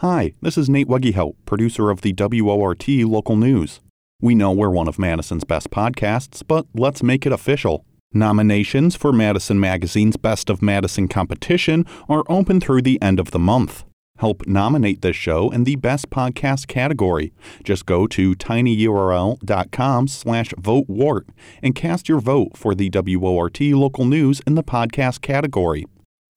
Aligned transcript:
Hi, 0.00 0.34
this 0.42 0.58
is 0.58 0.68
Nate 0.68 0.88
Wegehout, 0.88 1.36
producer 1.46 1.88
of 1.88 2.02
the 2.02 2.12
WORT 2.18 2.86
local 2.86 3.34
news. 3.34 3.80
We 4.20 4.34
know 4.34 4.52
we're 4.52 4.68
one 4.68 4.88
of 4.88 4.98
Madison's 4.98 5.44
best 5.44 5.70
podcasts, 5.70 6.42
but 6.46 6.66
let's 6.74 7.02
make 7.02 7.24
it 7.24 7.32
official. 7.32 7.86
Nominations 8.12 8.94
for 8.94 9.10
Madison 9.10 9.58
Magazine's 9.58 10.18
Best 10.18 10.50
of 10.50 10.60
Madison 10.60 11.08
competition 11.08 11.86
are 12.10 12.24
open 12.28 12.60
through 12.60 12.82
the 12.82 13.00
end 13.00 13.18
of 13.18 13.30
the 13.30 13.38
month. 13.38 13.84
Help 14.18 14.46
nominate 14.46 15.00
this 15.00 15.16
show 15.16 15.48
in 15.48 15.64
the 15.64 15.76
Best 15.76 16.10
Podcast 16.10 16.66
category. 16.66 17.32
Just 17.64 17.86
go 17.86 18.06
to 18.06 18.34
tinyurl.com 18.34 20.08
slash 20.08 20.50
votewart 20.50 21.24
and 21.62 21.74
cast 21.74 22.06
your 22.06 22.20
vote 22.20 22.54
for 22.54 22.74
the 22.74 22.90
WORT 22.92 23.60
local 23.62 24.04
news 24.04 24.42
in 24.46 24.56
the 24.56 24.62
podcast 24.62 25.22
category. 25.22 25.86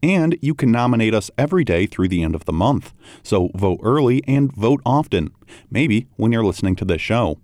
And 0.01 0.37
you 0.41 0.55
can 0.55 0.71
nominate 0.71 1.13
us 1.13 1.29
every 1.37 1.63
day 1.63 1.85
through 1.85 2.07
the 2.07 2.23
end 2.23 2.35
of 2.35 2.45
the 2.45 2.53
month. 2.53 2.93
So 3.23 3.49
vote 3.55 3.79
early 3.83 4.23
and 4.27 4.51
vote 4.53 4.81
often, 4.85 5.31
maybe 5.69 6.07
when 6.15 6.31
you're 6.31 6.45
listening 6.45 6.75
to 6.77 6.85
this 6.85 7.01
show. 7.01 7.39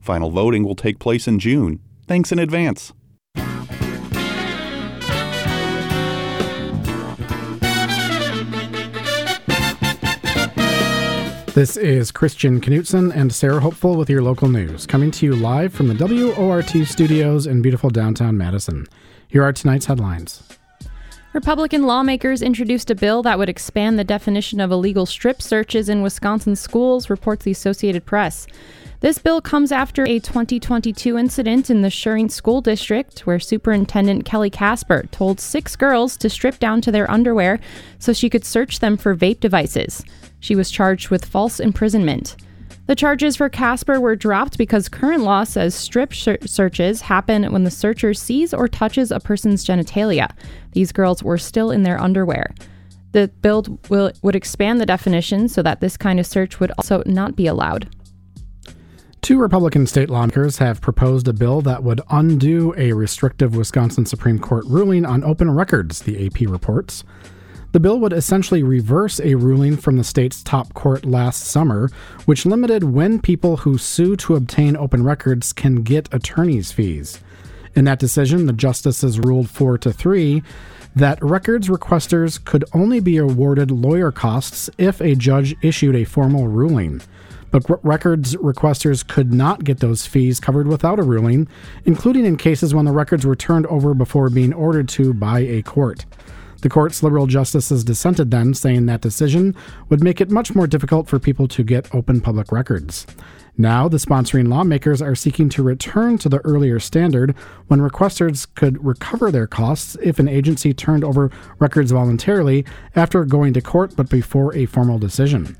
Final 0.00 0.30
voting 0.30 0.64
will 0.64 0.74
take 0.74 0.98
place 0.98 1.28
in 1.28 1.38
June. 1.38 1.80
Thanks 2.06 2.32
in 2.32 2.38
advance. 2.38 2.92
This 11.54 11.76
is 11.76 12.10
Christian 12.10 12.60
Knutson 12.60 13.14
and 13.14 13.34
Sarah 13.34 13.60
Hopeful 13.60 13.96
with 13.96 14.08
your 14.08 14.22
local 14.22 14.48
news, 14.48 14.86
coming 14.86 15.10
to 15.10 15.26
you 15.26 15.34
live 15.34 15.74
from 15.74 15.88
the 15.88 15.94
WORT 15.94 16.86
studios 16.86 17.46
in 17.46 17.60
beautiful 17.60 17.90
downtown 17.90 18.38
Madison. 18.38 18.86
Here 19.28 19.42
are 19.42 19.52
tonight's 19.52 19.86
headlines. 19.86 20.49
Republican 21.32 21.84
lawmakers 21.84 22.42
introduced 22.42 22.90
a 22.90 22.94
bill 22.96 23.22
that 23.22 23.38
would 23.38 23.48
expand 23.48 23.96
the 23.96 24.02
definition 24.02 24.58
of 24.58 24.72
illegal 24.72 25.06
strip 25.06 25.40
searches 25.40 25.88
in 25.88 26.02
Wisconsin 26.02 26.56
schools, 26.56 27.08
reports 27.08 27.44
the 27.44 27.52
Associated 27.52 28.04
Press. 28.04 28.48
This 28.98 29.18
bill 29.18 29.40
comes 29.40 29.70
after 29.70 30.04
a 30.04 30.18
2022 30.18 31.16
incident 31.16 31.70
in 31.70 31.82
the 31.82 31.88
Shering 31.88 32.28
School 32.30 32.60
District 32.60 33.20
where 33.20 33.38
Superintendent 33.38 34.24
Kelly 34.24 34.50
Casper 34.50 35.04
told 35.12 35.38
six 35.38 35.76
girls 35.76 36.16
to 36.16 36.28
strip 36.28 36.58
down 36.58 36.80
to 36.80 36.90
their 36.90 37.08
underwear 37.08 37.60
so 38.00 38.12
she 38.12 38.28
could 38.28 38.44
search 38.44 38.80
them 38.80 38.96
for 38.96 39.14
vape 39.14 39.38
devices. 39.38 40.02
She 40.40 40.56
was 40.56 40.68
charged 40.68 41.10
with 41.10 41.24
false 41.24 41.60
imprisonment. 41.60 42.34
The 42.90 42.96
charges 42.96 43.36
for 43.36 43.48
Casper 43.48 44.00
were 44.00 44.16
dropped 44.16 44.58
because 44.58 44.88
current 44.88 45.22
law 45.22 45.44
says 45.44 45.76
strip 45.76 46.12
searches 46.12 47.00
happen 47.02 47.52
when 47.52 47.62
the 47.62 47.70
searcher 47.70 48.12
sees 48.12 48.52
or 48.52 48.66
touches 48.66 49.12
a 49.12 49.20
person's 49.20 49.64
genitalia. 49.64 50.28
These 50.72 50.90
girls 50.90 51.22
were 51.22 51.38
still 51.38 51.70
in 51.70 51.84
their 51.84 52.00
underwear. 52.00 52.52
The 53.12 53.28
bill 53.42 53.78
will, 53.90 54.10
would 54.22 54.34
expand 54.34 54.80
the 54.80 54.86
definition 54.86 55.48
so 55.48 55.62
that 55.62 55.80
this 55.80 55.96
kind 55.96 56.18
of 56.18 56.26
search 56.26 56.58
would 56.58 56.72
also 56.78 57.04
not 57.06 57.36
be 57.36 57.46
allowed. 57.46 57.94
Two 59.20 59.38
Republican 59.38 59.86
state 59.86 60.10
lawmakers 60.10 60.58
have 60.58 60.80
proposed 60.80 61.28
a 61.28 61.32
bill 61.32 61.60
that 61.60 61.84
would 61.84 62.00
undo 62.10 62.74
a 62.76 62.92
restrictive 62.92 63.54
Wisconsin 63.54 64.04
Supreme 64.04 64.40
Court 64.40 64.64
ruling 64.66 65.06
on 65.06 65.22
open 65.22 65.48
records, 65.48 66.00
the 66.00 66.26
AP 66.26 66.40
reports. 66.40 67.04
The 67.72 67.80
bill 67.80 68.00
would 68.00 68.12
essentially 68.12 68.64
reverse 68.64 69.20
a 69.20 69.36
ruling 69.36 69.76
from 69.76 69.96
the 69.96 70.02
state's 70.02 70.42
top 70.42 70.74
court 70.74 71.04
last 71.04 71.44
summer, 71.44 71.88
which 72.24 72.44
limited 72.44 72.82
when 72.82 73.20
people 73.20 73.58
who 73.58 73.78
sue 73.78 74.16
to 74.16 74.34
obtain 74.34 74.76
open 74.76 75.04
records 75.04 75.52
can 75.52 75.82
get 75.82 76.12
attorney's 76.12 76.72
fees. 76.72 77.20
In 77.76 77.84
that 77.84 78.00
decision, 78.00 78.46
the 78.46 78.52
justices 78.52 79.20
ruled 79.20 79.48
4 79.48 79.78
to 79.78 79.92
3 79.92 80.42
that 80.96 81.22
records 81.22 81.68
requesters 81.68 82.44
could 82.44 82.64
only 82.74 82.98
be 82.98 83.16
awarded 83.16 83.70
lawyer 83.70 84.10
costs 84.10 84.68
if 84.76 85.00
a 85.00 85.14
judge 85.14 85.54
issued 85.62 85.94
a 85.94 86.04
formal 86.04 86.48
ruling. 86.48 87.00
But 87.52 87.64
records 87.84 88.34
requesters 88.36 89.06
could 89.06 89.32
not 89.32 89.62
get 89.62 89.78
those 89.78 90.06
fees 90.06 90.40
covered 90.40 90.66
without 90.66 90.98
a 90.98 91.04
ruling, 91.04 91.46
including 91.84 92.24
in 92.24 92.36
cases 92.36 92.74
when 92.74 92.84
the 92.84 92.92
records 92.92 93.24
were 93.24 93.36
turned 93.36 93.66
over 93.66 93.94
before 93.94 94.30
being 94.30 94.52
ordered 94.52 94.88
to 94.90 95.14
by 95.14 95.40
a 95.40 95.62
court. 95.62 96.04
The 96.62 96.68
court's 96.68 97.02
liberal 97.02 97.26
justices 97.26 97.84
dissented 97.84 98.30
then, 98.30 98.52
saying 98.52 98.86
that 98.86 99.00
decision 99.00 99.56
would 99.88 100.02
make 100.02 100.20
it 100.20 100.30
much 100.30 100.54
more 100.54 100.66
difficult 100.66 101.08
for 101.08 101.18
people 101.18 101.48
to 101.48 101.62
get 101.62 101.94
open 101.94 102.20
public 102.20 102.52
records. 102.52 103.06
Now, 103.56 103.88
the 103.88 103.96
sponsoring 103.96 104.48
lawmakers 104.48 105.02
are 105.02 105.14
seeking 105.14 105.48
to 105.50 105.62
return 105.62 106.18
to 106.18 106.28
the 106.28 106.40
earlier 106.44 106.78
standard 106.78 107.34
when 107.68 107.80
requesters 107.80 108.46
could 108.54 108.82
recover 108.84 109.30
their 109.30 109.46
costs 109.46 109.96
if 110.02 110.18
an 110.18 110.28
agency 110.28 110.72
turned 110.72 111.04
over 111.04 111.30
records 111.58 111.92
voluntarily 111.92 112.64
after 112.94 113.24
going 113.24 113.52
to 113.54 113.60
court 113.60 113.94
but 113.96 114.08
before 114.08 114.54
a 114.54 114.66
formal 114.66 114.98
decision. 114.98 115.56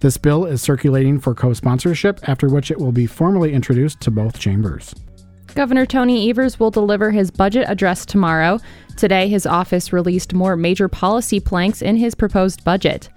This 0.00 0.16
bill 0.16 0.44
is 0.44 0.62
circulating 0.62 1.18
for 1.18 1.34
co 1.34 1.52
sponsorship, 1.52 2.28
after 2.28 2.48
which 2.48 2.70
it 2.70 2.78
will 2.78 2.92
be 2.92 3.06
formally 3.06 3.52
introduced 3.52 4.00
to 4.00 4.10
both 4.10 4.38
chambers. 4.38 4.94
Governor 5.54 5.86
Tony 5.86 6.28
Evers 6.28 6.58
will 6.58 6.72
deliver 6.72 7.12
his 7.12 7.30
budget 7.30 7.66
address 7.68 8.04
tomorrow. 8.04 8.58
Today, 8.96 9.28
his 9.28 9.46
office 9.46 9.92
released 9.92 10.34
more 10.34 10.56
major 10.56 10.88
policy 10.88 11.38
planks 11.38 11.80
in 11.80 11.96
his 11.96 12.16
proposed 12.16 12.64
budget. 12.64 13.08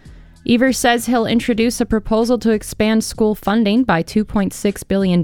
Evers 0.48 0.78
says 0.78 1.08
he'll 1.08 1.26
introduce 1.26 1.82
a 1.82 1.86
proposal 1.86 2.38
to 2.40 2.52
expand 2.52 3.04
school 3.04 3.34
funding 3.34 3.84
by 3.84 4.04
$2.6 4.04 4.88
billion. 4.88 5.24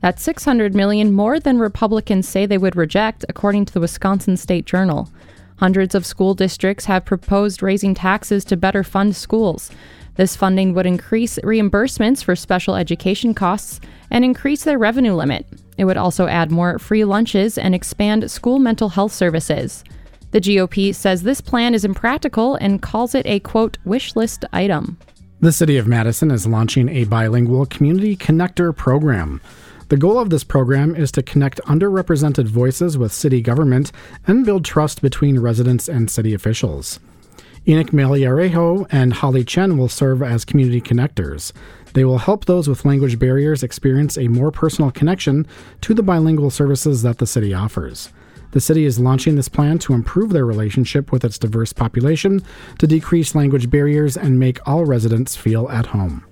That's 0.00 0.22
600 0.22 0.74
million 0.74 1.12
more 1.12 1.38
than 1.38 1.58
Republicans 1.58 2.26
say 2.26 2.46
they 2.46 2.58
would 2.58 2.74
reject, 2.74 3.26
according 3.28 3.66
to 3.66 3.74
the 3.74 3.80
Wisconsin 3.80 4.38
State 4.38 4.64
Journal. 4.64 5.10
Hundreds 5.58 5.94
of 5.94 6.06
school 6.06 6.34
districts 6.34 6.86
have 6.86 7.04
proposed 7.04 7.62
raising 7.62 7.94
taxes 7.94 8.44
to 8.46 8.56
better 8.56 8.82
fund 8.82 9.14
schools. 9.14 9.70
This 10.16 10.36
funding 10.36 10.74
would 10.74 10.86
increase 10.86 11.38
reimbursements 11.40 12.24
for 12.24 12.34
special 12.34 12.76
education 12.76 13.34
costs 13.34 13.78
and 14.10 14.24
increase 14.24 14.64
their 14.64 14.78
revenue 14.78 15.14
limit. 15.14 15.46
It 15.76 15.84
would 15.84 15.96
also 15.96 16.26
add 16.26 16.50
more 16.50 16.78
free 16.78 17.04
lunches 17.04 17.58
and 17.58 17.74
expand 17.74 18.30
school 18.30 18.58
mental 18.58 18.90
health 18.90 19.12
services. 19.12 19.84
The 20.30 20.40
GOP 20.40 20.94
says 20.94 21.22
this 21.22 21.40
plan 21.40 21.74
is 21.74 21.84
impractical 21.84 22.56
and 22.56 22.82
calls 22.82 23.14
it 23.14 23.26
a 23.26 23.40
quote 23.40 23.78
wish 23.84 24.16
list 24.16 24.44
item. 24.52 24.98
The 25.40 25.52
City 25.52 25.76
of 25.76 25.86
Madison 25.86 26.30
is 26.30 26.46
launching 26.46 26.88
a 26.88 27.04
bilingual 27.04 27.66
community 27.66 28.16
connector 28.16 28.74
program. 28.74 29.40
The 29.90 29.96
goal 29.96 30.18
of 30.18 30.30
this 30.30 30.42
program 30.42 30.96
is 30.96 31.12
to 31.12 31.22
connect 31.22 31.60
underrepresented 31.66 32.46
voices 32.46 32.96
with 32.96 33.12
city 33.12 33.42
government 33.42 33.92
and 34.26 34.44
build 34.44 34.64
trust 34.64 35.02
between 35.02 35.38
residents 35.38 35.88
and 35.88 36.10
city 36.10 36.32
officials. 36.34 36.98
Enoch 37.66 37.92
Meliarejo 37.92 38.86
and 38.90 39.14
Holly 39.14 39.42
Chen 39.42 39.78
will 39.78 39.88
serve 39.88 40.22
as 40.22 40.44
community 40.44 40.82
connectors. 40.82 41.52
They 41.94 42.04
will 42.04 42.18
help 42.18 42.44
those 42.44 42.68
with 42.68 42.84
language 42.84 43.18
barriers 43.18 43.62
experience 43.62 44.18
a 44.18 44.28
more 44.28 44.50
personal 44.50 44.90
connection 44.90 45.46
to 45.80 45.94
the 45.94 46.02
bilingual 46.02 46.50
services 46.50 47.02
that 47.02 47.18
the 47.18 47.26
city 47.26 47.54
offers. 47.54 48.10
The 48.50 48.60
city 48.60 48.84
is 48.84 49.00
launching 49.00 49.34
this 49.34 49.48
plan 49.48 49.78
to 49.80 49.94
improve 49.94 50.30
their 50.30 50.44
relationship 50.44 51.10
with 51.10 51.24
its 51.24 51.38
diverse 51.38 51.72
population, 51.72 52.42
to 52.78 52.86
decrease 52.86 53.34
language 53.34 53.70
barriers, 53.70 54.16
and 54.16 54.38
make 54.38 54.60
all 54.68 54.84
residents 54.84 55.34
feel 55.34 55.68
at 55.70 55.86
home. 55.86 56.24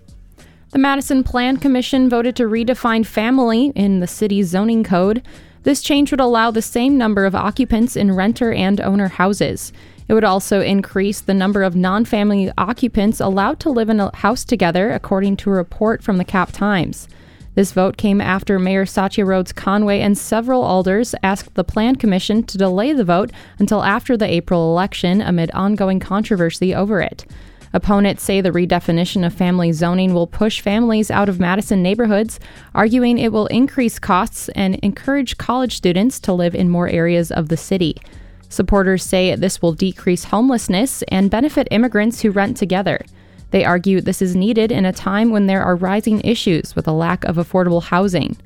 The 0.70 0.78
Madison 0.78 1.25
Plan 1.25 1.56
Commission 1.56 2.09
voted 2.09 2.37
to 2.37 2.44
redefine 2.44 3.06
family 3.06 3.72
in 3.75 4.00
the 4.00 4.06
city's 4.06 4.49
zoning 4.49 4.84
code. 4.84 5.26
This 5.62 5.82
change 5.82 6.10
would 6.10 6.20
allow 6.20 6.50
the 6.50 6.62
same 6.62 6.99
number 6.99 7.25
of 7.25 7.34
occupants 7.34 7.97
in 7.97 8.12
renter 8.14 8.53
and 8.53 8.81
owner 8.81 9.09
houses. 9.09 9.72
It 10.12 10.15
would 10.15 10.25
also 10.25 10.61
increase 10.61 11.23
the 11.23 11.33
number 11.33 11.62
of 11.62 11.75
non 11.75 12.05
family 12.05 12.53
occupants 12.59 13.19
allowed 13.19 13.59
to 13.61 13.71
live 13.71 13.89
in 13.89 13.99
a 13.99 14.15
house 14.15 14.45
together, 14.45 14.93
according 14.93 15.39
to 15.39 15.49
a 15.49 15.55
report 15.55 16.03
from 16.03 16.19
the 16.19 16.25
Cap 16.25 16.53
Times. 16.53 17.09
This 17.55 17.73
vote 17.73 17.97
came 17.97 18.21
after 18.21 18.59
Mayor 18.59 18.84
Satya 18.84 19.25
Rhodes 19.25 19.53
Conway 19.53 20.00
and 20.00 20.19
several 20.19 20.65
alders 20.65 21.15
asked 21.23 21.55
the 21.55 21.65
Plan 21.65 21.97
Commission 21.97 22.43
to 22.43 22.59
delay 22.59 22.93
the 22.93 23.05
vote 23.05 23.31
until 23.59 23.83
after 23.84 24.15
the 24.15 24.31
April 24.31 24.71
election 24.71 25.23
amid 25.23 25.50
ongoing 25.53 25.99
controversy 25.99 26.75
over 26.75 27.00
it. 27.00 27.25
Opponents 27.73 28.23
say 28.23 28.43
the 28.43 28.50
redefinition 28.50 29.25
of 29.25 29.33
family 29.33 29.73
zoning 29.73 30.12
will 30.12 30.26
push 30.26 30.61
families 30.61 31.11
out 31.11 31.31
of 31.31 31.41
Madison 31.41 31.82
neighborhoods, 31.82 32.38
arguing 32.75 33.17
it 33.17 33.32
will 33.32 33.47
increase 33.47 33.99
costs 33.99 34.50
and 34.50 34.75
encourage 34.82 35.38
college 35.38 35.75
students 35.75 36.20
to 36.20 36.35
live 36.35 36.55
in 36.55 36.69
more 36.69 36.91
areas 36.91 37.32
of 37.32 37.49
the 37.49 37.56
city. 37.56 37.97
Supporters 38.52 39.02
say 39.02 39.34
this 39.34 39.62
will 39.62 39.72
decrease 39.72 40.25
homelessness 40.25 41.02
and 41.08 41.31
benefit 41.31 41.66
immigrants 41.70 42.20
who 42.20 42.31
rent 42.31 42.54
together. 42.54 43.02
They 43.50 43.64
argue 43.64 44.02
this 44.02 44.20
is 44.20 44.37
needed 44.37 44.70
in 44.70 44.84
a 44.84 44.93
time 44.93 45.31
when 45.31 45.46
there 45.46 45.62
are 45.62 45.75
rising 45.75 46.20
issues 46.20 46.76
with 46.76 46.87
a 46.87 46.93
lack 46.93 47.25
of 47.25 47.37
affordable 47.37 47.82
housing. 47.82 48.37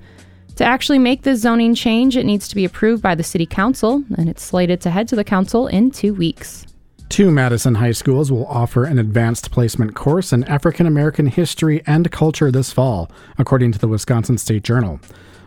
To 0.54 0.64
actually 0.64 1.00
make 1.00 1.22
this 1.22 1.40
zoning 1.40 1.74
change, 1.74 2.16
it 2.16 2.24
needs 2.24 2.46
to 2.46 2.54
be 2.54 2.64
approved 2.64 3.02
by 3.02 3.16
the 3.16 3.24
City 3.24 3.46
Council, 3.46 4.04
and 4.16 4.28
it's 4.28 4.44
slated 4.44 4.80
to 4.82 4.90
head 4.90 5.08
to 5.08 5.16
the 5.16 5.24
Council 5.24 5.66
in 5.66 5.90
two 5.90 6.14
weeks. 6.14 6.66
Two 7.08 7.32
Madison 7.32 7.74
high 7.74 7.90
schools 7.90 8.30
will 8.30 8.46
offer 8.46 8.84
an 8.84 9.00
advanced 9.00 9.50
placement 9.50 9.96
course 9.96 10.32
in 10.32 10.44
African 10.44 10.86
American 10.86 11.26
history 11.26 11.82
and 11.84 12.12
culture 12.12 12.52
this 12.52 12.72
fall, 12.72 13.10
according 13.38 13.72
to 13.72 13.80
the 13.80 13.88
Wisconsin 13.88 14.38
State 14.38 14.62
Journal. 14.62 15.00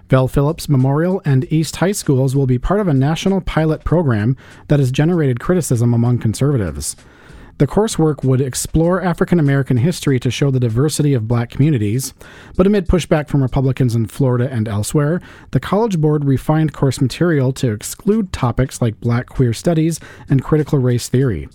Bell 0.09 0.27
Phillips 0.27 0.67
Memorial 0.67 1.21
and 1.23 1.51
East 1.53 1.75
High 1.75 1.91
Schools 1.91 2.35
will 2.35 2.47
be 2.47 2.57
part 2.57 2.79
of 2.79 2.87
a 2.87 2.93
national 2.93 3.41
pilot 3.41 3.83
program 3.83 4.35
that 4.67 4.79
has 4.79 4.91
generated 4.91 5.39
criticism 5.39 5.93
among 5.93 6.17
conservatives. 6.17 6.95
The 7.59 7.67
coursework 7.67 8.23
would 8.23 8.41
explore 8.41 9.03
African 9.03 9.39
American 9.39 9.77
history 9.77 10.19
to 10.21 10.31
show 10.31 10.49
the 10.49 10.59
diversity 10.59 11.13
of 11.13 11.27
black 11.27 11.51
communities, 11.51 12.15
but 12.55 12.65
amid 12.65 12.87
pushback 12.87 13.27
from 13.27 13.43
Republicans 13.43 13.93
in 13.93 14.07
Florida 14.07 14.49
and 14.51 14.67
elsewhere, 14.67 15.21
the 15.51 15.59
College 15.59 15.99
Board 15.99 16.25
refined 16.25 16.73
course 16.73 16.99
material 16.99 17.53
to 17.53 17.71
exclude 17.71 18.33
topics 18.33 18.81
like 18.81 18.99
black 19.01 19.27
queer 19.27 19.53
studies 19.53 19.99
and 20.27 20.43
critical 20.43 20.79
race 20.79 21.07
theory. 21.07 21.47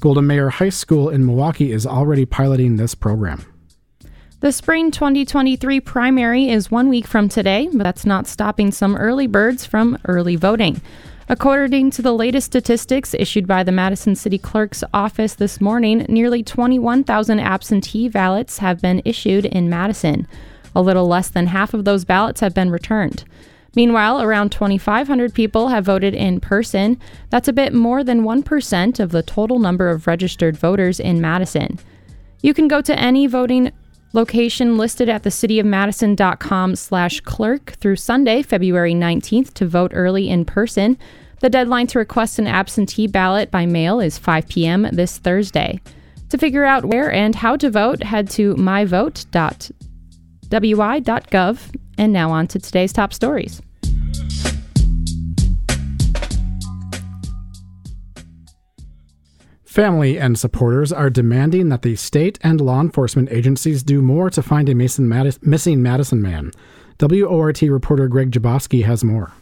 Golda 0.00 0.20
Meir 0.20 0.50
High 0.50 0.70
School 0.70 1.10
in 1.10 1.24
Milwaukee 1.24 1.70
is 1.70 1.86
already 1.86 2.24
piloting 2.24 2.74
this 2.74 2.96
program. 2.96 3.53
The 4.44 4.52
spring 4.52 4.90
2023 4.90 5.80
primary 5.80 6.50
is 6.50 6.70
one 6.70 6.90
week 6.90 7.06
from 7.06 7.30
today, 7.30 7.66
but 7.72 7.82
that's 7.82 8.04
not 8.04 8.26
stopping 8.26 8.72
some 8.72 8.94
early 8.94 9.26
birds 9.26 9.64
from 9.64 9.96
early 10.04 10.36
voting. 10.36 10.82
According 11.30 11.92
to 11.92 12.02
the 12.02 12.12
latest 12.12 12.48
statistics 12.48 13.14
issued 13.14 13.46
by 13.46 13.62
the 13.62 13.72
Madison 13.72 14.14
City 14.14 14.36
Clerk's 14.36 14.84
office 14.92 15.32
this 15.32 15.62
morning, 15.62 16.04
nearly 16.10 16.42
21,000 16.42 17.40
absentee 17.40 18.10
ballots 18.10 18.58
have 18.58 18.82
been 18.82 19.00
issued 19.06 19.46
in 19.46 19.70
Madison. 19.70 20.28
A 20.76 20.82
little 20.82 21.08
less 21.08 21.30
than 21.30 21.46
half 21.46 21.72
of 21.72 21.86
those 21.86 22.04
ballots 22.04 22.42
have 22.42 22.52
been 22.52 22.68
returned. 22.68 23.24
Meanwhile, 23.74 24.20
around 24.20 24.52
2,500 24.52 25.32
people 25.32 25.68
have 25.68 25.86
voted 25.86 26.14
in 26.14 26.38
person. 26.38 27.00
That's 27.30 27.48
a 27.48 27.54
bit 27.54 27.72
more 27.72 28.04
than 28.04 28.24
1% 28.24 29.00
of 29.00 29.10
the 29.10 29.22
total 29.22 29.58
number 29.58 29.88
of 29.88 30.06
registered 30.06 30.58
voters 30.58 31.00
in 31.00 31.22
Madison. 31.22 31.78
You 32.42 32.52
can 32.52 32.68
go 32.68 32.82
to 32.82 32.98
any 33.00 33.26
voting 33.26 33.72
location 34.14 34.78
listed 34.78 35.10
at 35.10 35.24
thecityofmadison.com 35.24 36.76
slash 36.76 37.20
clerk 37.20 37.72
through 37.72 37.96
Sunday, 37.96 38.42
February 38.42 38.94
19th 38.94 39.52
to 39.54 39.66
vote 39.66 39.90
early 39.94 40.30
in 40.30 40.44
person. 40.44 40.96
The 41.40 41.50
deadline 41.50 41.88
to 41.88 41.98
request 41.98 42.38
an 42.38 42.46
absentee 42.46 43.06
ballot 43.06 43.50
by 43.50 43.66
mail 43.66 44.00
is 44.00 44.16
5 44.16 44.48
p.m. 44.48 44.88
this 44.92 45.18
Thursday. 45.18 45.80
To 46.30 46.38
figure 46.38 46.64
out 46.64 46.86
where 46.86 47.12
and 47.12 47.34
how 47.34 47.56
to 47.56 47.68
vote, 47.68 48.02
head 48.02 48.30
to 48.30 48.54
myvote.wi.gov. 48.54 49.74
And 51.96 52.12
now 52.12 52.30
on 52.30 52.48
to 52.48 52.58
today's 52.58 52.92
top 52.92 53.12
stories. 53.12 53.62
Family 59.74 60.20
and 60.20 60.38
supporters 60.38 60.92
are 60.92 61.10
demanding 61.10 61.68
that 61.70 61.82
the 61.82 61.96
state 61.96 62.38
and 62.42 62.60
law 62.60 62.80
enforcement 62.80 63.28
agencies 63.32 63.82
do 63.82 64.00
more 64.00 64.30
to 64.30 64.40
find 64.40 64.68
a 64.68 64.72
Madis- 64.72 65.44
missing 65.44 65.82
Madison 65.82 66.22
man. 66.22 66.52
WORT 67.00 67.60
reporter 67.60 68.06
Greg 68.06 68.30
Jabowski 68.30 68.84
has 68.84 69.02
more. 69.02 69.32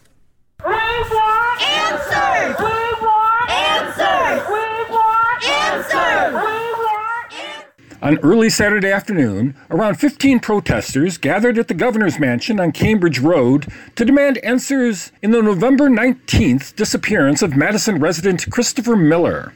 On 8.00 8.19
early 8.23 8.49
Saturday 8.49 8.90
afternoon, 8.90 9.55
around 9.70 9.96
15 9.96 10.40
protesters 10.40 11.19
gathered 11.19 11.58
at 11.58 11.69
the 11.69 11.75
governor's 11.75 12.19
mansion 12.19 12.58
on 12.58 12.73
Cambridge 12.73 13.19
Road 13.19 13.70
to 13.96 14.06
demand 14.06 14.38
answers 14.38 15.12
in 15.20 15.32
the 15.32 15.43
November 15.43 15.90
19th 15.90 16.75
disappearance 16.75 17.43
of 17.43 17.55
Madison 17.55 17.99
resident 18.00 18.50
Christopher 18.50 18.96
Miller. 18.96 19.52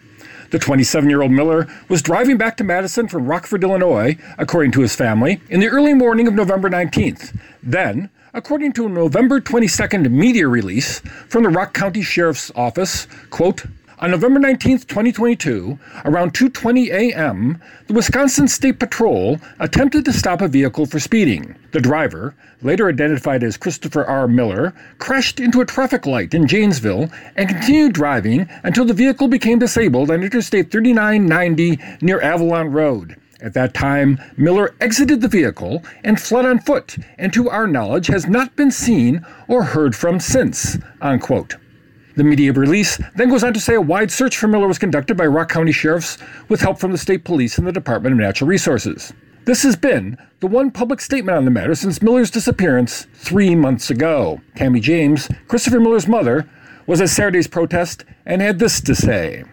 The 0.51 0.59
27 0.59 1.11
year 1.11 1.23
old 1.23 1.33
Miller 1.33 1.67
was 1.89 2.03
driving 2.03 2.37
back 2.37 2.57
to 2.59 2.65
Madison 2.65 3.09
from 3.09 3.27
Rockford, 3.27 3.65
Illinois, 3.65 4.17
according 4.39 4.73
to 4.73 4.81
his 4.81 4.95
family, 4.95 5.41
in 5.49 5.61
the 5.61 5.69
early 5.69 5.95
morning 5.95 6.29
of 6.29 6.35
November 6.35 6.71
19th. 6.71 7.37
Then, 7.63 8.11
according 8.33 8.73
to 8.75 8.87
a 8.87 8.89
November 8.89 9.41
22nd 9.41 10.11
media 10.11 10.47
release 10.47 11.01
from 11.29 11.43
the 11.43 11.49
Rock 11.49 11.75
County 11.75 12.03
Sheriff's 12.03 12.53
Office, 12.55 13.07
quote, 13.31 13.65
on 13.99 14.11
November 14.11 14.39
19, 14.39 14.81
2022, 14.81 15.79
around 16.05 16.35
2:20 16.35 16.91
a.m., 16.91 17.61
the 17.87 17.95
Wisconsin 17.95 18.47
State 18.47 18.79
Patrol 18.79 19.39
attempted 19.59 20.05
to 20.05 20.13
stop 20.13 20.43
a 20.43 20.49
vehicle 20.49 20.85
for 20.85 21.01
speeding. 21.01 21.57
The 21.73 21.81
driver, 21.81 22.35
later 22.63 22.89
identified 22.89 23.43
as 23.43 23.57
Christopher 23.57 24.05
R. 24.05 24.29
Miller, 24.29 24.75
crashed 24.99 25.41
into 25.41 25.61
a 25.61 25.67
traffic 25.67 26.05
light 26.05 26.35
in 26.35 26.47
Janesville 26.47 27.11
and 27.37 27.49
continued 27.49 27.95
driving 27.95 28.49
until 28.65 28.85
the 28.85 28.93
vehicle 28.93 29.29
became 29.29 29.59
disabled 29.59 30.11
on 30.11 30.23
Interstate 30.23 30.71
3990 30.71 31.79
near 32.03 32.21
Avalon 32.21 32.73
Road. 32.73 33.17
At 33.41 33.55
that 33.55 33.75
time, 33.75 34.19
Miller 34.37 34.75
exited 34.81 35.21
the 35.21 35.29
vehicle 35.29 35.83
and 36.05 36.21
fled 36.21 36.47
on 36.47 36.59
foot, 36.59 36.97
and 37.19 37.33
to 37.33 37.51
our 37.51 37.67
knowledge 37.67 38.07
has 38.09 38.27
not 38.27 38.57
been 38.57 38.71
seen 38.71 39.25
or 39.49 39.63
heard 39.63 39.95
from 39.95 40.21
since. 40.21 40.79
Unquote. 41.01 41.57
The 42.17 42.25
media 42.25 42.51
release 42.55 42.99
then 43.15 43.29
goes 43.29 43.45
on 43.45 43.53
to 43.53 43.61
say 43.61 43.75
a 43.75 43.81
wide 43.81 44.11
search 44.11 44.39
for 44.39 44.49
Miller 44.49 44.67
was 44.67 44.79
conducted 44.79 45.19
by 45.19 45.27
Rock 45.27 45.51
County 45.51 45.71
sheriffs 45.71 46.17
with 46.49 46.63
help 46.63 46.79
from 46.79 46.91
the 46.93 46.97
state 46.97 47.25
police 47.25 47.59
and 47.59 47.67
the 47.67 47.73
Department 47.73 48.15
of 48.15 48.19
Natural 48.19 48.49
Resources. 48.49 49.13
This 49.45 49.63
has 49.65 49.77
been 49.77 50.17
the 50.41 50.47
one 50.47 50.71
public 50.71 51.03
statement 51.03 51.37
on 51.37 51.45
the 51.45 51.51
matter 51.51 51.75
since 51.75 52.01
Miller's 52.01 52.31
disappearance 52.31 53.07
three 53.13 53.55
months 53.55 53.91
ago. 53.91 54.41
Tammy 54.55 54.81
James, 54.81 55.29
Christopher 55.47 55.79
Miller's 55.79 56.09
mother, 56.09 56.49
was 56.87 57.03
at 57.03 57.11
Saturday's 57.11 57.49
protest 57.49 58.07
and 58.25 58.41
had 58.41 58.61
this 58.61 58.81
to 58.81 58.95
say. 58.95 59.45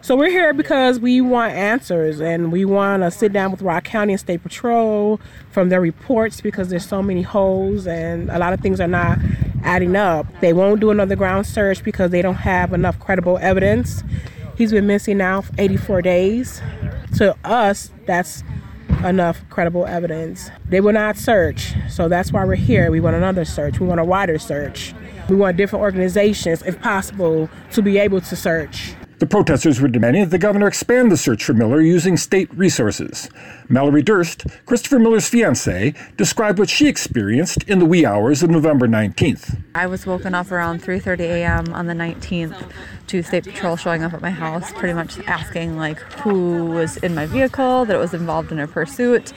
So 0.00 0.16
we're 0.16 0.30
here 0.30 0.52
because 0.52 0.98
we 0.98 1.20
want 1.20 1.52
answers 1.52 2.20
and 2.20 2.50
we 2.50 2.64
want 2.64 3.04
to 3.04 3.12
sit 3.12 3.32
down 3.32 3.52
with 3.52 3.62
Rock 3.62 3.84
County 3.84 4.14
and 4.14 4.18
State 4.20 4.42
Patrol 4.42 5.20
from 5.52 5.68
their 5.68 5.80
reports 5.80 6.40
because 6.40 6.68
there's 6.68 6.84
so 6.84 7.00
many 7.00 7.22
holes 7.22 7.86
and 7.86 8.28
a 8.28 8.40
lot 8.40 8.52
of 8.52 8.58
things 8.58 8.80
are 8.80 8.88
not 8.88 9.18
adding 9.62 9.96
up. 9.96 10.26
They 10.40 10.52
won't 10.52 10.80
do 10.80 10.90
another 10.90 11.16
ground 11.16 11.46
search 11.46 11.82
because 11.82 12.10
they 12.10 12.22
don't 12.22 12.34
have 12.34 12.72
enough 12.72 12.98
credible 12.98 13.38
evidence. 13.38 14.02
He's 14.56 14.72
been 14.72 14.86
missing 14.86 15.18
now 15.18 15.42
for 15.42 15.52
84 15.58 16.02
days. 16.02 16.62
To 17.16 17.36
us, 17.44 17.90
that's 18.06 18.42
enough 19.04 19.44
credible 19.50 19.86
evidence. 19.86 20.50
They 20.68 20.80
will 20.80 20.92
not 20.92 21.16
search, 21.16 21.74
so 21.90 22.08
that's 22.08 22.32
why 22.32 22.44
we're 22.44 22.54
here. 22.54 22.90
We 22.90 23.00
want 23.00 23.16
another 23.16 23.44
search. 23.44 23.80
We 23.80 23.86
want 23.86 24.00
a 24.00 24.04
wider 24.04 24.38
search. 24.38 24.94
We 25.28 25.36
want 25.36 25.56
different 25.56 25.82
organizations, 25.82 26.62
if 26.62 26.80
possible, 26.80 27.48
to 27.72 27.82
be 27.82 27.98
able 27.98 28.20
to 28.20 28.36
search. 28.36 28.94
The 29.22 29.28
protesters 29.28 29.80
were 29.80 29.86
demanding 29.86 30.24
that 30.24 30.30
the 30.30 30.38
governor 30.38 30.66
expand 30.66 31.12
the 31.12 31.16
search 31.16 31.44
for 31.44 31.52
Miller 31.52 31.80
using 31.80 32.16
state 32.16 32.52
resources. 32.52 33.30
Mallory 33.68 34.02
Durst, 34.02 34.44
Christopher 34.66 34.98
Miller's 34.98 35.28
fiancee, 35.28 35.94
described 36.16 36.58
what 36.58 36.68
she 36.68 36.88
experienced 36.88 37.62
in 37.68 37.78
the 37.78 37.84
wee 37.84 38.04
hours 38.04 38.42
of 38.42 38.50
November 38.50 38.88
19th. 38.88 39.62
I 39.76 39.86
was 39.86 40.06
woken 40.06 40.34
up 40.34 40.50
around 40.50 40.82
3:30 40.82 41.20
a.m. 41.20 41.72
on 41.72 41.86
the 41.86 41.94
19th 41.94 42.68
to 43.06 43.22
state 43.22 43.44
patrol 43.44 43.76
showing 43.76 44.02
up 44.02 44.12
at 44.12 44.20
my 44.20 44.30
house, 44.30 44.72
pretty 44.72 44.92
much 44.92 45.20
asking 45.28 45.76
like 45.76 46.00
who 46.24 46.64
was 46.64 46.96
in 46.96 47.14
my 47.14 47.26
vehicle, 47.26 47.84
that 47.84 47.94
it 47.94 48.00
was 48.00 48.14
involved 48.14 48.50
in 48.50 48.58
a 48.58 48.66
pursuit 48.66 49.32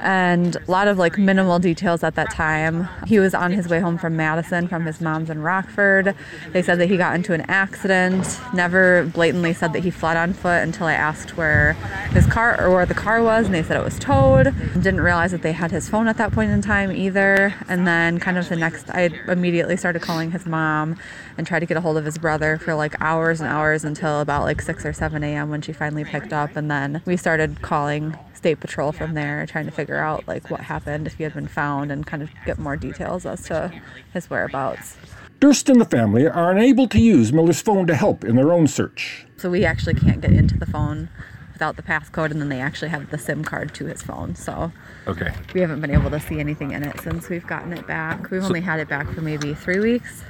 and 0.00 0.56
a 0.56 0.70
lot 0.70 0.88
of 0.88 0.98
like 0.98 1.18
minimal 1.18 1.58
details 1.58 2.02
at 2.02 2.14
that 2.14 2.30
time. 2.30 2.88
He 3.06 3.18
was 3.18 3.34
on 3.34 3.52
his 3.52 3.68
way 3.68 3.80
home 3.80 3.98
from 3.98 4.16
Madison 4.16 4.68
from 4.68 4.86
his 4.86 5.00
mom's 5.00 5.30
in 5.30 5.42
Rockford. 5.42 6.14
They 6.52 6.62
said 6.62 6.78
that 6.78 6.88
he 6.88 6.96
got 6.96 7.14
into 7.14 7.32
an 7.32 7.42
accident. 7.42 8.40
Never 8.54 9.04
blatantly 9.04 9.52
said 9.52 9.72
that 9.72 9.84
he 9.84 9.90
fled 9.90 10.16
on 10.16 10.32
foot 10.32 10.62
until 10.62 10.86
I 10.86 10.94
asked 10.94 11.36
where 11.36 11.74
his 12.12 12.26
car 12.26 12.60
or 12.60 12.70
where 12.70 12.86
the 12.86 12.94
car 12.94 13.22
was, 13.22 13.46
and 13.46 13.54
they 13.54 13.62
said 13.62 13.76
it 13.76 13.84
was 13.84 13.98
towed. 13.98 14.54
Didn't 14.74 15.00
realize 15.00 15.32
that 15.32 15.42
they 15.42 15.52
had 15.52 15.70
his 15.70 15.88
phone 15.88 16.08
at 16.08 16.16
that 16.16 16.32
point 16.32 16.50
in 16.50 16.62
time 16.62 16.90
either. 16.92 17.54
And 17.68 17.86
then 17.86 18.18
kind 18.18 18.38
of 18.38 18.48
the 18.48 18.56
next, 18.56 18.90
I 18.90 19.10
immediately 19.28 19.76
started 19.76 20.02
calling 20.02 20.30
his 20.30 20.46
mom 20.46 20.98
and 21.36 21.46
tried 21.46 21.60
to 21.60 21.66
get 21.66 21.76
a 21.76 21.80
hold 21.80 21.96
of 21.96 22.04
his 22.04 22.18
brother 22.18 22.58
for 22.58 22.74
like 22.74 23.00
hours 23.00 23.40
and 23.40 23.48
hours 23.48 23.84
until 23.84 24.20
about 24.20 24.42
like 24.42 24.60
6 24.62 24.84
or 24.84 24.92
7 24.92 25.22
a.m. 25.22 25.50
when 25.50 25.62
she 25.62 25.72
finally 25.72 26.04
picked 26.04 26.32
up. 26.32 26.56
And 26.56 26.70
then 26.70 27.02
we 27.04 27.16
started 27.16 27.62
calling 27.62 28.16
state 28.34 28.58
patrol 28.58 28.90
from 28.90 29.12
there, 29.14 29.44
trying 29.46 29.66
to 29.66 29.70
figure 29.70 29.89
out 29.98 30.26
like 30.28 30.50
what 30.50 30.60
happened, 30.60 31.06
if 31.06 31.14
he 31.14 31.24
had 31.24 31.34
been 31.34 31.48
found, 31.48 31.90
and 31.90 32.06
kind 32.06 32.22
of 32.22 32.30
get 32.46 32.58
more 32.58 32.76
details 32.76 33.26
as 33.26 33.42
to 33.44 33.72
his 34.12 34.28
whereabouts. 34.30 34.96
Durst 35.40 35.68
and 35.70 35.80
the 35.80 35.86
family 35.86 36.26
are 36.26 36.50
unable 36.50 36.86
to 36.88 37.00
use 37.00 37.32
Miller's 37.32 37.62
phone 37.62 37.86
to 37.86 37.94
help 37.94 38.24
in 38.24 38.36
their 38.36 38.52
own 38.52 38.66
search. 38.66 39.26
So 39.38 39.48
we 39.48 39.64
actually 39.64 39.94
can't 39.94 40.20
get 40.20 40.32
into 40.32 40.58
the 40.58 40.66
phone 40.66 41.08
without 41.54 41.76
the 41.76 41.82
passcode, 41.82 42.30
and 42.30 42.40
then 42.40 42.50
they 42.50 42.60
actually 42.60 42.88
have 42.88 43.10
the 43.10 43.18
SIM 43.18 43.44
card 43.44 43.74
to 43.74 43.86
his 43.86 44.02
phone. 44.02 44.34
So 44.34 44.72
okay, 45.06 45.32
we 45.54 45.60
haven't 45.60 45.80
been 45.80 45.90
able 45.90 46.10
to 46.10 46.20
see 46.20 46.40
anything 46.40 46.72
in 46.72 46.82
it 46.82 47.00
since 47.00 47.28
we've 47.28 47.46
gotten 47.46 47.72
it 47.72 47.86
back. 47.86 48.30
We've 48.30 48.42
so, 48.42 48.48
only 48.48 48.60
had 48.60 48.80
it 48.80 48.88
back 48.88 49.10
for 49.10 49.22
maybe 49.22 49.54
three 49.54 49.78
weeks. 49.78 50.24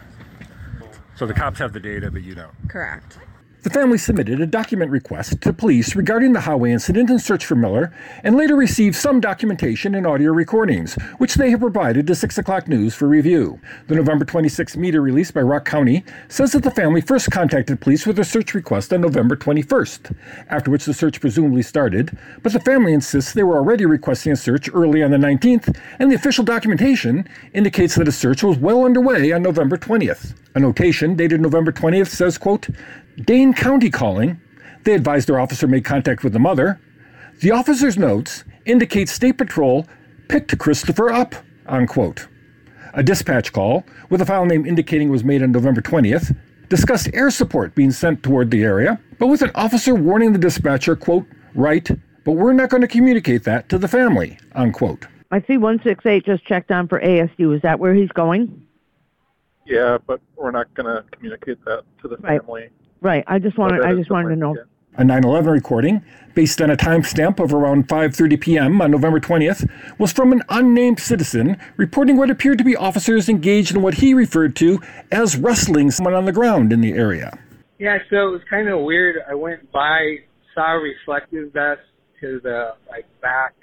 So 1.17 1.27
the 1.27 1.35
cops 1.35 1.59
have 1.59 1.73
the 1.73 1.81
data, 1.81 2.11
but 2.11 2.23
you 2.23 2.35
don't. 2.35 2.53
Correct. 2.69 3.19
The 3.63 3.69
family 3.69 3.99
submitted 3.99 4.41
a 4.41 4.47
document 4.47 4.91
request 4.91 5.43
to 5.43 5.53
police 5.53 5.95
regarding 5.95 6.33
the 6.33 6.41
highway 6.41 6.73
incident 6.73 7.11
and 7.11 7.21
search 7.21 7.45
for 7.45 7.57
Miller, 7.57 7.93
and 8.25 8.35
later 8.35 8.57
received 8.57 8.97
some 8.97 9.21
documentation 9.21 9.95
and 9.95 10.07
audio 10.07 10.33
recordings, 10.33 10.95
which 11.19 11.35
they 11.35 11.51
have 11.51 11.61
provided 11.61 12.07
to 12.07 12.15
6 12.15 12.39
o'clock 12.39 12.69
news 12.69 12.95
for 12.95 13.07
review. 13.07 13.61
The 13.89 13.97
November 13.97 14.25
26 14.25 14.79
media 14.79 15.03
release 15.03 15.31
by 15.31 15.43
Rock 15.43 15.67
County 15.67 16.07
says 16.29 16.53
that 16.53 16.63
the 16.63 16.71
family 16.71 17.03
first 17.03 17.31
contacted 17.31 17.83
police 17.83 18.07
with 18.07 18.19
a 18.19 18.25
search 18.25 18.55
request 18.55 18.95
on 18.95 19.03
November 19.03 19.37
21st, 19.37 20.17
after 20.49 20.71
which 20.71 20.87
the 20.87 20.95
search 20.95 21.21
presumably 21.21 21.61
started, 21.61 22.17
but 22.43 22.55
the 22.55 22.61
family 22.61 22.95
insists 22.95 23.35
they 23.35 23.43
were 23.43 23.59
already 23.59 23.85
requesting 23.85 24.33
a 24.33 24.37
search 24.37 24.71
early 24.73 25.03
on 25.03 25.11
the 25.11 25.19
19th, 25.19 25.79
and 25.99 26.11
the 26.11 26.17
official 26.17 26.45
documentation 26.45 27.29
indicates 27.53 27.95
that 27.97 28.09
a 28.09 28.13
search 28.13 28.43
was 28.43 28.57
well 28.57 28.87
underway 28.87 29.33
on 29.33 29.43
November 29.43 29.77
20th. 29.77 30.33
A 30.55 30.59
notation 30.59 31.15
dated 31.15 31.41
November 31.41 31.71
20th 31.71 32.09
says, 32.09 32.37
quote, 32.37 32.67
Dane 33.25 33.53
County 33.53 33.91
calling. 33.91 34.41
They 34.85 34.95
advised 34.95 35.29
their 35.29 35.41
officer 35.41 35.67
made 35.67 35.85
contact 35.85 36.25
with 36.25 36.33
the 36.33 36.39
mother. 36.39 36.81
The 37.41 37.51
officer's 37.51 37.97
notes 37.99 38.45
indicate 38.65 39.09
State 39.09 39.39
Patrol 39.39 39.87
picked 40.29 40.57
Christopher 40.59 41.11
up, 41.11 41.35
unquote. 41.67 42.29
A 42.95 43.03
dispatch 43.03 43.53
call, 43.53 43.85
with 44.09 44.21
a 44.21 44.27
file 44.27 44.47
name 44.47 44.67
indicating 44.67 45.09
it 45.09 45.13
was 45.13 45.25
made 45.25 45.43
on 45.43 45.53
November 45.53 45.81
20th, 45.81 46.37
discussed 46.69 47.09
air 47.13 47.31
support 47.31 47.75
being 47.75 47.91
sent 47.91 48.23
toward 48.23 48.51
the 48.51 48.63
area, 48.63 48.99
but 49.19 49.27
with 49.29 49.43
an 49.43 49.51
officer 49.55 49.95
warning 49.95 50.33
the 50.33 50.39
dispatcher, 50.39 50.97
quote, 50.97 51.27
right, 51.55 51.89
but 52.25 52.33
we're 52.33 52.53
not 52.53 52.69
going 52.71 52.81
to 52.81 52.89
communicate 52.89 53.45
that 53.45 53.69
to 53.69 53.79
the 53.79 53.89
family, 53.89 54.39
unquote. 54.55 55.07
I 55.31 55.41
see 55.43 55.57
168 55.57 56.25
just 56.25 56.45
checked 56.45 56.71
on 56.71 56.89
for 56.89 57.01
ASU. 57.01 57.55
Is 57.55 57.63
that 57.63 57.79
where 57.79 57.95
he's 57.95 58.09
going? 58.11 58.67
Yeah, 59.67 59.99
but 60.07 60.21
we're 60.37 60.51
not 60.51 60.73
going 60.75 60.87
to 60.87 61.05
communicate 61.13 61.65
that 61.65 61.85
to 62.03 62.09
the 62.09 62.17
Right. 62.19 62.41
family. 62.41 62.71
Right. 63.01 63.25
I 63.27 63.39
just 63.39 63.57
wanted. 63.59 63.83
I 63.83 63.95
just 63.95 64.11
wanted 64.11 64.31
to 64.31 64.37
know. 64.37 64.55
yeah. 64.55 64.63
A 64.97 65.03
9/11 65.05 65.47
recording, 65.53 66.03
based 66.35 66.61
on 66.61 66.69
a 66.69 66.77
timestamp 66.77 67.39
of 67.39 67.55
around 67.55 67.89
5:30 67.89 68.41
p.m. 68.41 68.83
on 68.83 68.91
November 68.91 69.21
20th, 69.21 69.71
was 69.99 70.13
from 70.13 70.33
an 70.33 70.43
unnamed 70.49 70.99
citizen 70.99 71.57
reporting 71.77 72.17
what 72.17 72.29
appeared 72.29 72.59
to 72.59 72.65
be 72.65 72.75
officers 72.75 73.29
engaged 73.29 73.75
in 73.75 73.83
what 73.83 73.95
he 73.95 74.13
referred 74.15 74.57
to 74.57 74.81
as 75.13 75.37
wrestling 75.37 75.91
someone 75.93 76.13
on 76.15 76.25
the 76.25 76.33
ground 76.33 76.73
in 76.73 76.81
the 76.81 76.93
area. 76.93 77.39
Yeah, 77.79 77.99
so 78.11 78.29
it 78.29 78.31
was 78.33 78.43
kind 78.51 78.69
of 78.69 78.81
weird. 78.81 79.23
I 79.29 79.35
went 79.35 79.71
by, 79.73 80.19
saw 80.55 80.77
a 80.77 80.81
reflective 80.81 81.53
vest 81.53 81.81
to 82.21 82.41
the 82.43 82.75
like 82.91 83.07
back 83.23 83.55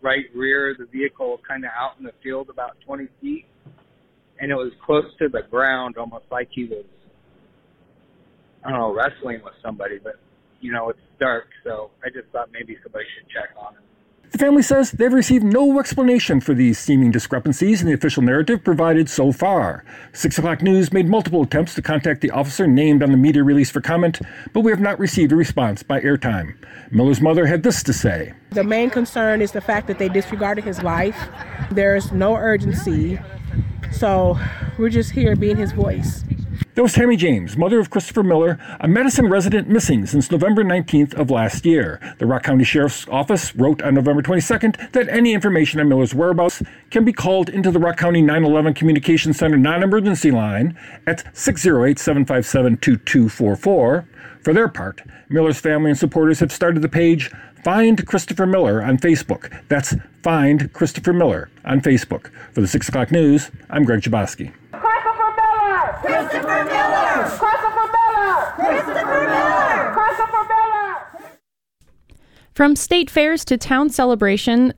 right 0.00 0.24
rear 0.34 0.70
of 0.70 0.78
the 0.78 0.86
vehicle, 0.86 1.40
kind 1.46 1.64
of 1.64 1.72
out 1.76 1.94
in 1.98 2.04
the 2.04 2.12
field 2.22 2.48
about 2.48 2.76
20 2.86 3.08
feet, 3.20 3.44
and 4.38 4.50
it 4.52 4.54
was 4.54 4.72
close 4.86 5.04
to 5.18 5.28
the 5.28 5.42
ground, 5.50 5.96
almost 5.98 6.24
like 6.30 6.48
he 6.52 6.64
was, 6.64 6.84
I 8.68 8.72
don't 8.72 8.80
know, 8.80 8.94
wrestling 8.94 9.40
with 9.42 9.54
somebody. 9.62 9.98
But 9.98 10.16
you 10.60 10.72
know, 10.72 10.90
it's 10.90 11.00
dark, 11.18 11.48
so 11.64 11.90
I 12.04 12.10
just 12.10 12.28
thought 12.32 12.50
maybe 12.52 12.76
somebody 12.82 13.06
should 13.16 13.28
check 13.30 13.56
on 13.56 13.74
him. 13.74 13.82
The 14.30 14.36
family 14.36 14.60
says 14.60 14.90
they've 14.92 15.10
received 15.10 15.42
no 15.42 15.80
explanation 15.80 16.40
for 16.40 16.52
these 16.52 16.78
seeming 16.78 17.10
discrepancies 17.10 17.80
in 17.80 17.86
the 17.86 17.94
official 17.94 18.22
narrative 18.22 18.62
provided 18.62 19.08
so 19.08 19.32
far. 19.32 19.86
6 20.12 20.36
o'clock 20.36 20.60
News 20.60 20.92
made 20.92 21.08
multiple 21.08 21.42
attempts 21.42 21.74
to 21.76 21.82
contact 21.82 22.20
the 22.20 22.30
officer 22.30 22.66
named 22.66 23.02
on 23.02 23.10
the 23.10 23.16
media 23.16 23.42
release 23.42 23.70
for 23.70 23.80
comment, 23.80 24.20
but 24.52 24.60
we 24.60 24.70
have 24.70 24.80
not 24.80 24.98
received 24.98 25.32
a 25.32 25.36
response 25.36 25.82
by 25.82 25.98
airtime. 26.02 26.54
Miller's 26.90 27.22
mother 27.22 27.46
had 27.46 27.62
this 27.62 27.82
to 27.84 27.94
say. 27.94 28.34
The 28.50 28.64
main 28.64 28.90
concern 28.90 29.40
is 29.40 29.52
the 29.52 29.62
fact 29.62 29.86
that 29.86 29.98
they 29.98 30.10
disregarded 30.10 30.64
his 30.64 30.82
life. 30.82 31.16
There's 31.70 32.12
no 32.12 32.36
urgency. 32.36 33.18
So 33.92 34.38
we're 34.78 34.90
just 34.90 35.10
here 35.10 35.34
being 35.36 35.56
his 35.56 35.72
voice. 35.72 36.24
That 36.78 36.82
was 36.82 36.92
Tammy 36.92 37.16
James, 37.16 37.56
mother 37.56 37.80
of 37.80 37.90
Christopher 37.90 38.22
Miller, 38.22 38.56
a 38.78 38.86
Madison 38.86 39.28
resident 39.28 39.68
missing 39.68 40.06
since 40.06 40.30
November 40.30 40.62
19th 40.62 41.12
of 41.14 41.28
last 41.28 41.66
year. 41.66 41.98
The 42.18 42.26
Rock 42.26 42.44
County 42.44 42.62
Sheriff's 42.62 43.04
Office 43.08 43.56
wrote 43.56 43.82
on 43.82 43.94
November 43.94 44.22
22nd 44.22 44.92
that 44.92 45.08
any 45.08 45.32
information 45.32 45.80
on 45.80 45.88
Miller's 45.88 46.14
whereabouts 46.14 46.62
can 46.90 47.04
be 47.04 47.12
called 47.12 47.48
into 47.48 47.72
the 47.72 47.80
Rock 47.80 47.96
County 47.96 48.22
911 48.22 48.74
Communication 48.74 49.32
Center 49.32 49.56
non 49.56 49.82
emergency 49.82 50.30
line 50.30 50.78
at 51.04 51.24
608 51.36 51.98
757 51.98 52.76
2244. 52.76 54.08
For 54.44 54.54
their 54.54 54.68
part, 54.68 55.02
Miller's 55.28 55.58
family 55.58 55.90
and 55.90 55.98
supporters 55.98 56.38
have 56.38 56.52
started 56.52 56.80
the 56.80 56.88
page 56.88 57.32
Find 57.64 58.06
Christopher 58.06 58.46
Miller 58.46 58.82
on 58.82 58.98
Facebook. 58.98 59.62
That's 59.68 59.94
Find 60.22 60.72
Christopher 60.72 61.12
Miller 61.12 61.50
on 61.64 61.80
Facebook. 61.80 62.30
For 62.52 62.60
the 62.60 62.66
6 62.68 62.88
o'clock 62.88 63.10
news, 63.10 63.50
I'm 63.70 63.84
Greg 63.84 64.00
Chaboski. 64.02 64.52
Christopher 64.72 65.34
Miller! 65.36 65.98
Christopher 66.00 66.64
Miller! 66.64 67.24
Christopher 67.38 67.86
Miller! 67.92 68.52
Christopher 68.56 69.26
Miller! 69.26 69.92
Christopher 69.94 70.44
Miller! 70.48 70.96
From 72.58 72.74
state 72.74 73.08
fairs 73.08 73.44
to 73.44 73.56
town 73.56 73.88
celebrations, 73.88 74.72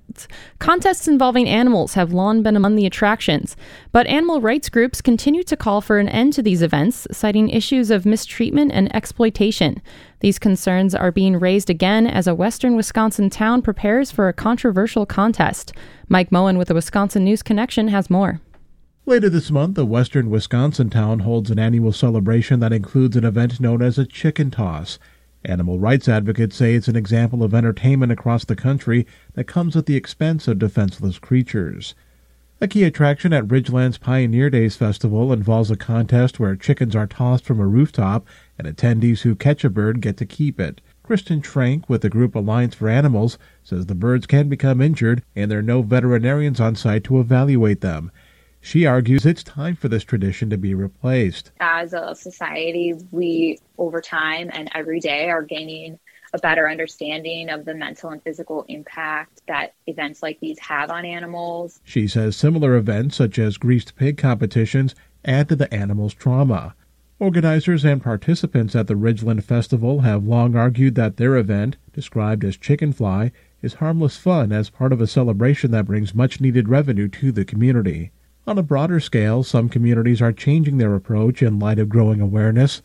contests 0.59 1.09
involving 1.09 1.49
animals 1.49 1.95
have 1.95 2.13
long 2.13 2.43
been 2.43 2.55
among 2.55 2.77
the 2.77 2.85
attractions. 2.85 3.57
But 3.91 4.07
animal 4.07 4.43
rights 4.43 4.69
groups 4.69 5.01
continue 5.01 5.43
to 5.45 5.57
call 5.57 5.81
for 5.81 5.99
an 5.99 6.07
end 6.07 6.35
to 6.35 6.43
these 6.43 6.61
events, 6.61 7.07
citing 7.11 7.49
issues 7.49 7.91
of 7.91 8.05
mistreatment 8.05 8.73
and 8.75 8.95
exploitation. 8.95 9.81
These 10.19 10.39
concerns 10.39 10.95
are 10.95 11.11
being 11.11 11.41
raised 11.41 11.71
again 11.71 12.07
as 12.07 12.27
a 12.27 12.35
western 12.35 12.77
Wisconsin 12.77 13.31
town 13.31 13.63
prepares 13.63 14.11
for 14.11 14.29
a 14.29 14.35
controversial 14.35 15.07
contest. 15.07 15.73
Mike 16.07 16.31
Moen 16.31 16.59
with 16.59 16.69
the 16.69 16.75
Wisconsin 16.75 17.25
News 17.25 17.43
Connection 17.43 17.89
has 17.89 18.11
more. 18.11 18.43
Later 19.07 19.31
this 19.31 19.51
month, 19.51 19.79
a 19.79 19.87
western 19.87 20.29
Wisconsin 20.29 20.91
town 20.91 21.21
holds 21.21 21.51
an 21.51 21.59
annual 21.59 21.93
celebration 21.93 22.61
that 22.61 22.75
includes 22.75 23.17
an 23.17 23.25
event 23.25 23.59
known 23.59 23.81
as 23.81 23.97
a 23.97 24.05
chicken 24.05 24.51
toss. 24.51 24.99
Animal 25.45 25.79
rights 25.79 26.09
advocates 26.09 26.57
say 26.57 26.75
it's 26.75 26.89
an 26.89 26.97
example 26.97 27.43
of 27.43 27.55
entertainment 27.55 28.13
across 28.13 28.45
the 28.45 28.55
country 28.55 29.07
that 29.33 29.45
comes 29.45 29.75
at 29.75 29.87
the 29.87 29.97
expense 29.97 30.47
of 30.47 30.59
defenseless 30.59 31.19
creatures. 31.19 31.95
A 32.61 32.69
key 32.69 32.85
attraction 32.85 33.33
at 33.33 33.49
Ridgeland's 33.49 33.97
Pioneer 33.97 34.51
Days 34.51 34.77
Festival 34.77 35.33
involves 35.33 35.71
a 35.71 35.77
contest 35.77 36.39
where 36.39 36.55
chickens 36.57 36.95
are 36.95 37.07
tossed 37.07 37.47
from 37.47 37.59
a 37.59 37.67
rooftop 37.67 38.27
and 38.59 38.69
attendees 38.69 39.23
who 39.23 39.35
catch 39.35 39.65
a 39.65 39.71
bird 39.71 40.03
get 40.03 40.19
to 40.19 40.27
keep 40.27 40.61
it. 40.61 40.83
Kristen 41.03 41.41
Schrank 41.41 41.89
with 41.89 42.03
the 42.03 42.11
group 42.11 42.35
Alliance 42.35 42.75
for 42.75 42.91
Animals 42.91 43.39
says 43.65 43.87
the 43.87 43.95
birds 43.95 44.27
can 44.27 44.51
become 44.51 44.83
injured 44.83 45.23
and 45.35 45.51
there 45.51 45.61
are 45.61 45.63
no 45.63 45.81
veterinarians 45.81 46.61
on 46.61 46.77
site 46.77 47.05
to 47.05 47.19
evaluate 47.19 47.81
them. 47.81 48.13
She 48.61 48.85
argues 48.85 49.25
it's 49.25 49.43
time 49.43 49.75
for 49.75 49.89
this 49.89 50.05
tradition 50.05 50.51
to 50.51 50.59
be 50.59 50.75
replaced. 50.75 51.51
as 51.61 51.95
a 51.95 52.15
society, 52.15 52.95
we 53.11 53.59
over 53.79 54.01
time 54.01 54.51
and 54.53 54.71
every 54.75 55.01
day 55.01 55.31
are 55.31 55.43
gaining 55.43 55.99
a 56.33 56.39
better 56.39 56.69
understanding 56.69 57.49
of 57.49 57.65
the 57.65 57.75
mental 57.75 58.11
and 58.11 58.23
physical 58.23 58.65
impact 58.69 59.41
that 59.49 59.75
events 59.87 60.23
like 60.23 60.39
these 60.41 60.59
have 60.59 60.91
on 60.91 61.05
animals. 61.05 61.81
She 61.85 62.07
says 62.07 62.37
similar 62.37 62.77
events, 62.77 63.17
such 63.17 63.39
as 63.39 63.57
greased 63.57 63.97
pig 63.97 64.19
competitions, 64.19 64.95
add 65.25 65.49
to 65.49 65.57
the 65.57 65.73
animal's 65.73 66.15
trauma. 66.15 66.75
Organizers 67.19 67.85
and 67.85 68.03
participants 68.03 68.77
at 68.77 68.87
the 68.87 68.95
Ridgeland 68.95 69.43
Festival 69.43 70.01
have 70.01 70.25
long 70.25 70.55
argued 70.55 70.95
that 70.95 71.17
their 71.17 71.37
event, 71.37 71.77
described 71.93 72.45
as 72.45 72.57
Chicken 72.57 72.93
Fly, 72.93 73.33
is 73.63 73.75
harmless 73.75 74.17
fun 74.17 74.53
as 74.53 74.71
part 74.71 74.93
of 74.93 75.01
a 75.01 75.07
celebration 75.07 75.71
that 75.73 75.87
brings 75.87 76.15
much 76.15 76.41
needed 76.41 76.69
revenue 76.69 77.09
to 77.09 77.33
the 77.33 77.45
community. 77.45 78.11
On 78.51 78.59
a 78.59 78.65
broader 78.65 78.99
scale, 78.99 79.45
some 79.45 79.69
communities 79.69 80.21
are 80.21 80.33
changing 80.33 80.79
their 80.79 80.97
approach 80.97 81.41
in 81.41 81.61
light 81.61 81.79
of 81.79 81.89
growing 81.89 82.21
awareness. 82.21 82.83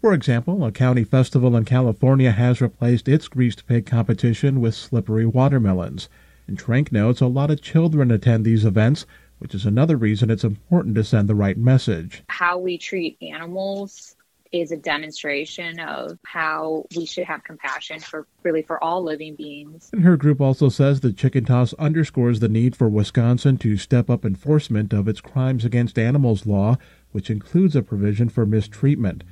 For 0.00 0.12
example, 0.12 0.64
a 0.64 0.72
county 0.72 1.04
festival 1.04 1.54
in 1.54 1.64
California 1.64 2.32
has 2.32 2.60
replaced 2.60 3.08
its 3.08 3.28
greased 3.28 3.64
pig 3.68 3.86
competition 3.86 4.60
with 4.60 4.74
slippery 4.74 5.24
watermelons. 5.24 6.08
And 6.48 6.58
Trank 6.58 6.90
notes 6.90 7.20
a 7.20 7.28
lot 7.28 7.52
of 7.52 7.62
children 7.62 8.10
attend 8.10 8.44
these 8.44 8.64
events, 8.64 9.06
which 9.38 9.54
is 9.54 9.64
another 9.64 9.96
reason 9.96 10.30
it's 10.30 10.42
important 10.42 10.96
to 10.96 11.04
send 11.04 11.28
the 11.28 11.36
right 11.36 11.56
message. 11.56 12.24
How 12.28 12.58
we 12.58 12.76
treat 12.76 13.16
animals 13.22 14.16
is 14.54 14.70
a 14.70 14.76
demonstration 14.76 15.80
of 15.80 16.16
how 16.24 16.84
we 16.96 17.04
should 17.04 17.24
have 17.24 17.42
compassion 17.42 17.98
for 17.98 18.26
really 18.44 18.62
for 18.62 18.82
all 18.82 19.02
living 19.02 19.34
beings. 19.34 19.90
And 19.92 20.04
her 20.04 20.16
group 20.16 20.40
also 20.40 20.68
says 20.68 21.00
the 21.00 21.12
chicken 21.12 21.44
toss 21.44 21.74
underscores 21.74 22.38
the 22.38 22.48
need 22.48 22.76
for 22.76 22.88
Wisconsin 22.88 23.58
to 23.58 23.76
step 23.76 24.08
up 24.08 24.24
enforcement 24.24 24.92
of 24.92 25.08
its 25.08 25.20
crimes 25.20 25.64
against 25.64 25.98
animals 25.98 26.46
law, 26.46 26.76
which 27.10 27.30
includes 27.30 27.74
a 27.74 27.82
provision 27.82 28.28
for 28.28 28.46
mistreatment. 28.46 29.24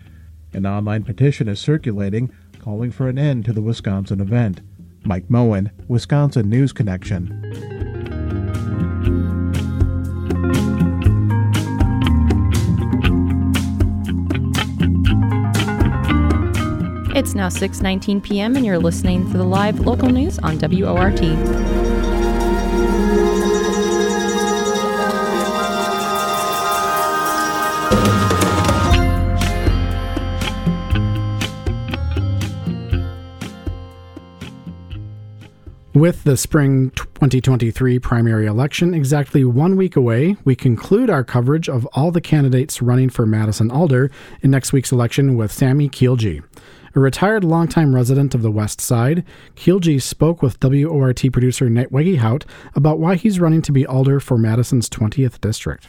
An 0.53 0.67
online 0.67 1.05
petition 1.05 1.47
is 1.49 1.61
circulating 1.61 2.33
calling 2.59 2.91
for 2.91 3.09
an 3.09 3.19
end 3.19 3.45
to 3.45 3.53
the 3.53 3.63
Wisconsin 3.63 4.21
event. 4.21 4.61
Mike 5.05 5.31
Moen, 5.31 5.71
Wisconsin 5.89 6.49
News 6.49 6.73
Connection. 6.73 8.02
It's 17.23 17.37
now 17.37 17.47
6:19 17.47 18.21
p.m. 18.21 18.57
and 18.57 18.67
you're 18.67 18.81
listening 18.81 19.31
to 19.31 19.39
the 19.39 19.45
live 19.45 19.79
local 19.79 20.09
news 20.09 20.41
on 20.41 20.59
WORT. 20.59 21.21
With 35.95 36.25
the 36.25 36.37
spring 36.37 36.91
2023 36.91 38.01
primary 38.01 38.47
election 38.47 38.95
exactly 38.95 39.45
one 39.45 39.77
week 39.77 39.95
away, 39.95 40.35
we 40.45 40.57
conclude 40.57 41.09
our 41.09 41.23
coverage 41.23 41.69
of 41.69 41.87
all 41.93 42.11
the 42.11 42.21
candidates 42.21 42.83
running 42.83 43.11
for 43.11 43.27
Madison 43.27 43.71
Alder 43.71 44.11
in 44.41 44.51
next 44.51 44.73
week's 44.73 44.91
election 44.91 45.37
with 45.37 45.53
Sammy 45.53 45.89
Kielgy. 45.89 46.43
A 46.95 47.01
retired 47.01 47.43
longtime 47.43 47.95
resident 47.95 48.35
of 48.35 48.43
the 48.43 48.51
West 48.51 48.79
Side, 48.79 49.25
Kielgy 49.57 50.01
spoke 50.01 50.43
with 50.43 50.63
WORT 50.63 51.23
producer 51.33 51.71
Nate 51.71 51.91
Wegehout 51.91 52.45
about 52.75 52.99
why 52.99 53.15
he's 53.15 53.41
running 53.41 53.63
to 53.63 53.73
be 53.73 53.87
Alder 53.87 54.21
for 54.21 54.37
Madison's 54.37 54.91
20th 54.91 55.41
district. 55.41 55.89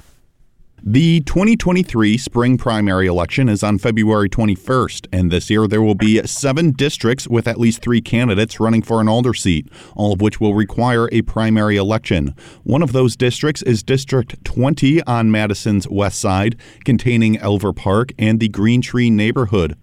The 0.82 1.20
2023 1.22 2.18
spring 2.18 2.58
primary 2.58 3.08
election 3.08 3.50
is 3.50 3.64
on 3.64 3.80
February 3.80 4.30
21st, 4.30 5.08
and 5.12 5.30
this 5.30 5.50
year 5.50 5.68
there 5.68 5.82
will 5.82 5.96
be 5.96 6.26
seven 6.26 6.72
districts 6.72 7.28
with 7.28 7.50
at 7.50 7.60
least 7.60 7.82
three 7.82 8.02
candidates 8.02 8.62
running 8.62 8.82
for 8.82 9.02
an 9.02 9.10
alder 9.10 9.34
seat, 9.34 9.68
all 9.98 10.14
of 10.14 10.22
which 10.22 10.40
will 10.40 10.54
require 10.54 11.10
a 11.12 11.22
primary 11.24 11.76
election. 11.76 12.34
One 12.64 12.82
of 12.82 12.94
those 12.94 13.18
districts 13.18 13.62
is 13.62 13.84
District 13.84 14.42
20 14.46 15.04
on 15.04 15.32
Madison's 15.32 15.86
west 15.90 16.22
side, 16.22 16.58
containing 16.86 17.36
Elver 17.36 17.76
Park 17.76 18.14
and 18.18 18.40
the 18.40 18.48
Green 18.48 18.82
Tree 18.82 19.10
neighborhood. 19.10 19.78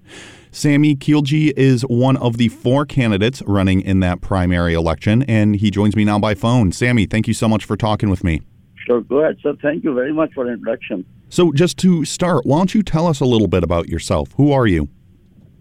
Sammy 0.52 0.97
Kielji 0.97 1.52
is 1.57 1.83
one 1.83 2.16
of 2.16 2.37
the 2.37 2.49
four 2.49 2.85
candidates 2.85 3.40
running 3.47 3.80
in 3.80 4.00
that 4.00 4.21
primary 4.21 4.75
election, 4.75 5.23
and 5.25 5.54
he 5.54 5.71
joins 5.71 5.95
me 5.95 6.04
now 6.04 6.19
by 6.19 6.35
phone. 6.35 6.73
Sammy, 6.73 7.07
thank 7.07 7.28
you 7.28 7.35
so 7.35 7.49
much 7.49 7.64
for 7.64 7.76
talking 7.76 8.11
with 8.11 8.25
me. 8.25 8.42
Sure, 8.85 9.00
go 9.00 9.19
ahead. 9.19 9.37
So, 9.42 9.57
thank 9.62 9.85
you 9.85 9.95
very 9.95 10.12
much 10.12 10.33
for 10.35 10.45
the 10.45 10.52
introduction. 10.52 11.04
So, 11.28 11.52
just 11.52 11.78
to 11.78 12.04
start, 12.04 12.45
why 12.47 12.59
don't 12.59 12.75
you 12.75 12.83
tell 12.83 13.07
us 13.07 13.21
a 13.21 13.25
little 13.25 13.47
bit 13.47 13.62
about 13.62 13.88
yourself? 13.88 14.33
Who 14.37 14.50
are 14.50 14.66
you? 14.66 14.88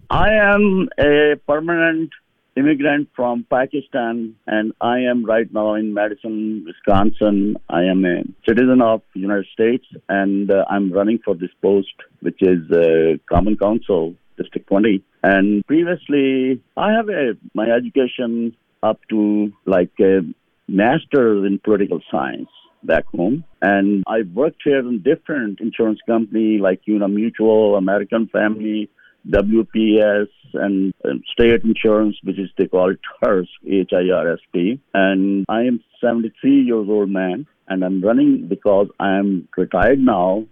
I 0.10 0.34
am 0.34 0.90
a 0.98 1.36
permanent 1.48 2.10
immigrant 2.56 3.10
from 3.16 3.46
Pakistan, 3.50 4.36
and 4.48 4.74
I 4.82 5.00
am 5.02 5.24
right 5.24 5.52
now 5.54 5.76
in 5.76 5.94
Madison, 5.94 6.66
Wisconsin. 6.66 7.58
I 7.70 7.84
am 7.84 8.06
a 8.06 8.24
citizen 8.48 8.82
of 8.82 9.04
the 9.14 9.20
United 9.20 9.46
States, 9.54 9.86
and 10.08 10.50
uh, 10.50 10.66
I'm 10.68 10.92
running 10.92 11.20
for 11.24 11.36
this 11.36 11.52
post, 11.62 11.94
which 12.22 12.42
is 12.42 12.70
uh, 12.72 13.18
Common 13.30 13.56
Council, 13.56 14.16
District 14.40 14.68
20. 14.68 15.04
And 15.24 15.66
previously, 15.68 16.62
I 16.78 16.94
have 16.94 17.10
a, 17.10 17.38
my 17.54 17.70
education 17.70 18.56
up 18.82 19.00
to 19.10 19.52
like 19.66 19.92
a 20.00 20.22
master's 20.68 21.46
in 21.46 21.60
political 21.60 22.00
science 22.10 22.50
back 22.84 23.06
home. 23.08 23.44
And 23.62 24.04
I 24.08 24.22
worked 24.34 24.62
here 24.64 24.80
in 24.80 25.02
different 25.02 25.60
insurance 25.60 26.00
company 26.08 26.60
like 26.60 26.84
CUNA 26.86 27.10
Mutual, 27.10 27.76
American 27.76 28.28
Family, 28.28 28.90
WPS, 29.28 30.30
and, 30.54 30.94
and 31.04 31.24
State 31.34 31.64
Insurance, 31.64 32.16
which 32.24 32.40
is 32.40 32.50
they 32.58 32.68
call 32.68 32.92
it 32.92 33.00
HIRSP, 33.22 33.48
H-I-R-S-P. 33.68 34.80
And 34.94 35.46
I 35.50 35.64
am 35.64 35.84
73 36.02 36.62
years 36.62 36.88
old 36.90 37.10
man, 37.10 37.46
and 37.68 37.84
I'm 37.84 38.02
running 38.02 38.48
because 38.48 38.88
I 39.00 39.18
am 39.18 39.48
retired 39.58 40.00
now, 40.00 40.46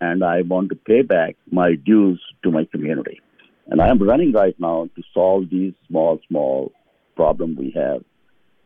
and 0.00 0.24
I 0.24 0.42
want 0.42 0.70
to 0.70 0.76
pay 0.76 1.02
back 1.02 1.36
my 1.50 1.74
dues 1.74 2.20
to 2.44 2.50
my 2.50 2.64
community. 2.64 3.20
And 3.68 3.80
I 3.80 3.88
am 3.88 4.02
running 4.02 4.32
right 4.32 4.54
now 4.58 4.88
to 4.94 5.02
solve 5.12 5.50
these 5.50 5.72
small, 5.88 6.20
small 6.28 6.72
problems 7.16 7.58
we 7.58 7.72
have, 7.74 8.02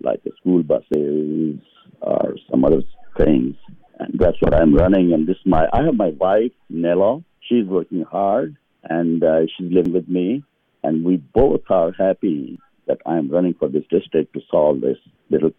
like 0.02 0.22
the 0.24 0.32
school 0.40 0.62
buses 0.62 1.60
or 2.00 2.36
some 2.50 2.64
other 2.64 2.82
things. 3.16 3.54
And 3.98 4.18
that's 4.18 4.40
what 4.40 4.54
I'm 4.54 4.74
running. 4.74 5.12
And 5.12 5.26
this 5.26 5.36
my 5.44 5.66
I 5.72 5.84
have 5.84 5.94
my 5.94 6.10
wife 6.10 6.52
Nella. 6.68 7.22
She's 7.48 7.66
working 7.66 8.02
hard 8.02 8.56
and 8.84 9.22
uh, 9.22 9.40
she's 9.56 9.72
living 9.72 9.92
with 9.92 10.08
me. 10.08 10.42
And 10.82 11.04
we 11.04 11.16
both 11.16 11.62
are 11.70 11.92
happy 11.92 12.58
that 12.86 12.98
I'm 13.06 13.30
running 13.30 13.54
for 13.54 13.68
this 13.68 13.84
district 13.90 14.32
to 14.34 14.40
solve 14.50 14.80
this 14.80 14.98
little 15.30 15.50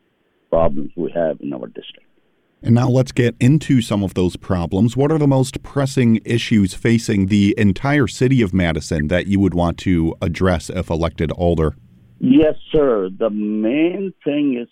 problems 0.50 0.92
we 0.96 1.12
have 1.12 1.40
in 1.42 1.54
our 1.54 1.68
district. 1.68 2.09
And 2.62 2.76
now 2.76 2.90
let's 2.90 3.14
get 3.14 3.36
into 3.40 3.82
some 3.82 4.04
of 4.04 4.16
those 4.16 4.36
problems. 4.36 4.98
What 4.98 5.12
are 5.12 5.18
the 5.18 5.28
most 5.28 5.64
pressing 5.64 6.20
issues 6.26 6.74
facing 6.74 7.28
the 7.28 7.56
entire 7.58 8.08
city 8.08 8.42
of 8.42 8.54
Madison 8.54 9.08
that 9.08 9.28
you 9.28 9.40
would 9.40 9.54
want 9.54 9.78
to 9.80 10.16
address 10.22 10.70
if 10.70 10.90
elected 10.90 11.32
alder? 11.32 11.76
Yes, 12.20 12.56
sir. 12.72 13.10
The 13.18 13.30
main 13.30 14.14
thing 14.26 14.58
is 14.62 14.68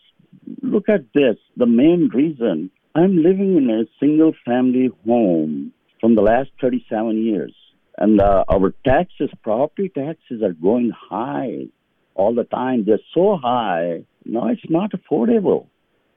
look 0.61 0.89
at 0.89 1.05
this. 1.13 1.37
The 1.55 1.65
main 1.65 2.09
reason 2.13 2.69
I'm 2.93 3.23
living 3.23 3.55
in 3.55 3.69
a 3.69 3.85
single 3.99 4.33
family 4.45 4.89
home 5.05 5.71
from 6.01 6.15
the 6.15 6.21
last 6.21 6.49
37 6.59 7.23
years. 7.23 7.53
And 7.97 8.19
uh, 8.19 8.43
our 8.49 8.73
taxes, 8.85 9.29
property 9.43 9.89
taxes 9.89 10.43
are 10.43 10.53
going 10.53 10.91
high 10.91 11.67
all 12.15 12.35
the 12.35 12.43
time. 12.43 12.83
They're 12.85 12.99
so 13.13 13.37
high. 13.41 14.03
No, 14.25 14.47
it's 14.47 14.61
not 14.69 14.91
affordable. 14.91 15.67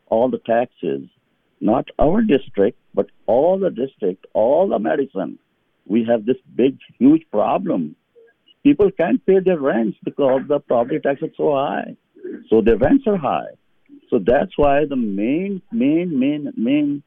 All 0.06 0.28
the 0.28 0.38
taxes, 0.38 1.08
not 1.60 1.88
our 1.98 2.22
district, 2.22 2.78
but 2.94 3.06
all 3.26 3.58
the 3.58 3.70
district, 3.70 4.26
all 4.32 4.68
the 4.68 4.78
Madison, 4.78 5.38
We 5.86 6.04
have 6.04 6.24
this 6.24 6.36
big, 6.54 6.78
huge 6.98 7.24
problem. 7.30 7.96
People 8.62 8.90
can't 8.90 9.24
pay 9.24 9.40
their 9.40 9.58
rents 9.58 9.98
because 10.04 10.42
the 10.46 10.60
property 10.60 11.00
tax 11.00 11.22
is 11.22 11.30
so 11.36 11.52
high. 11.52 11.96
So 12.48 12.60
their 12.60 12.76
rents 12.76 13.04
are 13.06 13.16
high. 13.16 13.54
So 14.08 14.18
that's 14.18 14.56
why 14.56 14.84
the 14.84 14.96
main, 14.96 15.62
main, 15.72 16.18
main, 16.18 16.52
main 16.56 17.02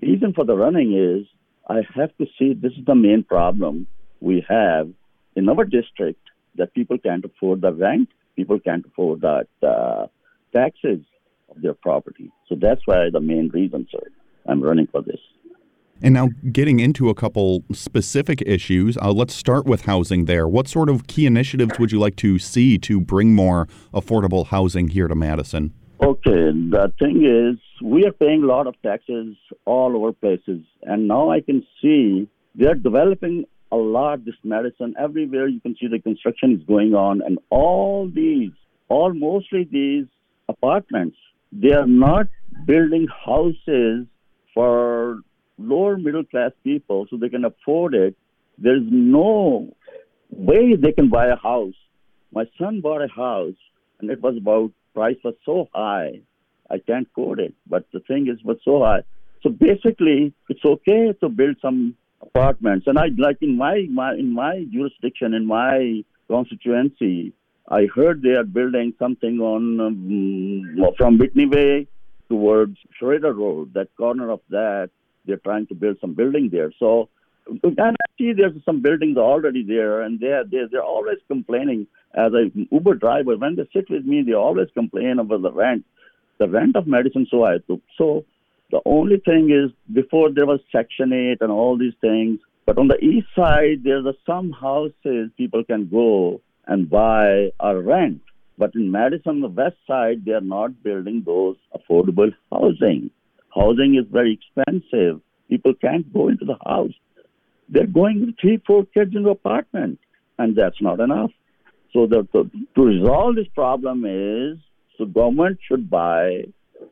reason 0.00 0.32
for 0.34 0.44
the 0.44 0.56
running 0.56 0.92
is 0.94 1.26
I 1.68 1.82
have 1.94 2.16
to 2.18 2.26
see 2.38 2.54
this 2.54 2.72
is 2.72 2.84
the 2.86 2.94
main 2.94 3.22
problem 3.22 3.86
we 4.20 4.44
have 4.48 4.90
in 5.36 5.48
our 5.48 5.64
district 5.64 6.20
that 6.56 6.74
people 6.74 6.98
can't 6.98 7.24
afford 7.24 7.60
the 7.60 7.72
rent, 7.72 8.08
people 8.36 8.58
can't 8.58 8.84
afford 8.86 9.20
the 9.20 9.46
uh, 9.66 10.06
taxes 10.52 11.00
of 11.50 11.62
their 11.62 11.74
property. 11.74 12.30
So 12.48 12.54
that's 12.60 12.80
why 12.86 13.08
the 13.12 13.20
main 13.20 13.50
reason, 13.52 13.86
sir, 13.90 14.06
I'm 14.46 14.62
running 14.62 14.86
for 14.90 15.02
this. 15.02 15.20
And 16.00 16.14
now, 16.14 16.28
getting 16.52 16.78
into 16.78 17.08
a 17.08 17.14
couple 17.14 17.64
specific 17.72 18.40
issues, 18.46 18.96
uh, 18.98 19.10
let's 19.10 19.34
start 19.34 19.66
with 19.66 19.82
housing 19.82 20.26
there. 20.26 20.46
What 20.46 20.68
sort 20.68 20.88
of 20.88 21.08
key 21.08 21.26
initiatives 21.26 21.76
would 21.80 21.90
you 21.90 21.98
like 21.98 22.14
to 22.16 22.38
see 22.38 22.78
to 22.78 23.00
bring 23.00 23.34
more 23.34 23.66
affordable 23.92 24.46
housing 24.46 24.88
here 24.88 25.08
to 25.08 25.16
Madison? 25.16 25.74
Okay, 26.00 26.52
the 26.52 26.92
thing 27.00 27.24
is, 27.24 27.58
we 27.82 28.06
are 28.06 28.12
paying 28.12 28.44
a 28.44 28.46
lot 28.46 28.68
of 28.68 28.80
taxes 28.82 29.36
all 29.64 29.96
over 29.96 30.12
places, 30.12 30.60
and 30.82 31.08
now 31.08 31.30
I 31.30 31.40
can 31.40 31.66
see 31.82 32.28
they 32.54 32.66
are 32.66 32.76
developing 32.76 33.44
a 33.72 33.76
lot 33.76 34.24
this 34.24 34.36
Madison. 34.44 34.94
Everywhere 34.98 35.48
you 35.48 35.60
can 35.60 35.74
see 35.80 35.88
the 35.88 35.98
construction 35.98 36.52
is 36.52 36.62
going 36.66 36.94
on, 36.94 37.22
and 37.22 37.38
all 37.50 38.08
these, 38.08 38.52
all 38.88 39.12
mostly 39.12 39.68
these 39.70 40.06
apartments, 40.48 41.16
they 41.52 41.72
are 41.72 41.86
not 41.86 42.28
building 42.66 43.06
houses 43.24 44.06
for 44.54 45.20
lower 45.58 45.96
middle 45.96 46.24
class 46.24 46.52
people 46.64 47.06
so 47.10 47.16
they 47.16 47.28
can 47.28 47.44
afford 47.44 47.94
it. 47.94 48.16
There's 48.58 48.82
no 48.84 49.74
way 50.30 50.76
they 50.76 50.92
can 50.92 51.08
buy 51.08 51.26
a 51.26 51.36
house. 51.36 51.74
My 52.32 52.44
son 52.58 52.80
bought 52.80 53.02
a 53.02 53.08
house, 53.08 53.56
and 54.00 54.10
it 54.10 54.20
was 54.20 54.36
about 54.36 54.72
price 54.94 55.16
was 55.24 55.34
so 55.44 55.68
high, 55.74 56.20
I 56.70 56.78
can't 56.78 57.10
quote 57.12 57.38
it, 57.38 57.54
but 57.66 57.86
the 57.92 58.00
thing 58.00 58.28
is 58.28 58.42
was 58.44 58.58
so 58.64 58.82
high. 58.82 59.02
So 59.42 59.50
basically, 59.50 60.34
it's 60.48 60.64
okay 60.64 61.12
to 61.20 61.28
build 61.28 61.56
some 61.62 61.96
apartments, 62.20 62.86
and 62.86 62.98
I 62.98 63.06
like 63.16 63.38
in 63.40 63.56
my, 63.56 63.86
my 63.90 64.14
in 64.14 64.32
my 64.32 64.64
jurisdiction 64.72 65.34
in 65.34 65.46
my 65.46 66.02
constituency, 66.28 67.32
I 67.70 67.86
heard 67.94 68.22
they 68.22 68.30
are 68.30 68.44
building 68.44 68.94
something 68.98 69.40
on 69.40 69.80
um, 69.80 70.94
from 70.96 71.18
Whitney 71.18 71.46
Way 71.46 71.86
towards 72.28 72.78
Schroeder 72.98 73.34
Road. 73.34 73.74
That 73.74 73.94
corner 73.96 74.30
of 74.30 74.40
that, 74.50 74.90
they're 75.26 75.36
trying 75.38 75.66
to 75.66 75.74
build 75.74 75.98
some 76.00 76.14
building 76.14 76.48
there. 76.50 76.72
So 76.78 77.10
and 77.46 77.96
see 78.18 78.32
there's 78.32 78.52
some 78.64 78.82
buildings 78.82 79.16
already 79.16 79.62
there, 79.62 80.02
and 80.02 80.18
they're 80.20 80.44
they're, 80.44 80.68
they're 80.68 80.82
always 80.82 81.18
complaining. 81.28 81.86
As 82.14 82.32
a 82.32 82.50
Uber 82.70 82.94
driver, 82.94 83.36
when 83.36 83.56
they 83.56 83.68
sit 83.72 83.90
with 83.90 84.04
me, 84.04 84.22
they 84.22 84.32
always 84.32 84.68
complain 84.74 85.18
about 85.18 85.42
the 85.42 85.52
rent. 85.52 85.84
The 86.38 86.48
rent 86.48 86.76
of 86.76 86.86
Madison 86.86 87.26
so 87.30 87.44
high. 87.44 87.58
So 87.98 88.24
the 88.70 88.80
only 88.86 89.18
thing 89.18 89.50
is, 89.50 89.70
before 89.92 90.30
there 90.32 90.46
was 90.46 90.60
Section 90.72 91.12
8 91.12 91.38
and 91.40 91.50
all 91.50 91.76
these 91.76 91.94
things, 92.00 92.38
but 92.64 92.78
on 92.78 92.88
the 92.88 92.98
east 92.98 93.28
side, 93.36 93.82
there's 93.82 94.06
a, 94.06 94.14
some 94.26 94.52
houses 94.52 95.30
people 95.36 95.64
can 95.64 95.88
go 95.88 96.40
and 96.68 96.88
buy 96.88 97.50
or 97.58 97.82
rent. 97.82 98.20
But 98.56 98.74
in 98.74 98.90
Madison, 98.90 99.40
the 99.40 99.48
west 99.48 99.76
side, 99.86 100.24
they 100.24 100.32
are 100.32 100.40
not 100.40 100.82
building 100.82 101.22
those 101.24 101.56
affordable 101.74 102.30
housing. 102.52 103.10
Housing 103.54 103.96
is 103.96 104.06
very 104.10 104.38
expensive. 104.38 105.20
People 105.48 105.74
can't 105.74 106.12
go 106.12 106.28
into 106.28 106.44
the 106.44 106.58
house. 106.64 106.92
They're 107.68 107.86
going 107.86 108.20
with 108.20 108.36
three, 108.40 108.62
four 108.66 108.84
kids 108.84 109.14
in 109.14 109.22
the 109.24 109.30
apartment, 109.30 109.98
and 110.38 110.54
that's 110.54 110.80
not 110.80 111.00
enough. 111.00 111.30
So 111.92 112.06
the, 112.06 112.26
the, 112.32 112.50
to 112.74 112.82
resolve 112.82 113.36
this 113.36 113.48
problem 113.54 114.04
is 114.04 114.58
the 114.98 115.06
government 115.06 115.58
should 115.66 115.88
buy 115.88 116.44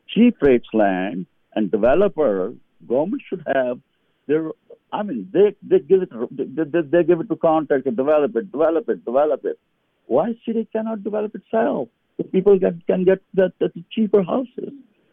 cheap 0.07 0.37
rates 0.41 0.67
land 0.73 1.27
and 1.53 1.69
developer 1.69 2.53
government 2.87 3.21
should 3.29 3.43
have 3.53 3.79
their 4.27 4.51
I 4.91 5.03
mean 5.03 5.29
they, 5.33 5.55
they 5.61 5.79
give 5.79 6.01
it 6.03 6.09
they, 6.31 6.81
they, 6.81 7.03
give 7.03 7.19
it 7.19 7.29
to 7.29 7.35
contractor 7.35 7.91
develop 7.91 8.35
it 8.35 8.51
develop 8.51 8.89
it 8.89 9.05
develop 9.05 9.45
it. 9.45 9.59
Why 10.05 10.35
city 10.45 10.67
cannot 10.71 11.03
develop 11.03 11.35
itself? 11.35 11.89
If 12.17 12.31
people 12.31 12.57
get, 12.57 12.85
can 12.87 13.03
get 13.03 13.21
the, 13.33 13.51
the 13.59 13.71
cheaper 13.91 14.23
houses, 14.23 14.71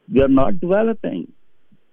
they 0.08 0.20
are 0.20 0.28
not 0.28 0.60
developing. 0.60 1.32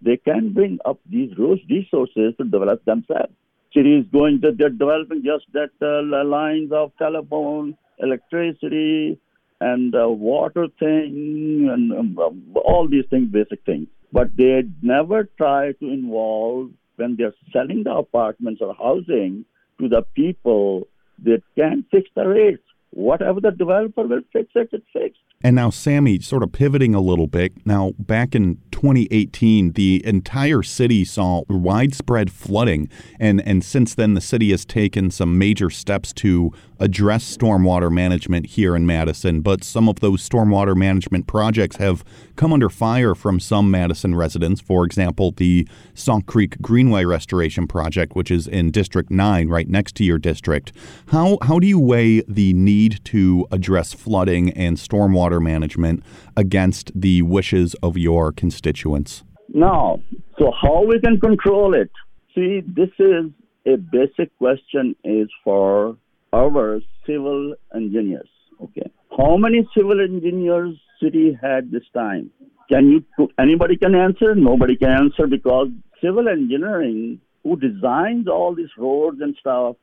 They 0.02 0.18
can 0.18 0.54
bring 0.54 0.80
up 0.86 1.00
these 1.10 1.32
resources 1.38 2.34
to 2.38 2.44
develop 2.44 2.86
themselves 2.86 3.34
City 3.74 4.00
is 4.00 4.06
going 4.12 4.40
that 4.42 4.58
they're 4.58 4.70
developing 4.70 5.24
just 5.24 5.46
that 5.54 5.72
uh, 5.82 6.26
lines 6.26 6.72
of 6.74 6.92
telephone, 6.98 7.78
electricity, 8.00 9.18
and 9.62 9.96
uh, 9.96 10.10
water 10.10 10.68
thing, 10.78 11.70
and 11.72 11.94
um, 11.94 12.54
all 12.56 12.88
these 12.90 13.06
things, 13.10 13.30
basic 13.32 13.64
things. 13.66 13.88
But 14.12 14.36
they 14.36 14.64
never 14.82 15.30
try 15.38 15.72
to 15.72 15.86
involve 15.90 16.72
when 17.02 17.16
they're 17.18 17.34
selling 17.52 17.84
the 17.84 17.94
apartments 17.94 18.62
or 18.62 18.74
housing 18.76 19.46
to 19.80 19.90
the 19.90 20.04
people 20.16 20.88
that 21.24 21.42
can't 21.58 21.86
fix 21.92 22.10
the 22.16 22.28
rates. 22.28 22.64
Whatever 22.92 23.40
the 23.40 23.52
developer 23.52 24.04
will 24.04 24.22
fix 24.34 24.50
it, 24.56 24.70
it's 24.72 24.86
fixed. 24.94 25.20
And 25.44 25.56
now, 25.56 25.72
Sammy, 25.72 26.20
sort 26.20 26.44
of 26.44 26.52
pivoting 26.52 26.94
a 26.94 27.00
little 27.00 27.26
bit. 27.26 27.66
Now, 27.66 27.94
back 27.98 28.36
in 28.36 28.60
2018, 28.72 29.72
the 29.72 30.06
entire 30.06 30.62
city 30.62 31.04
saw 31.04 31.44
widespread 31.50 32.32
flooding. 32.32 32.90
And, 33.20 33.42
and 33.48 33.64
since 33.64 33.96
then, 33.96 34.14
the 34.14 34.22
city 34.22 34.52
has 34.52 34.66
taken 34.66 35.10
some 35.10 35.40
major 35.40 35.70
steps 35.72 36.14
to 36.14 36.52
address 36.82 37.38
stormwater 37.38 37.92
management 37.92 38.48
here 38.48 38.76
in 38.76 38.86
Madison. 38.86 39.42
But 39.42 39.64
some 39.64 39.88
of 39.88 40.00
those 40.00 40.28
stormwater 40.28 40.76
management 40.76 41.28
projects 41.28 41.78
have 41.78 42.04
come 42.36 42.54
under 42.54 42.70
fire 42.70 43.16
from 43.16 43.40
some 43.40 43.70
Madison 43.72 44.16
residents. 44.16 44.62
For 44.62 44.86
example, 44.86 45.32
the 45.32 45.68
Sauk 45.94 46.26
Creek 46.26 46.62
Greenway 46.62 47.06
Restoration 47.06 47.68
Project, 47.68 48.16
which 48.16 48.32
is 48.32 48.48
in 48.48 48.72
District 48.72 49.12
9, 49.12 49.48
right 49.50 49.70
next 49.70 49.96
to 49.96 50.04
your 50.04 50.18
district. 50.18 50.72
How, 51.08 51.38
how 51.42 51.60
do 51.60 51.68
you 51.68 51.80
weigh 51.80 52.22
the 52.28 52.54
need 52.54 53.04
to 53.06 53.48
address 53.52 53.94
flooding 53.94 54.52
and 54.52 54.78
stormwater? 54.78 55.42
management 55.52 56.04
against 56.38 56.92
the 57.00 57.22
wishes 57.22 57.76
of 57.84 57.98
your 57.98 58.32
constituents? 58.32 59.24
No. 59.50 60.02
So 60.40 60.52
how 60.62 60.84
we 60.84 61.00
can 61.00 61.20
control 61.20 61.74
it? 61.74 61.92
See, 62.34 62.62
this 62.66 62.90
is 62.98 63.26
a 63.66 63.76
basic 63.76 64.36
question 64.38 64.96
is 65.04 65.30
for 65.44 65.98
our 66.34 66.80
civil 67.06 67.56
engineers. 67.76 68.30
Okay. 68.62 68.90
How 69.18 69.38
many 69.38 69.68
civil 69.76 70.00
engineers 70.00 70.78
city 71.02 71.38
had 71.42 71.72
this 71.72 71.84
time? 71.94 72.32
Can 72.70 72.90
you 72.90 73.28
anybody 73.38 73.76
can 73.76 73.96
answer? 73.96 74.34
Nobody 74.36 74.78
can 74.78 74.90
answer 74.90 75.28
because 75.28 75.68
civil 76.02 76.30
engineering 76.30 77.20
who 77.44 77.58
designs 77.58 78.28
all 78.28 78.56
these 78.56 78.70
roads 78.78 79.20
and 79.20 79.36
stuff, 79.40 79.76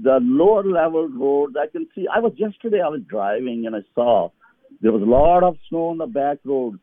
the 0.00 0.18
lower 0.22 0.64
level 0.64 1.08
roads, 1.08 1.56
I 1.60 1.66
can 1.66 1.86
see 1.94 2.06
I 2.12 2.20
was 2.20 2.32
yesterday 2.36 2.80
I 2.80 2.88
was 2.88 3.02
driving 3.08 3.66
and 3.66 3.76
I 3.76 3.80
saw 3.94 4.30
there 4.80 4.92
was 4.92 5.02
a 5.02 5.06
lot 5.06 5.42
of 5.42 5.56
snow 5.68 5.88
on 5.88 5.98
the 5.98 6.06
back 6.06 6.38
roads. 6.44 6.78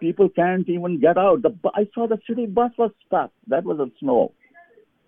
People 0.00 0.28
can't 0.28 0.68
even 0.68 1.00
get 1.00 1.16
out. 1.16 1.42
The, 1.42 1.56
I 1.74 1.88
saw 1.94 2.06
the 2.06 2.18
city 2.28 2.46
bus 2.46 2.72
was 2.76 2.90
stuck. 3.06 3.30
That 3.46 3.64
was 3.64 3.78
the 3.78 3.90
snow. 4.00 4.32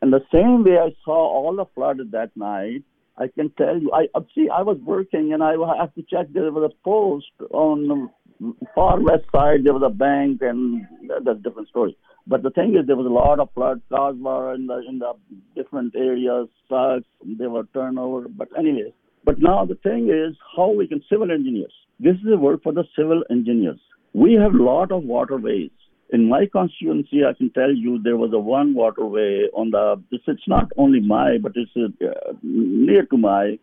And 0.00 0.12
the 0.12 0.24
same 0.32 0.64
way 0.64 0.78
I 0.78 0.94
saw 1.04 1.14
all 1.14 1.56
the 1.56 1.66
flood 1.74 1.98
that 2.12 2.30
night, 2.36 2.84
I 3.18 3.28
can 3.28 3.50
tell 3.56 3.80
you, 3.80 3.90
I 3.92 4.06
uh, 4.14 4.20
see, 4.34 4.48
I 4.52 4.62
was 4.62 4.78
working 4.84 5.32
and 5.32 5.42
I 5.42 5.54
have 5.78 5.94
to 5.94 6.02
check. 6.02 6.26
There 6.32 6.50
was 6.52 6.70
a 6.70 6.84
post 6.84 7.26
on 7.50 7.88
the 7.88 8.54
far 8.74 9.00
west 9.00 9.24
side. 9.32 9.64
There 9.64 9.72
was 9.72 9.82
a 9.84 9.90
bank, 9.90 10.42
and 10.42 10.86
that's 11.24 11.42
different 11.42 11.68
story. 11.68 11.96
But 12.26 12.42
the 12.42 12.50
thing 12.50 12.76
is, 12.78 12.86
there 12.86 12.96
was 12.96 13.06
a 13.06 13.08
lot 13.08 13.40
of 13.40 13.48
flood. 13.54 13.80
Cars 13.88 14.16
were 14.18 14.54
in 14.54 14.66
the 14.66 14.82
in 14.86 14.98
the 14.98 15.12
different 15.54 15.94
areas. 15.96 16.48
Trucks, 16.68 17.06
they 17.24 17.46
were 17.46 17.64
turnover. 17.72 18.28
But 18.28 18.48
anyways, 18.58 18.92
but 19.24 19.36
now 19.40 19.64
the 19.64 19.76
thing 19.76 20.10
is, 20.10 20.36
how 20.56 20.70
we 20.70 20.86
can 20.86 21.02
civil 21.08 21.30
engineers 21.30 21.72
this 21.98 22.16
is 22.16 22.32
a 22.32 22.36
work 22.36 22.62
for 22.62 22.72
the 22.72 22.84
civil 22.96 23.22
engineers. 23.30 23.80
We 24.12 24.34
have 24.34 24.54
a 24.54 24.62
lot 24.62 24.92
of 24.92 25.04
waterways. 25.04 25.70
In 26.10 26.28
my 26.28 26.46
constituency, 26.46 27.24
I 27.24 27.32
can 27.32 27.50
tell 27.50 27.74
you 27.74 28.00
there 28.02 28.16
was 28.16 28.32
a 28.32 28.38
one 28.38 28.74
waterway 28.74 29.48
on 29.52 29.70
the. 29.70 30.00
It's 30.12 30.46
not 30.46 30.70
only 30.76 31.00
my, 31.00 31.38
but 31.38 31.52
it's 31.56 31.70
uh, 31.76 32.32
near 32.42 33.06
to 33.06 33.16
my. 33.16 33.58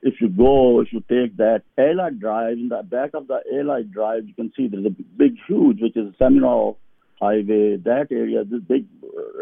If 0.00 0.20
you 0.20 0.28
go, 0.28 0.80
if 0.80 0.92
you 0.92 1.00
take 1.00 1.36
that 1.38 1.62
Eli 1.76 2.10
Drive, 2.10 2.52
in 2.52 2.68
the 2.68 2.84
back 2.84 3.10
of 3.14 3.26
the 3.26 3.40
Eli 3.52 3.82
Drive, 3.82 4.28
you 4.28 4.34
can 4.34 4.52
see 4.56 4.68
there's 4.68 4.86
a 4.86 4.90
big, 4.90 5.34
huge, 5.48 5.80
which 5.80 5.96
is 5.96 6.14
Seminole 6.20 6.78
Highway. 7.20 7.78
That 7.78 8.06
area, 8.12 8.44
this 8.44 8.60
big 8.60 8.86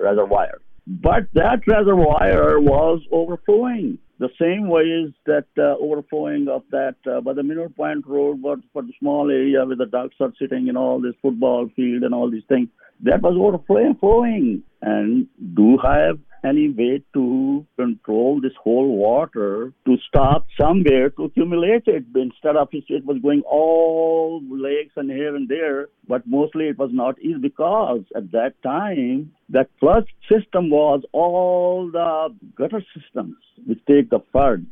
reservoir. 0.03 0.62
But 0.87 1.25
that 1.35 1.66
reservoir 1.66 2.59
was 2.61 3.03
overflowing 3.12 3.99
the 4.18 4.31
same 4.40 4.68
way 4.68 4.83
is 4.83 5.12
that 5.26 5.46
uh, 5.59 5.76
overflowing 5.79 6.48
of 6.48 6.62
that 6.70 6.96
uh, 7.11 7.20
by 7.20 7.35
the 7.35 7.42
Mineral 7.42 7.68
Point 7.68 8.07
Road 8.07 8.40
was 8.40 8.59
for 8.72 8.83
the 8.83 8.92
small 8.98 9.31
area 9.31 9.64
where 9.64 9.76
the 9.76 9.87
ducks 9.87 10.16
are 10.20 10.33
sitting 10.38 10.68
in 10.68 10.76
all 10.76 11.00
this 11.00 11.14
football 11.20 11.68
field 11.76 12.02
and 12.02 12.14
all 12.14 12.31
these 12.31 12.44
things. 12.48 12.68
That 13.00 13.20
was 13.20 13.37
overflowing. 13.37 14.62
And 14.81 15.26
do 15.55 15.76
have 15.79 16.18
any 16.44 16.68
way 16.68 17.03
to 17.14 17.66
control 17.77 18.40
this 18.40 18.53
whole 18.62 18.96
water 18.96 19.72
to 19.85 19.96
stop 20.09 20.46
somewhere 20.59 21.11
to 21.11 21.25
accumulate 21.25 21.85
it. 21.87 22.05
Instead 22.14 22.57
of 22.57 22.68
it 22.72 23.05
was 23.05 23.18
going 23.22 23.42
all 23.42 24.42
lakes 24.51 24.92
and 24.96 25.11
here 25.11 25.35
and 25.35 25.49
there 25.49 25.88
but 26.09 26.27
mostly 26.27 26.66
it 26.68 26.79
was 26.79 26.90
not 26.92 27.18
easy 27.20 27.38
because 27.38 28.03
at 28.14 28.31
that 28.33 28.55
time 28.62 29.33
that 29.49 29.68
flood 29.81 30.07
system 30.31 30.70
was 30.70 31.03
all 31.12 31.90
the 31.90 32.35
gutter 32.57 32.85
systems 32.94 33.37
which 33.64 33.79
take 33.87 34.11
the 34.11 34.20
flood 34.33 34.66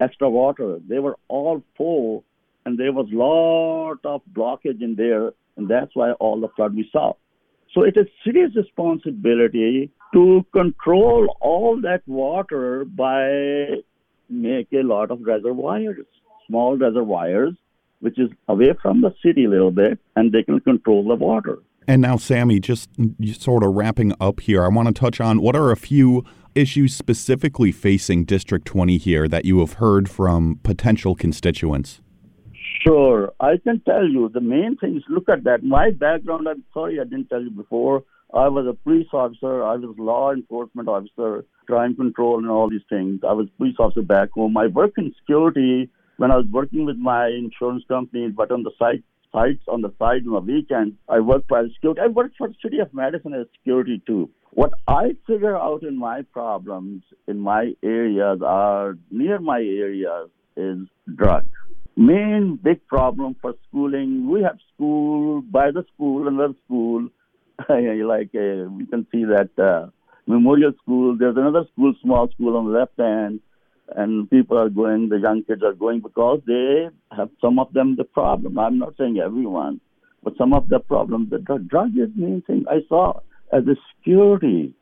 extra 0.00 0.28
water. 0.28 0.78
They 0.88 0.98
were 0.98 1.16
all 1.28 1.62
full 1.76 2.24
and 2.64 2.78
there 2.78 2.92
was 2.92 3.06
lot 3.10 3.98
of 4.04 4.22
blockage 4.32 4.82
in 4.82 4.94
there 4.96 5.32
and 5.56 5.68
that's 5.68 5.94
why 5.94 6.12
all 6.12 6.40
the 6.40 6.48
flood 6.48 6.74
we 6.74 6.88
saw 6.92 7.14
so 7.72 7.82
it 7.82 7.96
is 7.96 8.06
city's 8.24 8.54
responsibility 8.54 9.90
to 10.12 10.44
control 10.52 11.34
all 11.40 11.80
that 11.80 12.02
water 12.06 12.84
by 12.84 13.82
make 14.28 14.68
a 14.72 14.82
lot 14.82 15.10
of 15.10 15.22
reservoirs, 15.22 16.04
small 16.46 16.76
reservoirs, 16.76 17.54
which 18.00 18.18
is 18.18 18.30
away 18.48 18.74
from 18.82 19.00
the 19.00 19.14
city 19.24 19.44
a 19.46 19.48
little 19.48 19.70
bit, 19.70 19.98
and 20.16 20.32
they 20.32 20.42
can 20.42 20.60
control 20.60 21.06
the 21.06 21.14
water. 21.14 21.58
And 21.88 22.02
now, 22.02 22.16
Sammy, 22.16 22.60
just 22.60 22.90
sort 23.38 23.64
of 23.64 23.72
wrapping 23.72 24.12
up 24.20 24.40
here, 24.40 24.64
I 24.64 24.68
want 24.68 24.88
to 24.88 24.94
touch 24.94 25.20
on 25.20 25.40
what 25.40 25.56
are 25.56 25.70
a 25.70 25.76
few 25.76 26.24
issues 26.54 26.94
specifically 26.94 27.72
facing 27.72 28.24
District 28.24 28.66
20 28.66 28.98
here 28.98 29.26
that 29.28 29.46
you 29.46 29.60
have 29.60 29.74
heard 29.74 30.10
from 30.10 30.60
potential 30.62 31.14
constituents? 31.14 32.01
Sure. 32.84 33.32
I 33.38 33.58
can 33.62 33.80
tell 33.80 34.08
you 34.08 34.28
the 34.28 34.40
main 34.40 34.76
things. 34.76 35.02
Look 35.08 35.28
at 35.28 35.44
that. 35.44 35.62
My 35.62 35.90
background, 35.90 36.48
I'm 36.48 36.64
sorry 36.74 36.98
I 37.00 37.04
didn't 37.04 37.28
tell 37.28 37.42
you 37.42 37.50
before. 37.50 38.04
I 38.34 38.48
was 38.48 38.66
a 38.66 38.72
police 38.72 39.08
officer. 39.12 39.62
I 39.62 39.76
was 39.76 39.94
law 39.98 40.32
enforcement 40.32 40.88
officer, 40.88 41.44
crime 41.66 41.94
control, 41.94 42.38
and 42.38 42.50
all 42.50 42.70
these 42.70 42.86
things. 42.88 43.20
I 43.28 43.32
was 43.32 43.48
police 43.58 43.76
officer 43.78 44.02
back 44.02 44.30
home. 44.32 44.56
I 44.56 44.66
worked 44.66 44.98
in 44.98 45.14
security 45.20 45.90
when 46.16 46.30
I 46.30 46.36
was 46.36 46.46
working 46.50 46.84
with 46.84 46.96
my 46.96 47.28
insurance 47.28 47.84
company, 47.86 48.28
but 48.28 48.50
on 48.50 48.62
the 48.62 48.72
site 48.78 49.04
sites 49.32 49.64
on 49.68 49.80
the 49.80 49.92
side 49.98 50.26
on 50.26 50.32
the 50.32 50.40
weekend, 50.40 50.94
I 51.08 51.20
worked 51.20 51.48
for 51.48 51.66
security. 51.74 52.00
I 52.02 52.08
worked 52.08 52.36
for 52.36 52.48
the 52.48 52.54
city 52.62 52.78
of 52.80 52.92
Madison 52.92 53.32
as 53.34 53.46
security 53.58 54.02
too. 54.06 54.28
What 54.50 54.72
I 54.86 55.16
figure 55.26 55.56
out 55.56 55.82
in 55.82 55.98
my 55.98 56.22
problems 56.32 57.02
in 57.26 57.38
my 57.38 57.72
areas 57.82 58.40
are 58.44 58.98
near 59.10 59.38
my 59.38 59.60
areas 59.60 60.28
is 60.56 60.86
drugs 61.14 61.48
main 61.96 62.58
big 62.62 62.86
problem 62.86 63.36
for 63.40 63.54
schooling. 63.68 64.28
We 64.28 64.42
have 64.42 64.58
school 64.74 65.42
by 65.42 65.70
the 65.70 65.84
school, 65.94 66.28
another 66.28 66.54
school. 66.64 67.08
like 67.68 68.30
uh, 68.34 68.68
we 68.70 68.86
can 68.86 69.06
see 69.12 69.24
that 69.24 69.50
uh, 69.58 69.90
Memorial 70.26 70.72
School. 70.82 71.16
There's 71.18 71.36
another 71.36 71.64
school, 71.72 71.94
small 72.02 72.28
school 72.30 72.56
on 72.56 72.66
the 72.66 72.78
left 72.78 72.98
hand, 72.98 73.40
and 73.94 74.28
people 74.30 74.58
are 74.58 74.70
going. 74.70 75.08
The 75.10 75.18
young 75.18 75.42
kids 75.44 75.62
are 75.62 75.74
going 75.74 76.00
because 76.00 76.40
they 76.46 76.88
have 77.16 77.30
some 77.40 77.58
of 77.58 77.72
them 77.72 77.96
the 77.96 78.04
problem. 78.04 78.58
I'm 78.58 78.78
not 78.78 78.94
saying 78.98 79.18
everyone, 79.18 79.80
but 80.22 80.36
some 80.38 80.54
of 80.54 80.68
the 80.68 80.80
problem. 80.80 81.28
The 81.30 81.38
drug, 81.38 81.68
drug 81.68 81.90
is 81.96 82.08
main 82.16 82.42
thing. 82.42 82.64
I 82.70 82.80
saw 82.88 83.20
as 83.52 83.64
a 83.66 83.76
security. 83.96 84.74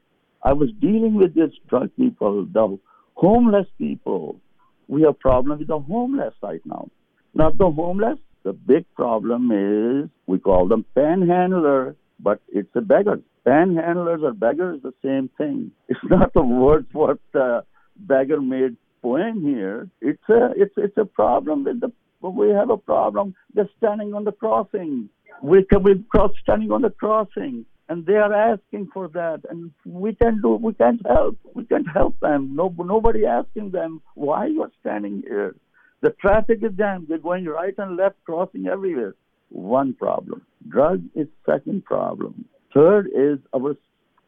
I 0.43 0.55
was 0.55 0.71
dealing 0.81 1.15
with 1.17 1.35
these 1.35 1.53
drug 1.69 1.91
people, 1.97 2.47
the 2.47 2.79
homeless 3.15 3.67
people. 3.77 4.41
We 4.89 5.03
have 5.03 5.21
problem 5.21 5.59
with 5.59 5.69
the 5.69 5.79
homeless 5.79 6.35
right 6.43 6.63
now 6.65 6.89
not 7.35 7.59
the 7.59 7.71
homeless. 7.71 8.19
The 8.43 8.53
big 8.53 8.87
problem 8.95 9.51
is 9.53 10.11
we 10.27 10.39
call 10.39 10.69
them 10.69 10.85
panhandlers, 10.97 11.97
but 12.19 12.41
it's 12.49 12.75
a 12.75 12.81
beggar. 12.81 13.21
Panhandlers 13.47 14.23
or 14.23 14.33
beggars, 14.33 14.81
the 14.83 14.95
same 15.05 15.29
thing. 15.37 15.73
It's 15.89 16.01
not 16.05 16.33
the 16.33 16.43
Wordsworth 16.43 17.19
uh, 17.35 17.63
beggar 17.97 18.41
made 18.41 18.77
poem 19.03 19.43
here. 19.43 19.89
It's 20.01 20.29
a 20.29 20.53
it's 20.57 20.75
it's 20.77 20.97
a 20.97 21.05
problem 21.05 21.65
with 21.65 21.81
the 21.81 21.93
we 22.21 22.51
have 22.51 22.71
a 22.71 22.77
problem. 22.77 23.35
They're 23.55 23.69
standing 23.79 24.15
on 24.15 24.25
the 24.25 24.33
crossing. 24.33 25.09
We 25.43 25.65
can 25.65 25.83
we 25.83 26.03
cross 26.09 26.33
standing 26.43 26.71
on 26.71 26.83
the 26.83 26.91
crossing, 26.91 27.65
and 27.89 28.05
they 28.05 28.17
are 28.17 28.33
asking 28.33 28.89
for 28.93 29.09
that, 29.09 29.41
and 29.49 29.71
we 29.85 30.15
can 30.15 30.41
do 30.43 30.51
we 30.57 30.75
can't 30.75 31.01
help 31.07 31.39
we 31.55 31.65
can't 31.65 31.89
help 31.89 32.19
them. 32.21 32.55
No 32.55 32.75
nobody 32.79 33.25
asking 33.27 33.71
them 33.71 34.03
why 34.15 34.47
you're 34.47 34.73
standing 34.81 35.23
here. 35.27 35.55
The 36.03 36.11
traffic 36.21 36.61
is 36.63 36.73
jammed. 36.77 37.09
They're 37.09 37.19
going 37.19 37.45
right 37.47 37.75
and 37.79 37.97
left, 37.97 38.17
crossing 38.25 38.67
everywhere. 38.67 39.15
One 39.51 39.95
problem. 39.95 40.43
Drug 40.69 41.03
is 41.15 41.27
second 41.45 41.85
problem. 41.85 42.45
Third 42.73 43.09
is 43.09 43.39
our 43.55 43.77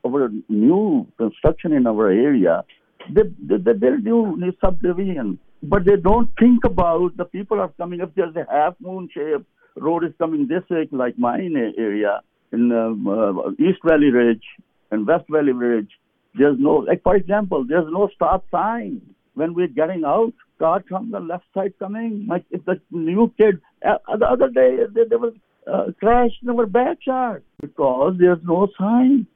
our 0.04 0.30
new 0.48 1.06
construction 1.16 1.72
in 1.72 1.86
our 1.86 2.10
area. 2.10 2.64
They, 3.08 3.22
they, 3.40 3.56
they 3.56 3.72
build 3.72 4.02
new, 4.02 4.36
new 4.36 4.52
subdivision, 4.60 5.38
but 5.62 5.84
they 5.84 5.94
don't 5.96 6.28
think 6.40 6.64
about 6.64 7.16
the 7.16 7.24
people 7.24 7.60
are 7.60 7.72
coming 7.78 8.00
up. 8.00 8.12
There's 8.16 8.34
a 8.34 8.44
half 8.50 8.74
moon 8.80 9.08
shape 9.14 9.46
road 9.76 10.04
is 10.04 10.12
coming 10.18 10.48
this 10.48 10.62
way, 10.70 10.88
like 10.90 11.18
mine 11.18 11.54
area 11.78 12.20
in 12.52 12.72
um, 12.72 13.06
uh, 13.08 13.50
East 13.52 13.80
Valley 13.84 14.10
Ridge 14.10 14.44
and 14.90 15.06
West 15.06 15.24
Valley 15.30 15.52
Ridge. 15.52 15.90
there's 16.34 16.56
no, 16.58 16.76
like 16.76 17.02
for 17.02 17.16
example, 17.16 17.64
there's 17.66 17.90
no 17.90 18.08
stop 18.14 18.44
sign 18.50 19.00
when 19.34 19.54
we're 19.54 19.68
getting 19.68 20.04
out. 20.04 20.32
Car 20.58 20.84
from 20.88 21.10
the 21.10 21.20
left 21.20 21.44
side 21.54 21.74
coming. 21.78 22.26
Like 22.28 22.44
if 22.50 22.64
the 22.64 22.80
new 22.90 23.32
kid, 23.36 23.60
uh, 23.86 24.16
the 24.16 24.26
other 24.26 24.48
day 24.48 24.78
there, 24.94 25.06
there 25.08 25.18
was 25.18 25.34
uh, 25.70 25.92
crash 25.98 26.30
in 26.42 26.50
our 26.50 26.66
backyard 26.66 27.42
because 27.60 28.14
there's 28.18 28.42
no 28.44 28.68
sign. 28.78 29.26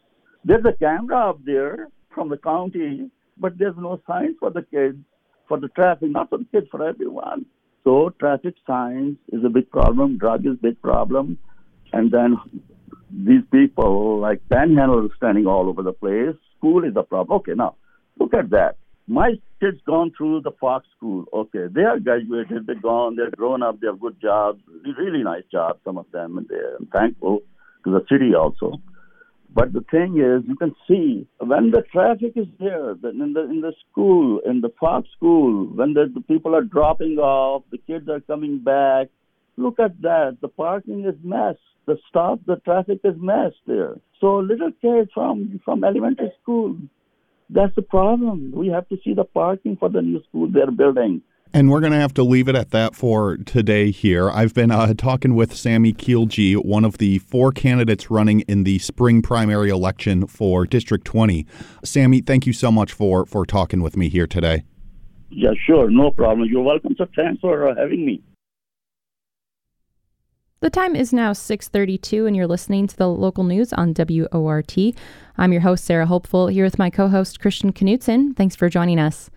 There's 0.45 0.65
a 0.65 0.73
camera 0.73 1.31
up 1.31 1.45
there 1.45 1.89
from 2.15 2.29
the 2.29 2.37
county, 2.37 3.11
but 3.39 3.59
there's 3.59 3.77
no 3.77 4.01
signs 4.07 4.37
for 4.39 4.51
the 4.51 4.63
kids, 4.63 4.99
for 5.49 5.59
the 5.59 5.69
traffic, 5.69 6.11
not 6.11 6.31
for 6.31 6.39
the 6.39 6.47
kids, 6.53 6.69
for 6.71 6.87
everyone. 6.87 7.47
So 7.85 8.11
traffic 8.19 8.55
signs 8.67 9.17
is 9.33 9.45
a 9.45 9.49
big 9.49 9.71
problem. 9.71 10.19
Drug 10.19 10.47
is 10.47 10.55
a 10.55 10.63
big 10.63 10.81
problem. 10.83 11.39
And 11.93 12.11
then 12.11 12.37
these 13.11 13.43
people 13.53 14.19
like 14.19 14.41
panhandle 14.49 15.09
standing 15.17 15.47
all 15.47 15.69
over 15.69 15.83
the 15.83 15.93
place. 15.93 16.35
School 16.59 16.85
is 16.85 16.95
a 16.97 17.03
problem. 17.03 17.39
Okay, 17.39 17.53
now 17.55 17.77
look 18.19 18.35
at 18.35 18.51
that. 18.51 18.77
My 19.09 19.35
kids 19.61 19.79
gone 19.87 20.13
through 20.17 20.41
the 20.43 20.51
Falk 20.61 20.83
school. 20.97 21.27
Okay, 21.33 21.67
they 21.71 21.83
are 21.83 22.01
graduated. 22.01 22.67
They're 22.67 22.75
gone. 22.75 23.17
They're 23.17 23.31
grown 23.31 23.63
up. 23.63 23.81
They 23.81 23.87
have 23.87 24.01
good 24.01 24.21
jobs. 24.21 24.61
Really 24.99 25.23
nice 25.23 25.45
jobs. 25.51 25.81
Some 25.85 25.97
of 25.97 26.07
them, 26.13 26.39
and 26.39 26.49
they're 26.49 26.79
thankful 26.93 27.41
to 27.85 27.91
the 27.93 28.05
city 28.11 28.35
also. 28.35 28.81
But 29.55 29.73
the 29.73 29.85
thing 29.91 30.19
is, 30.19 30.47
you 30.47 30.57
can 30.57 30.75
see 30.87 31.27
when 31.39 31.71
the 31.71 31.83
traffic 31.91 32.33
is 32.37 32.49
there, 32.59 32.91
in 32.91 33.33
the 33.33 33.45
in 33.49 33.61
the 33.63 33.73
school, 33.91 34.41
in 34.45 34.61
the 34.61 34.73
Falk 34.79 35.05
school, 35.17 35.67
when 35.67 35.95
the, 35.95 36.11
the 36.13 36.21
people 36.21 36.55
are 36.55 36.63
dropping 36.63 37.19
off, 37.19 37.63
the 37.71 37.79
kids 37.79 38.09
are 38.09 38.21
coming 38.21 38.59
back. 38.59 39.07
Look 39.57 39.79
at 39.81 40.03
that. 40.03 40.39
The 40.43 40.49
parking 40.49 41.07
is 41.07 41.15
mess. 41.23 41.57
The 41.87 41.97
stop, 42.09 42.41
the 42.45 42.57
traffic 42.57 43.01
is 43.05 43.15
mess 43.19 43.53
there. 43.67 43.95
So 44.21 44.39
little 44.39 44.73
kids 44.83 45.11
from 45.15 45.61
from 45.65 45.85
elementary 45.85 46.33
school, 46.43 46.77
that's 47.51 47.75
the 47.75 47.83
problem. 47.83 48.53
We 48.55 48.69
have 48.69 48.89
to 48.89 48.99
see 49.05 49.15
the 49.15 49.25
parking 49.25 49.77
for 49.77 49.89
the 49.89 50.03
new 50.03 50.23
school 50.25 50.49
they're 50.51 50.71
building. 50.71 51.23
And 51.53 51.71
we're 51.71 51.81
going 51.81 51.93
to 51.93 51.99
have 51.99 52.13
to 52.15 52.23
leave 52.23 52.49
it 52.49 52.57
at 52.57 52.71
that 52.73 52.95
for 52.95 53.37
today 53.39 53.91
here. 53.91 54.29
I've 54.31 54.53
been 54.53 54.71
uh, 54.71 54.93
talking 54.95 55.35
with 55.35 55.57
Sammy 55.57 55.93
Kielji, 55.93 56.57
one 56.57 56.85
of 56.85 56.99
the 56.99 57.19
four 57.21 57.53
candidates 57.53 58.11
running 58.11 58.41
in 58.41 58.65
the 58.65 58.79
spring 58.81 59.23
primary 59.23 59.71
election 59.71 60.27
for 60.27 60.67
District 60.67 61.05
20. 61.05 61.47
Sammy, 61.85 62.21
thank 62.21 62.47
you 62.47 62.53
so 62.53 62.71
much 62.71 62.93
for, 62.93 63.25
for 63.25 63.47
talking 63.47 63.81
with 63.81 63.97
me 63.97 64.09
here 64.09 64.27
today. 64.27 64.65
Yeah, 65.31 65.53
sure. 65.67 65.89
No 65.89 66.11
problem. 66.11 66.49
You're 66.51 66.63
welcome. 66.63 66.95
So 66.99 67.07
thanks 67.15 67.41
for 67.41 67.69
uh, 67.69 67.75
having 67.77 68.05
me. 68.05 68.23
The 70.61 70.71
time 70.71 70.97
is 70.97 71.13
now 71.13 71.33
6:32 71.33 72.27
and 72.27 72.35
you're 72.35 72.47
listening 72.47 72.87
to 72.87 72.97
the 72.97 73.11
local 73.11 73.45
news 73.45 73.75
on 73.75 73.93
WORT. 73.93 74.95
I'm 75.37 75.53
your 75.53 75.61
host 75.61 75.85
Sarah 75.85 76.07
Hopeful 76.07 76.47
here 76.47 76.65
with 76.65 76.79
my 76.79 76.89
co-host 76.89 77.41
Christian 77.41 77.75
Knutson. 77.75 78.35
Thanks 78.35 78.57
for 78.57 78.71
joining 78.71 78.99
us. 78.99 79.29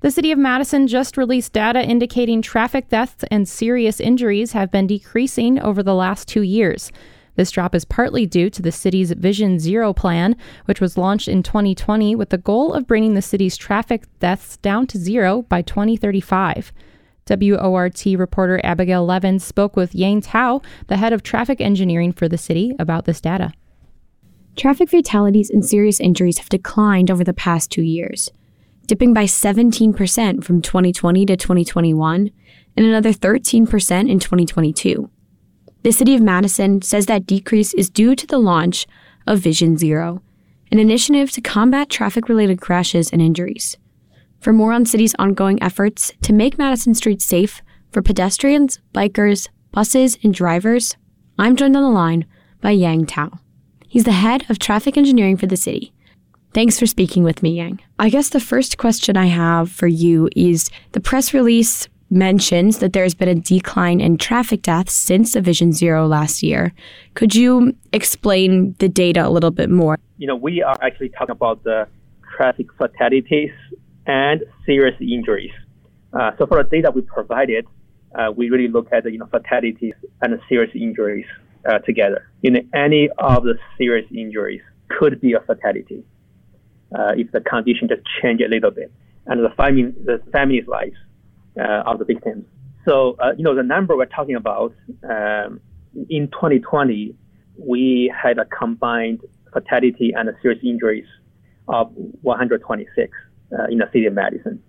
The 0.00 0.12
city 0.12 0.30
of 0.30 0.38
Madison 0.38 0.86
just 0.86 1.16
released 1.16 1.52
data 1.52 1.82
indicating 1.82 2.40
traffic 2.40 2.88
deaths 2.88 3.24
and 3.32 3.48
serious 3.48 3.98
injuries 3.98 4.52
have 4.52 4.70
been 4.70 4.86
decreasing 4.86 5.58
over 5.58 5.82
the 5.82 5.94
last 5.94 6.28
2 6.28 6.42
years. 6.42 6.92
This 7.34 7.50
drop 7.50 7.74
is 7.74 7.84
partly 7.84 8.24
due 8.24 8.48
to 8.50 8.62
the 8.62 8.70
city's 8.70 9.10
Vision 9.10 9.58
Zero 9.58 9.92
plan, 9.92 10.36
which 10.66 10.80
was 10.80 10.96
launched 10.96 11.26
in 11.26 11.42
2020 11.42 12.14
with 12.14 12.28
the 12.28 12.38
goal 12.38 12.74
of 12.74 12.86
bringing 12.86 13.14
the 13.14 13.22
city's 13.22 13.56
traffic 13.56 14.04
deaths 14.20 14.56
down 14.58 14.86
to 14.86 14.98
zero 14.98 15.42
by 15.42 15.62
2035. 15.62 16.72
WORT 17.30 18.04
reporter 18.18 18.60
Abigail 18.64 19.04
Levin 19.04 19.38
spoke 19.38 19.76
with 19.76 19.94
Yang 19.94 20.22
Tao, 20.22 20.62
the 20.88 20.96
head 20.96 21.12
of 21.12 21.22
traffic 21.22 21.60
engineering 21.60 22.12
for 22.12 22.28
the 22.28 22.38
city, 22.38 22.74
about 22.78 23.04
this 23.04 23.20
data. 23.20 23.52
Traffic 24.56 24.90
fatalities 24.90 25.50
and 25.50 25.64
serious 25.64 26.00
injuries 26.00 26.38
have 26.38 26.48
declined 26.48 27.10
over 27.10 27.24
the 27.24 27.32
past 27.32 27.70
two 27.70 27.82
years, 27.82 28.30
dipping 28.86 29.14
by 29.14 29.24
17% 29.24 30.44
from 30.44 30.60
2020 30.60 31.26
to 31.26 31.36
2021 31.36 32.30
and 32.76 32.86
another 32.86 33.12
13% 33.12 34.10
in 34.10 34.18
2022. 34.18 35.08
The 35.82 35.92
City 35.92 36.14
of 36.14 36.20
Madison 36.20 36.82
says 36.82 37.06
that 37.06 37.26
decrease 37.26 37.72
is 37.74 37.88
due 37.88 38.14
to 38.14 38.26
the 38.26 38.38
launch 38.38 38.86
of 39.26 39.38
Vision 39.38 39.78
Zero, 39.78 40.22
an 40.70 40.78
initiative 40.78 41.30
to 41.32 41.40
combat 41.40 41.88
traffic 41.88 42.28
related 42.28 42.60
crashes 42.60 43.10
and 43.10 43.22
injuries. 43.22 43.76
For 44.40 44.54
more 44.54 44.72
on 44.72 44.86
city's 44.86 45.14
ongoing 45.18 45.62
efforts 45.62 46.12
to 46.22 46.32
make 46.32 46.56
Madison 46.56 46.94
Street 46.94 47.20
safe 47.20 47.60
for 47.92 48.00
pedestrians, 48.00 48.80
bikers, 48.94 49.50
buses, 49.70 50.16
and 50.22 50.32
drivers, 50.32 50.96
I'm 51.38 51.56
joined 51.56 51.76
on 51.76 51.82
the 51.82 51.90
line 51.90 52.24
by 52.62 52.70
Yang 52.70 53.06
Tao. 53.06 53.38
He's 53.86 54.04
the 54.04 54.12
head 54.12 54.46
of 54.48 54.58
traffic 54.58 54.96
engineering 54.96 55.36
for 55.36 55.46
the 55.46 55.58
city. 55.58 55.92
Thanks 56.54 56.78
for 56.78 56.86
speaking 56.86 57.22
with 57.22 57.42
me, 57.42 57.50
Yang. 57.50 57.80
I 57.98 58.08
guess 58.08 58.30
the 58.30 58.40
first 58.40 58.78
question 58.78 59.14
I 59.14 59.26
have 59.26 59.70
for 59.70 59.86
you 59.86 60.30
is 60.34 60.70
the 60.92 61.00
press 61.00 61.34
release 61.34 61.86
mentions 62.08 62.78
that 62.78 62.94
there's 62.94 63.14
been 63.14 63.28
a 63.28 63.34
decline 63.34 64.00
in 64.00 64.16
traffic 64.16 64.62
deaths 64.62 64.94
since 64.94 65.34
Vision 65.34 65.72
Zero 65.72 66.06
last 66.06 66.42
year. 66.42 66.72
Could 67.12 67.34
you 67.34 67.76
explain 67.92 68.74
the 68.78 68.88
data 68.88 69.26
a 69.26 69.28
little 69.28 69.50
bit 69.50 69.68
more? 69.68 69.98
You 70.16 70.26
know, 70.26 70.34
we 70.34 70.62
are 70.62 70.76
actually 70.80 71.10
talking 71.10 71.32
about 71.32 71.62
the 71.62 71.86
traffic 72.36 72.72
fatalities 72.78 73.52
and 74.10 74.42
serious 74.66 74.96
injuries. 75.00 75.52
Uh, 76.12 76.32
so 76.36 76.46
for 76.46 76.62
the 76.62 76.68
data 76.68 76.90
we 76.90 77.02
provided, 77.02 77.64
uh, 78.18 78.32
we 78.36 78.50
really 78.50 78.66
look 78.66 78.88
at 78.92 79.04
the 79.04 79.12
you 79.12 79.18
know, 79.18 79.26
fatalities 79.26 79.94
and 80.20 80.40
serious 80.48 80.72
injuries 80.74 81.26
uh, 81.68 81.78
together. 81.78 82.28
You 82.42 82.50
know, 82.50 82.60
any 82.74 83.08
of 83.18 83.44
the 83.44 83.54
serious 83.78 84.06
injuries 84.10 84.62
could 84.88 85.20
be 85.20 85.34
a 85.34 85.40
fatality 85.40 86.02
uh, 86.98 87.12
if 87.16 87.30
the 87.30 87.40
condition 87.40 87.86
just 87.88 88.02
change 88.20 88.40
a 88.40 88.48
little 88.48 88.72
bit, 88.72 88.90
and 89.26 89.44
the 89.44 89.50
family, 89.50 89.94
the 90.04 90.20
family's 90.32 90.66
lives 90.66 90.96
uh, 91.56 91.88
of 91.90 92.00
the 92.00 92.04
victims. 92.04 92.44
So 92.88 93.16
uh, 93.20 93.32
you 93.38 93.44
know, 93.44 93.54
the 93.54 93.62
number 93.62 93.96
we're 93.96 94.06
talking 94.06 94.34
about 94.34 94.74
um, 95.08 95.60
in 96.08 96.26
2020, 96.32 97.14
we 97.56 98.12
had 98.20 98.38
a 98.38 98.46
combined 98.46 99.20
fatality 99.52 100.12
and 100.16 100.28
serious 100.42 100.60
injuries 100.64 101.06
of 101.68 101.92
126 102.22 103.12
uh, 103.12 103.29
in 103.70 103.78
the 103.78 103.86
city 103.92 104.06
of 104.06 104.14
Madison. 104.14 104.62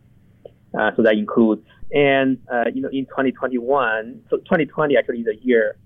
Uh, 0.78 0.91
so 0.96 1.04
that 1.04 1.13
includes, 1.13 1.65
and 1.91 2.38
uh, 2.52 2.63
you 2.74 2.82
know, 2.82 2.89
in 2.89 3.06
2021, 3.06 4.22
so 4.30 4.38
2020 4.38 4.98
actually 4.98 5.20
is 5.20 5.26
the 5.26 5.36
year 5.41 5.78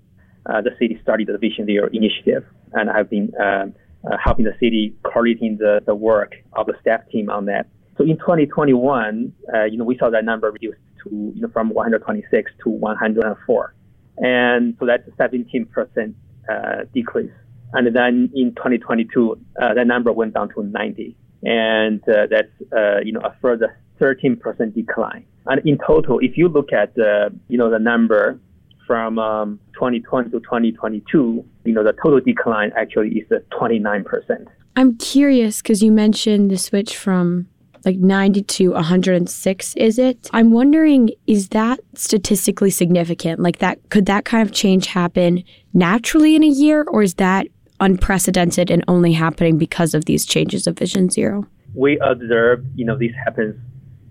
the 0.46 0.70
city 0.78 0.98
started 1.02 1.26
the 1.26 1.38
Vision 1.38 1.66
Zero 1.66 1.88
initiative, 1.92 2.44
and 2.72 2.88
I've 2.88 3.10
been 3.10 3.32
um, 3.40 3.74
helping 4.22 4.44
the 4.44 4.54
city 4.60 4.94
coordinating 5.02 5.56
the, 5.58 5.80
the 5.84 5.94
work 5.94 6.36
of 6.52 6.66
the 6.66 6.74
staff 6.80 7.00
team 7.10 7.28
on 7.30 7.46
that. 7.46 7.66
So 7.98 8.04
in 8.04 8.16
2021, 8.18 9.32
you 9.70 9.76
know, 9.76 9.84
we 9.84 9.98
saw 9.98 10.08
that 10.10 10.24
number 10.24 10.50
reduced 10.52 10.78
to 11.02 11.32
you 11.34 11.42
know 11.42 11.48
from 11.48 11.70
126 11.70 12.52
to 12.62 12.70
104, 12.70 13.74
and 14.18 14.76
so 14.78 14.86
that's 14.86 15.06
a 15.08 15.12
17 15.16 15.66
percent 15.66 16.14
uh, 16.48 16.84
decrease. 16.94 17.32
And 17.72 17.94
then 17.94 18.30
in 18.34 18.54
2022, 18.54 19.38
uh, 19.60 19.74
that 19.74 19.86
number 19.86 20.12
went 20.12 20.34
down 20.34 20.48
to 20.50 20.62
90 20.62 21.16
and 21.46 22.02
uh, 22.08 22.26
that's 22.28 22.72
uh, 22.76 22.98
you 23.02 23.12
know 23.12 23.20
a 23.20 23.34
further 23.40 23.78
13% 24.00 24.74
decline. 24.74 25.24
And 25.46 25.66
in 25.66 25.78
total, 25.78 26.18
if 26.18 26.36
you 26.36 26.48
look 26.48 26.72
at 26.72 26.94
the 26.96 27.32
you 27.48 27.56
know 27.56 27.70
the 27.70 27.78
number 27.78 28.38
from 28.86 29.18
um, 29.18 29.60
2020 29.74 30.30
to 30.30 30.40
2022, 30.40 31.44
you 31.64 31.72
know 31.72 31.84
the 31.84 31.94
total 32.02 32.20
decline 32.20 32.72
actually 32.76 33.10
is 33.10 33.28
29%. 33.52 34.46
I'm 34.74 34.96
curious 34.98 35.62
because 35.62 35.82
you 35.82 35.92
mentioned 35.92 36.50
the 36.50 36.58
switch 36.58 36.96
from 36.96 37.48
like 37.84 37.96
90 37.96 38.42
to 38.42 38.72
106 38.72 39.76
is 39.76 39.96
it 39.96 40.28
i'm 40.32 40.50
wondering 40.50 41.10
is 41.28 41.50
that 41.50 41.78
statistically 41.94 42.68
significant 42.68 43.38
like 43.38 43.58
that 43.58 43.78
could 43.90 44.06
that 44.06 44.24
kind 44.24 44.42
of 44.42 44.52
change 44.52 44.86
happen 44.86 45.44
naturally 45.72 46.34
in 46.34 46.42
a 46.42 46.48
year 46.48 46.84
or 46.88 47.04
is 47.04 47.14
that 47.14 47.46
unprecedented 47.80 48.70
and 48.70 48.84
only 48.88 49.12
happening 49.12 49.58
because 49.58 49.94
of 49.94 50.04
these 50.04 50.24
changes 50.24 50.66
of 50.66 50.78
Vision 50.78 51.10
Zero? 51.10 51.46
We 51.74 51.98
observed, 51.98 52.66
you 52.74 52.84
know, 52.84 52.96
this 52.96 53.12
happens 53.24 53.56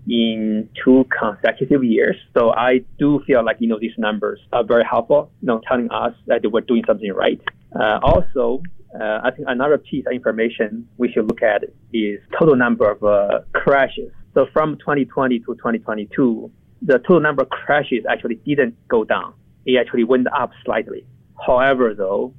in 0.08 0.68
two 0.84 1.04
consecutive 1.18 1.82
years. 1.82 2.16
So 2.36 2.52
I 2.52 2.80
do 2.98 3.20
feel 3.26 3.44
like, 3.44 3.56
you 3.60 3.68
know, 3.68 3.78
these 3.80 3.96
numbers 3.98 4.40
are 4.52 4.64
very 4.64 4.84
helpful, 4.88 5.30
you 5.40 5.46
know, 5.46 5.60
telling 5.66 5.90
us 5.90 6.14
that 6.26 6.42
we're 6.50 6.60
doing 6.60 6.84
something 6.86 7.12
right. 7.12 7.40
Uh, 7.78 7.98
also, 8.02 8.62
uh, 8.98 9.20
I 9.24 9.30
think 9.32 9.48
another 9.48 9.78
piece 9.78 10.04
of 10.06 10.12
information 10.12 10.88
we 10.96 11.10
should 11.12 11.26
look 11.26 11.42
at 11.42 11.64
is 11.92 12.20
total 12.38 12.56
number 12.56 12.90
of 12.90 13.02
uh, 13.02 13.40
crashes. 13.52 14.12
So 14.34 14.46
from 14.52 14.78
2020 14.78 15.40
to 15.40 15.44
2022, 15.46 16.50
the 16.82 16.98
total 16.98 17.20
number 17.20 17.42
of 17.42 17.50
crashes 17.50 18.04
actually 18.08 18.36
didn't 18.46 18.76
go 18.88 19.02
down. 19.02 19.34
It 19.64 19.78
actually 19.80 20.04
went 20.04 20.28
up 20.32 20.50
slightly. 20.64 21.04
However, 21.44 21.94
though, 21.94 22.32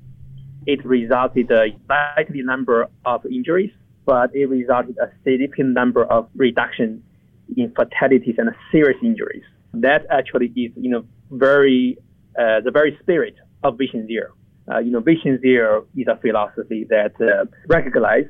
it 0.67 0.85
resulted 0.85 1.49
a 1.49 1.67
likely 1.89 2.43
number 2.43 2.87
of 3.05 3.25
injuries, 3.25 3.71
but 4.05 4.35
it 4.35 4.47
resulted 4.47 4.97
a 4.97 5.09
significant 5.23 5.69
number 5.69 6.03
of 6.05 6.29
reduction 6.35 7.01
in 7.55 7.73
fatalities 7.73 8.35
and 8.37 8.49
serious 8.71 8.97
injuries. 9.01 9.43
That 9.73 10.05
actually 10.11 10.47
is, 10.47 10.71
you 10.75 10.89
know, 10.89 11.05
very 11.31 11.97
uh, 12.37 12.59
the 12.61 12.71
very 12.71 12.97
spirit 13.01 13.35
of 13.63 13.77
Vision 13.77 14.05
Zero. 14.07 14.33
Uh, 14.69 14.79
you 14.79 14.91
know, 14.91 14.99
Vision 14.99 15.39
Zero 15.41 15.87
is 15.95 16.07
a 16.07 16.17
philosophy 16.17 16.85
that 16.89 17.13
uh, 17.21 17.45
recognizes 17.67 18.29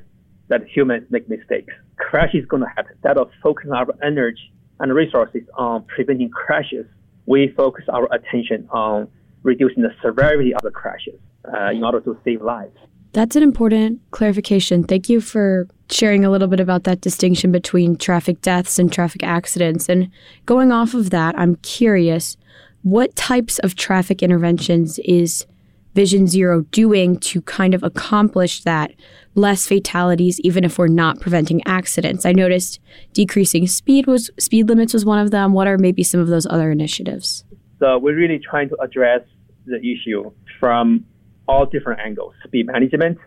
that 0.49 0.61
humans 0.67 1.07
make 1.09 1.27
mistakes. 1.27 1.73
Crash 1.97 2.33
is 2.35 2.45
going 2.45 2.61
to 2.61 2.69
happen. 2.69 2.91
Instead 2.93 3.17
of 3.17 3.31
focusing 3.41 3.71
our 3.71 3.87
energy 4.03 4.53
and 4.79 4.93
resources 4.93 5.41
on 5.55 5.83
preventing 5.85 6.29
crashes, 6.29 6.85
we 7.25 7.51
focus 7.57 7.85
our 7.91 8.07
attention 8.13 8.67
on 8.71 9.09
reducing 9.47 9.81
the 9.81 9.93
severity 10.03 10.53
of 10.53 10.61
the 10.61 10.69
crashes 10.69 11.19
uh, 11.51 11.71
in 11.71 11.83
order 11.83 12.01
to 12.01 12.15
save 12.23 12.41
lives. 12.41 12.77
That's 13.13 13.35
an 13.35 13.41
important 13.41 14.01
clarification. 14.11 14.83
Thank 14.83 15.09
you 15.09 15.21
for 15.21 15.67
sharing 15.89 16.23
a 16.23 16.29
little 16.29 16.49
bit 16.49 16.59
about 16.59 16.83
that 16.83 17.01
distinction 17.01 17.51
between 17.51 17.95
traffic 17.95 18.41
deaths 18.41 18.77
and 18.77 18.91
traffic 18.91 19.23
accidents. 19.23 19.89
And 19.89 20.11
going 20.45 20.71
off 20.71 20.93
of 20.93 21.09
that, 21.09 21.33
I'm 21.39 21.55
curious 21.57 22.37
what 22.83 23.15
types 23.15 23.57
of 23.59 23.75
traffic 23.75 24.21
interventions 24.21 24.99
is 24.99 25.47
Vision 25.95 26.27
Zero 26.27 26.61
doing 26.71 27.17
to 27.21 27.41
kind 27.41 27.73
of 27.73 27.81
accomplish 27.81 28.61
that? 28.63 28.93
Less 29.33 29.65
fatalities, 29.65 30.39
even 30.41 30.63
if 30.63 30.77
we're 30.77 30.87
not 30.87 31.19
preventing 31.19 31.65
accidents. 31.65 32.23
I 32.23 32.33
noticed 32.33 32.79
decreasing 33.13 33.65
speed 33.65 34.05
was 34.05 34.29
speed 34.37 34.69
limits 34.69 34.93
was 34.93 35.05
one 35.05 35.17
of 35.17 35.31
them. 35.31 35.53
What 35.53 35.67
are 35.67 35.79
maybe 35.79 36.03
some 36.03 36.19
of 36.19 36.27
those 36.27 36.45
other 36.45 36.71
initiatives? 36.71 37.43
So 37.79 37.97
we're 37.97 38.15
really 38.15 38.39
trying 38.39 38.69
to 38.69 38.77
address 38.79 39.21
the 39.67 39.79
issue 39.79 40.31
from 40.59 41.05
all 41.47 41.65
different 41.65 41.99
angles: 41.99 42.33
speed 42.45 42.67
management, 42.67 43.17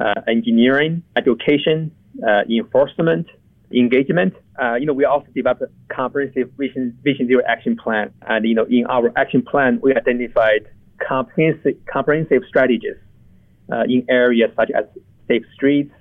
uh, 0.00 0.14
engineering, 0.26 1.02
education, 1.16 1.90
uh, 2.26 2.42
enforcement, 2.50 3.26
engagement. 3.72 4.34
Uh, 4.60 4.74
you 4.74 4.86
know, 4.86 4.92
we 4.92 5.04
also 5.04 5.26
developed 5.34 5.62
a 5.62 5.94
comprehensive 5.94 6.50
Vision, 6.58 6.98
Vision 7.02 7.26
Zero 7.26 7.42
action 7.46 7.76
plan, 7.76 8.12
and 8.22 8.44
you 8.46 8.54
know, 8.54 8.64
in 8.64 8.86
our 8.86 9.12
action 9.16 9.42
plan, 9.42 9.78
we 9.82 9.94
identified 9.94 10.68
comprehensive, 11.06 11.76
comprehensive 11.92 12.42
strategies 12.48 12.96
uh, 13.72 13.82
in 13.82 14.04
areas 14.08 14.50
such 14.56 14.70
as 14.70 14.84
safe 15.28 15.44
streets, 15.54 15.92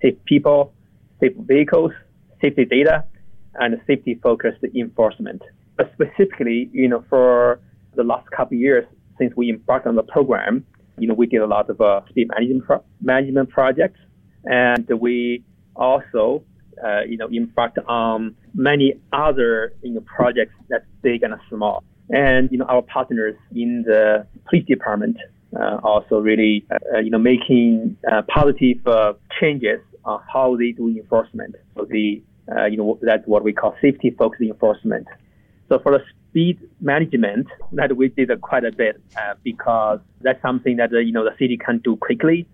safe 0.00 0.16
people, 0.24 0.72
safe 1.20 1.32
vehicles, 1.36 1.92
safety 2.40 2.64
data, 2.64 3.04
and 3.54 3.80
safety-focused 3.86 4.64
enforcement. 4.74 5.42
But 5.76 5.92
specifically, 5.92 6.70
you 6.72 6.88
know, 6.88 7.04
for 7.08 7.60
the 7.94 8.02
last 8.02 8.30
couple 8.30 8.56
years 8.56 8.86
since 9.22 9.36
we 9.36 9.50
embarked 9.50 9.86
on 9.86 9.94
the 9.94 10.02
program, 10.02 10.64
you 10.98 11.06
know, 11.06 11.14
we 11.14 11.26
did 11.26 11.38
a 11.38 11.46
lot 11.46 11.70
of 11.70 11.80
uh, 11.80 12.00
speed 12.08 12.28
management 12.28 12.64
pro- 12.64 12.84
management 13.00 13.50
projects, 13.50 14.00
and 14.44 14.86
we 15.00 15.44
also, 15.76 16.42
uh, 16.84 17.02
you 17.02 17.16
know, 17.16 17.28
embarked 17.28 17.78
on 17.86 18.34
many 18.54 18.94
other 19.12 19.72
you 19.82 19.94
know 19.94 20.04
projects 20.16 20.54
that's 20.68 20.84
big 21.02 21.22
and 21.22 21.34
small. 21.48 21.82
And 22.10 22.50
you 22.50 22.58
know, 22.58 22.66
our 22.66 22.82
partners 22.82 23.36
in 23.54 23.84
the 23.86 24.26
police 24.48 24.66
department 24.66 25.16
uh, 25.58 25.78
also 25.82 26.18
really, 26.18 26.66
uh, 26.70 26.98
you 26.98 27.10
know, 27.10 27.18
making 27.18 27.96
uh, 28.10 28.22
positive 28.22 28.86
uh, 28.86 29.12
changes 29.40 29.80
on 30.04 30.20
how 30.32 30.56
they 30.56 30.72
do 30.72 30.88
enforcement. 30.88 31.54
So 31.74 31.86
the, 31.88 32.22
uh, 32.54 32.64
you 32.66 32.76
know, 32.76 32.98
that's 33.02 33.26
what 33.26 33.44
we 33.44 33.52
call 33.52 33.74
safety-focused 33.80 34.42
enforcement. 34.42 35.06
So 35.68 35.78
for 35.78 35.92
the 35.92 36.04
speed 36.32 36.58
management, 36.80 37.46
that 37.72 37.94
we 37.94 38.08
did 38.08 38.30
quite 38.40 38.64
a 38.64 38.72
bit 38.72 39.00
uh, 39.16 39.34
because 39.44 40.00
that's 40.22 40.40
something 40.40 40.76
that 40.76 40.90
you 40.90 41.12
know 41.12 41.24
the 41.24 41.36
city 41.38 41.58
can 41.58 41.78
do 41.84 41.96
quickly, 41.96 42.48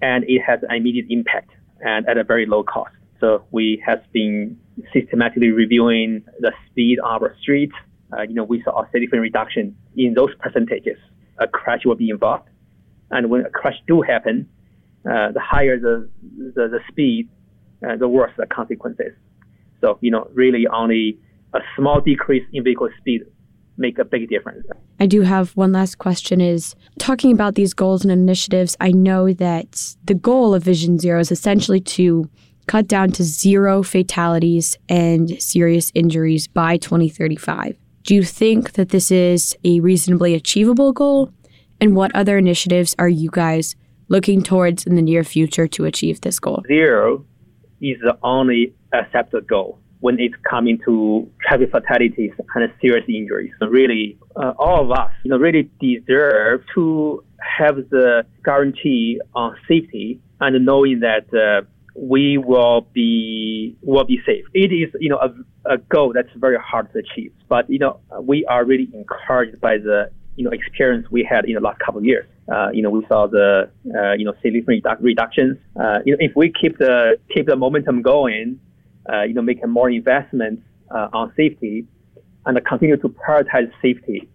and 0.00 0.24
it 0.26 0.40
has 0.40 0.60
immediate 0.70 1.06
impact 1.10 1.50
and 1.80 2.08
at 2.08 2.16
a 2.16 2.24
very 2.24 2.46
low 2.46 2.62
cost. 2.62 2.94
So 3.20 3.44
we 3.50 3.82
have 3.84 4.02
been 4.12 4.58
systematically 4.94 5.50
reviewing 5.50 6.24
the 6.40 6.52
speed 6.70 6.98
on 7.00 7.22
our 7.22 7.36
streets. 7.42 7.74
Uh, 8.12 8.22
you 8.22 8.34
know, 8.34 8.44
we 8.44 8.62
saw 8.62 8.82
a 8.82 8.88
significant 8.90 9.20
reduction 9.20 9.76
in 9.94 10.14
those 10.14 10.30
percentages. 10.40 10.96
A 11.38 11.46
crash 11.46 11.84
will 11.84 11.96
be 11.96 12.08
involved, 12.08 12.48
and 13.10 13.28
when 13.28 13.44
a 13.44 13.50
crash 13.50 13.76
do 13.86 14.00
happen, 14.00 14.48
uh, 15.04 15.32
the 15.32 15.40
higher 15.40 15.78
the 15.78 16.08
the, 16.54 16.68
the 16.68 16.80
speed, 16.88 17.28
uh, 17.86 17.96
the 17.96 18.08
worse 18.08 18.32
the 18.38 18.46
consequences. 18.46 19.12
So 19.82 19.98
you 20.00 20.10
know, 20.10 20.30
really 20.32 20.66
only 20.66 21.18
a 21.54 21.60
small 21.76 22.00
decrease 22.00 22.44
in 22.52 22.64
vehicle 22.64 22.88
speed 22.98 23.22
make 23.78 23.98
a 23.98 24.04
big 24.04 24.28
difference. 24.28 24.66
I 25.00 25.06
do 25.06 25.22
have 25.22 25.52
one 25.52 25.72
last 25.72 25.98
question 25.98 26.40
is 26.40 26.74
talking 26.98 27.32
about 27.32 27.54
these 27.54 27.72
goals 27.72 28.02
and 28.02 28.10
initiatives, 28.10 28.76
I 28.80 28.90
know 28.90 29.32
that 29.34 29.94
the 30.04 30.14
goal 30.14 30.54
of 30.54 30.64
Vision 30.64 30.98
Zero 30.98 31.20
is 31.20 31.30
essentially 31.30 31.80
to 31.80 32.28
cut 32.66 32.86
down 32.86 33.12
to 33.12 33.24
zero 33.24 33.82
fatalities 33.82 34.76
and 34.88 35.40
serious 35.40 35.90
injuries 35.94 36.48
by 36.48 36.76
2035. 36.76 37.78
Do 38.02 38.14
you 38.14 38.22
think 38.22 38.72
that 38.72 38.90
this 38.90 39.10
is 39.10 39.56
a 39.64 39.80
reasonably 39.80 40.34
achievable 40.34 40.92
goal? 40.92 41.32
And 41.80 41.94
what 41.94 42.14
other 42.14 42.36
initiatives 42.36 42.94
are 42.98 43.08
you 43.08 43.30
guys 43.32 43.76
looking 44.08 44.42
towards 44.42 44.86
in 44.86 44.96
the 44.96 45.02
near 45.02 45.22
future 45.22 45.68
to 45.68 45.84
achieve 45.84 46.20
this 46.20 46.40
goal? 46.40 46.62
Zero 46.66 47.24
is 47.80 47.98
the 48.02 48.18
only 48.22 48.74
accepted 48.92 49.46
goal 49.46 49.78
when 50.00 50.18
it's 50.20 50.34
coming 50.48 50.78
to 50.84 51.28
traffic 51.40 51.70
fatalities 51.70 52.32
and 52.54 52.72
serious 52.80 53.04
injuries. 53.08 53.52
So 53.58 53.66
really, 53.66 54.18
uh, 54.36 54.52
all 54.58 54.84
of 54.84 54.90
us, 54.90 55.10
you 55.24 55.30
know, 55.30 55.38
really 55.38 55.70
deserve 55.80 56.62
to 56.74 57.24
have 57.38 57.76
the 57.90 58.24
guarantee 58.44 59.20
on 59.34 59.56
safety 59.66 60.20
and 60.40 60.64
knowing 60.64 61.00
that 61.00 61.32
uh, 61.34 61.66
we 61.94 62.38
will 62.38 62.82
be 62.92 63.76
will 63.82 64.04
be 64.04 64.20
safe. 64.24 64.44
It 64.54 64.72
is, 64.72 64.94
you 65.00 65.08
know, 65.08 65.18
a, 65.18 65.74
a 65.74 65.78
goal 65.78 66.12
that's 66.14 66.28
very 66.36 66.58
hard 66.58 66.92
to 66.92 67.00
achieve, 67.00 67.32
but 67.48 67.68
you 67.68 67.78
know, 67.78 68.00
we 68.22 68.44
are 68.46 68.64
really 68.64 68.88
encouraged 68.94 69.60
by 69.60 69.78
the 69.78 70.10
you 70.36 70.44
know 70.44 70.50
experience 70.50 71.06
we 71.10 71.26
had 71.28 71.44
in 71.44 71.54
the 71.54 71.60
last 71.60 71.80
couple 71.80 71.98
of 71.98 72.04
years. 72.04 72.26
Uh, 72.50 72.68
you 72.72 72.82
know, 72.82 72.90
we 72.90 73.04
saw 73.08 73.26
the 73.26 73.68
uh, 73.94 74.12
you 74.12 74.24
know 74.24 74.32
significant 74.42 74.84
reductions. 75.00 75.58
Uh, 75.78 75.98
you 76.06 76.12
know, 76.12 76.18
if 76.20 76.32
we 76.36 76.52
keep 76.52 76.78
the 76.78 77.18
keep 77.34 77.46
the 77.46 77.56
momentum 77.56 78.02
going, 78.02 78.60
you 79.22 79.34
know, 79.34 79.42
making 79.42 79.70
more 79.70 79.90
investments 79.90 80.62
uh, 80.90 81.08
on 81.12 81.32
safety 81.36 81.86
and 82.46 82.58
continue 82.66 82.96
to 82.96 83.08
prioritize 83.08 83.70
safety 83.82 84.28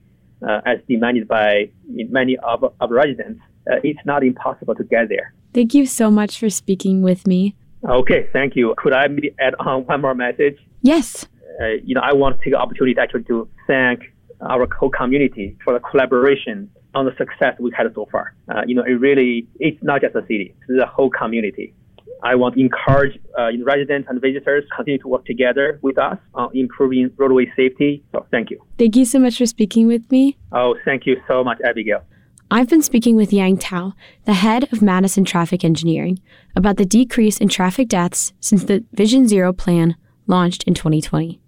uh, 0.48 0.62
as 0.66 0.80
demanded 0.88 1.28
by 1.28 1.70
many 1.88 2.38
of, 2.38 2.64
of 2.80 2.90
residents, 2.90 3.42
it's 3.84 4.00
not 4.06 4.24
impossible 4.24 4.76
to 4.76 4.84
get 4.84 5.10
there. 5.10 5.34
Thank 5.54 5.74
you 5.74 5.86
so 5.86 6.12
much 6.12 6.40
for 6.40 6.50
speaking 6.50 7.02
with 7.02 7.26
me. 7.28 7.56
Okay, 7.88 8.28
thank 8.34 8.56
you. 8.56 8.74
Could 8.78 8.94
I 8.94 9.08
maybe 9.08 9.36
add 9.40 9.56
on 9.60 9.86
one 9.86 10.02
more 10.02 10.16
message? 10.16 10.58
Yes. 10.82 11.26
Uh, 11.62 11.68
you 11.84 11.94
know, 11.96 12.02
I 12.02 12.14
want 12.14 12.38
to 12.38 12.44
take 12.44 12.54
the 12.54 12.60
opportunity 12.60 13.00
actually 13.00 13.24
to 13.26 13.48
thank 13.68 14.14
our 14.42 14.68
whole 14.78 14.90
community 14.90 15.58
for 15.64 15.74
the 15.74 15.80
collaboration 15.80 16.70
on 16.96 17.06
the 17.06 17.16
success 17.18 17.56
we've 17.60 17.74
had 17.74 17.88
so 17.94 18.08
far. 18.12 18.36
Uh, 18.50 18.62
you 18.66 18.76
know, 18.76 18.84
it 18.84 19.00
really, 19.00 19.48
it's 19.60 19.82
not 19.84 20.02
just 20.02 20.14
the 20.14 20.22
city, 20.22 20.56
it's 20.62 20.80
the 20.80 20.86
whole 20.86 21.10
community. 21.10 21.74
I 22.22 22.36
want 22.36 22.56
to 22.56 22.62
encourage 22.62 23.20
uh, 23.38 23.50
residents 23.64 24.08
and 24.10 24.22
visitors 24.22 24.64
continue 24.76 25.00
to 25.00 25.08
work 25.08 25.26
together 25.26 25.80
with 25.82 25.98
us 25.98 26.18
on 26.34 26.52
improving 26.56 27.12
roadway 27.18 27.52
safety. 27.56 28.04
So 28.12 28.26
thank 28.32 28.50
you. 28.50 28.60
Thank 28.78 28.96
you 28.96 29.06
so 29.06 29.20
much 29.20 29.38
for 29.38 29.46
speaking 29.46 29.88
with 29.88 30.10
me. 30.12 30.38
Oh, 30.52 30.76
thank 30.86 31.06
you 31.06 31.18
so 31.28 31.44
much, 31.44 31.60
Abigail. 31.66 32.04
I've 32.52 32.70
been 32.70 32.84
speaking 32.84 33.16
with 33.16 33.34
Yang 33.34 33.58
Tao, 33.58 33.94
the 34.26 34.34
head 34.34 34.72
of 34.72 34.82
Madison 34.82 35.26
Traffic 35.26 35.66
Engineering, 35.66 36.20
about 36.56 36.78
the 36.78 36.86
decrease 36.86 37.40
in 37.40 37.48
traffic 37.48 37.88
deaths 37.88 38.32
since 38.40 38.66
the 38.66 38.86
Vision 38.94 39.28
Zero 39.28 39.54
plan 39.54 39.96
launched 40.28 40.64
in 40.64 40.74
2020. 40.76 41.42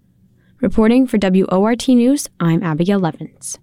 Reporting 0.60 1.06
for 1.06 1.18
WORT 1.22 1.88
News, 1.88 2.28
I'm 2.40 2.62
Abigail 2.62 2.98
Levins. 2.98 3.58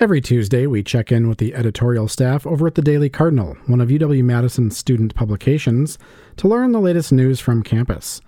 Every 0.00 0.22
Tuesday, 0.22 0.66
we 0.66 0.82
check 0.82 1.12
in 1.12 1.28
with 1.28 1.38
the 1.38 1.54
editorial 1.54 2.08
staff 2.08 2.46
over 2.46 2.66
at 2.66 2.74
the 2.74 2.82
Daily 2.82 3.10
Cardinal, 3.10 3.56
one 3.66 3.80
of 3.80 3.90
UW 3.90 4.24
Madison's 4.24 4.76
student 4.76 5.14
publications, 5.14 5.98
to 6.38 6.48
learn 6.48 6.72
the 6.72 6.80
latest 6.80 7.12
news 7.12 7.40
from 7.40 7.62
campus. 7.62 8.20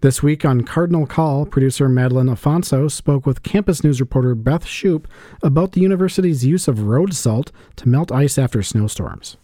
This 0.00 0.20
week 0.22 0.44
on 0.44 0.62
Cardinal 0.62 1.06
Call, 1.06 1.46
producer 1.46 1.88
Madeline 1.88 2.26
Afonso 2.26 2.90
spoke 2.90 3.24
with 3.24 3.44
campus 3.44 3.84
news 3.84 4.00
reporter 4.00 4.34
Beth 4.34 4.66
Shoop 4.66 5.06
about 5.42 5.72
the 5.72 5.80
university's 5.80 6.44
use 6.44 6.66
of 6.66 6.82
road 6.82 7.14
salt 7.14 7.52
to 7.76 7.88
melt 7.88 8.10
ice 8.10 8.36
after 8.36 8.60
snowstorms. 8.62 9.36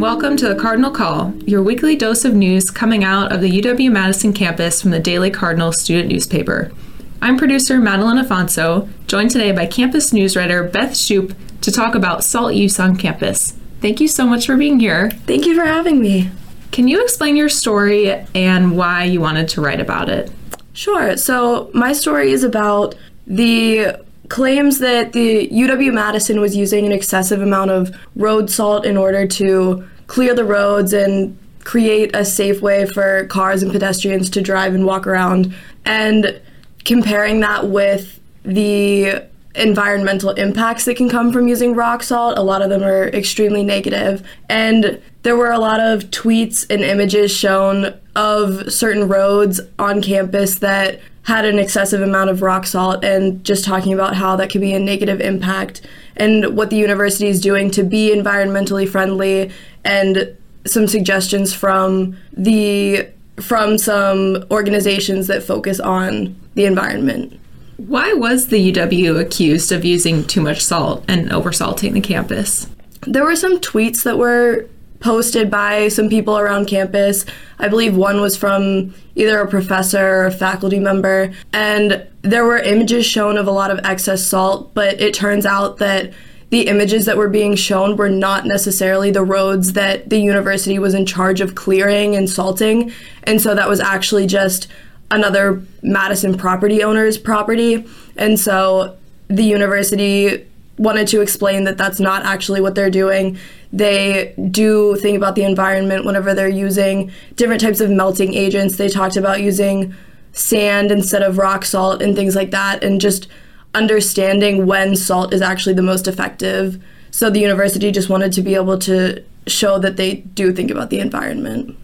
And 0.00 0.06
welcome 0.06 0.34
to 0.34 0.48
the 0.48 0.54
Cardinal 0.54 0.90
Call, 0.90 1.34
your 1.44 1.62
weekly 1.62 1.94
dose 1.94 2.24
of 2.24 2.32
news 2.32 2.70
coming 2.70 3.04
out 3.04 3.32
of 3.32 3.42
the 3.42 3.60
UW 3.60 3.92
Madison 3.92 4.32
campus 4.32 4.80
from 4.80 4.92
the 4.92 4.98
Daily 4.98 5.30
Cardinal 5.30 5.72
student 5.72 6.08
newspaper. 6.08 6.72
I'm 7.20 7.36
producer 7.36 7.78
Madeline 7.78 8.16
Afonso, 8.16 8.88
joined 9.06 9.30
today 9.30 9.52
by 9.52 9.66
campus 9.66 10.10
newswriter 10.10 10.72
Beth 10.72 10.96
Shoop 10.96 11.36
to 11.60 11.70
talk 11.70 11.94
about 11.94 12.24
salt 12.24 12.54
use 12.54 12.80
on 12.80 12.96
campus. 12.96 13.52
Thank 13.82 14.00
you 14.00 14.08
so 14.08 14.26
much 14.26 14.46
for 14.46 14.56
being 14.56 14.80
here. 14.80 15.10
Thank 15.26 15.44
you 15.44 15.54
for 15.54 15.66
having 15.66 16.00
me. 16.00 16.30
Can 16.72 16.88
you 16.88 17.02
explain 17.02 17.36
your 17.36 17.50
story 17.50 18.10
and 18.34 18.78
why 18.78 19.04
you 19.04 19.20
wanted 19.20 19.48
to 19.50 19.60
write 19.60 19.80
about 19.80 20.08
it? 20.08 20.32
Sure. 20.72 21.18
So, 21.18 21.70
my 21.74 21.92
story 21.92 22.32
is 22.32 22.42
about 22.42 22.94
the 23.26 24.02
claims 24.30 24.78
that 24.78 25.12
the 25.12 25.48
UW 25.48 25.92
Madison 25.92 26.40
was 26.40 26.56
using 26.56 26.86
an 26.86 26.92
excessive 26.92 27.42
amount 27.42 27.70
of 27.70 27.94
road 28.16 28.48
salt 28.48 28.86
in 28.86 28.96
order 28.96 29.26
to 29.26 29.86
clear 30.06 30.34
the 30.34 30.44
roads 30.44 30.92
and 30.92 31.36
create 31.64 32.14
a 32.16 32.24
safe 32.24 32.62
way 32.62 32.86
for 32.86 33.26
cars 33.26 33.62
and 33.62 33.70
pedestrians 33.70 34.30
to 34.30 34.40
drive 34.40 34.74
and 34.74 34.86
walk 34.86 35.06
around. 35.06 35.54
And 35.84 36.40
comparing 36.84 37.40
that 37.40 37.68
with 37.68 38.20
the 38.44 39.22
environmental 39.54 40.30
impacts 40.30 40.84
that 40.84 40.96
can 40.96 41.08
come 41.08 41.32
from 41.32 41.48
using 41.48 41.74
rock 41.74 42.02
salt. 42.02 42.38
A 42.38 42.42
lot 42.42 42.62
of 42.62 42.70
them 42.70 42.84
are 42.84 43.08
extremely 43.08 43.64
negative. 43.64 44.26
And 44.48 45.02
there 45.22 45.36
were 45.36 45.50
a 45.50 45.58
lot 45.58 45.80
of 45.80 46.04
tweets 46.10 46.64
and 46.70 46.82
images 46.82 47.32
shown 47.32 47.98
of 48.14 48.72
certain 48.72 49.08
roads 49.08 49.60
on 49.78 50.00
campus 50.02 50.60
that 50.60 51.00
had 51.22 51.44
an 51.44 51.58
excessive 51.58 52.00
amount 52.00 52.30
of 52.30 52.42
rock 52.42 52.66
salt 52.66 53.04
and 53.04 53.44
just 53.44 53.64
talking 53.64 53.92
about 53.92 54.14
how 54.16 54.36
that 54.36 54.50
could 54.50 54.60
be 54.60 54.72
a 54.72 54.78
negative 54.78 55.20
impact 55.20 55.82
and 56.16 56.56
what 56.56 56.70
the 56.70 56.76
university 56.76 57.28
is 57.28 57.40
doing 57.40 57.70
to 57.70 57.82
be 57.82 58.14
environmentally 58.14 58.88
friendly 58.88 59.50
and 59.84 60.36
some 60.66 60.86
suggestions 60.86 61.54
from 61.54 62.16
the 62.32 63.06
from 63.36 63.78
some 63.78 64.44
organizations 64.50 65.26
that 65.26 65.42
focus 65.42 65.80
on 65.80 66.38
the 66.54 66.66
environment. 66.66 67.38
Why 67.78 68.12
was 68.12 68.48
the 68.48 68.72
UW 68.72 69.18
accused 69.18 69.72
of 69.72 69.84
using 69.84 70.24
too 70.24 70.42
much 70.42 70.62
salt 70.62 71.02
and 71.08 71.30
oversalting 71.30 71.94
the 71.94 72.02
campus? 72.02 72.68
There 73.06 73.24
were 73.24 73.36
some 73.36 73.58
tweets 73.60 74.02
that 74.02 74.18
were 74.18 74.66
posted 75.00 75.50
by 75.50 75.88
some 75.88 76.08
people 76.08 76.38
around 76.38 76.66
campus. 76.66 77.24
I 77.58 77.68
believe 77.68 77.96
one 77.96 78.20
was 78.20 78.36
from 78.36 78.94
either 79.16 79.40
a 79.40 79.48
professor 79.48 80.20
or 80.20 80.26
a 80.26 80.30
faculty 80.30 80.78
member, 80.78 81.32
and 81.52 82.06
there 82.22 82.44
were 82.44 82.58
images 82.58 83.06
shown 83.06 83.36
of 83.36 83.46
a 83.46 83.52
lot 83.52 83.70
of 83.70 83.80
excess 83.84 84.24
salt, 84.24 84.72
but 84.74 85.00
it 85.00 85.14
turns 85.14 85.46
out 85.46 85.78
that 85.78 86.12
the 86.50 86.66
images 86.66 87.06
that 87.06 87.16
were 87.16 87.28
being 87.28 87.54
shown 87.54 87.96
were 87.96 88.08
not 88.08 88.44
necessarily 88.44 89.10
the 89.10 89.22
roads 89.22 89.72
that 89.74 90.10
the 90.10 90.18
university 90.18 90.78
was 90.78 90.94
in 90.94 91.06
charge 91.06 91.40
of 91.40 91.54
clearing 91.54 92.16
and 92.16 92.28
salting. 92.28 92.92
And 93.22 93.40
so 93.40 93.54
that 93.54 93.68
was 93.68 93.78
actually 93.78 94.26
just 94.26 94.66
another 95.12 95.62
Madison 95.82 96.36
property 96.36 96.82
owner's 96.82 97.18
property. 97.18 97.86
And 98.16 98.38
so 98.38 98.96
the 99.28 99.44
university 99.44 100.44
wanted 100.80 101.06
to 101.06 101.20
explain 101.20 101.64
that 101.64 101.76
that's 101.76 102.00
not 102.00 102.24
actually 102.24 102.60
what 102.62 102.74
they're 102.74 102.90
doing. 102.90 103.38
They 103.70 104.34
do 104.50 104.96
think 104.96 105.14
about 105.16 105.34
the 105.34 105.44
environment 105.44 106.06
whenever 106.06 106.34
they're 106.34 106.48
using 106.48 107.12
different 107.36 107.60
types 107.60 107.80
of 107.80 107.90
melting 107.90 108.32
agents. 108.32 108.78
They 108.78 108.88
talked 108.88 109.18
about 109.18 109.42
using 109.42 109.94
sand 110.32 110.90
instead 110.90 111.22
of 111.22 111.36
rock 111.36 111.66
salt 111.66 112.00
and 112.00 112.16
things 112.16 112.34
like 112.34 112.50
that, 112.52 112.82
and 112.82 112.98
just 112.98 113.28
understanding 113.74 114.64
when 114.66 114.96
salt 114.96 115.34
is 115.34 115.42
actually 115.42 115.74
the 115.74 115.82
most 115.82 116.08
effective. 116.08 116.82
So 117.10 117.28
the 117.28 117.40
university 117.40 117.92
just 117.92 118.08
wanted 118.08 118.32
to 118.32 118.42
be 118.42 118.54
able 118.54 118.78
to 118.78 119.22
show 119.46 119.78
that 119.80 119.98
they 119.98 120.16
do 120.34 120.50
think 120.50 120.70
about 120.70 120.88
the 120.88 121.00
environment. 121.00 121.76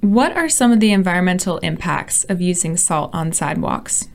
What 0.00 0.36
are 0.36 0.48
some 0.48 0.70
of 0.70 0.78
the 0.78 0.92
environmental 0.92 1.58
impacts 1.58 2.22
of 2.24 2.40
using 2.40 2.76
salt 2.76 3.10
on 3.12 3.32
sidewalks? 3.32 4.08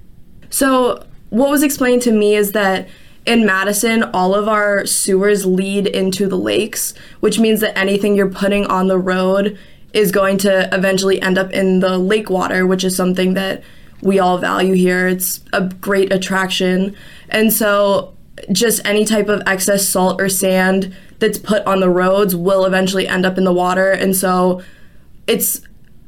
So, 0.49 1.05
what 1.29 1.49
was 1.49 1.61
explained 1.61 2.03
to 2.03 2.11
me 2.11 2.35
is 2.35 2.53
that 2.53 2.87
in 3.25 3.45
Madison, 3.45 4.03
all 4.03 4.33
of 4.33 4.47
our 4.47 4.85
sewers 4.85 5.45
lead 5.45 5.87
into 5.87 6.27
the 6.27 6.37
lakes, 6.37 6.93
which 7.19 7.39
means 7.39 7.59
that 7.61 7.77
anything 7.77 8.15
you're 8.15 8.29
putting 8.29 8.65
on 8.65 8.87
the 8.87 8.97
road 8.97 9.57
is 9.93 10.11
going 10.11 10.37
to 10.39 10.73
eventually 10.73 11.21
end 11.21 11.37
up 11.37 11.51
in 11.51 11.79
the 11.79 11.97
lake 11.97 12.29
water, 12.29 12.65
which 12.65 12.83
is 12.83 12.95
something 12.95 13.33
that 13.33 13.63
we 14.01 14.19
all 14.19 14.37
value 14.37 14.73
here. 14.73 15.07
It's 15.07 15.41
a 15.51 15.67
great 15.67 16.13
attraction. 16.13 16.95
And 17.29 17.51
so, 17.51 18.15
just 18.51 18.85
any 18.85 19.03
type 19.03 19.27
of 19.27 19.41
excess 19.45 19.87
salt 19.87 20.21
or 20.21 20.29
sand 20.29 20.95
that's 21.19 21.37
put 21.37 21.61
on 21.65 21.81
the 21.81 21.89
roads 21.89 22.35
will 22.35 22.63
eventually 22.63 23.07
end 23.07 23.25
up 23.25 23.37
in 23.37 23.43
the 23.43 23.53
water. 23.53 23.91
And 23.91 24.15
so, 24.15 24.61
it's 25.27 25.61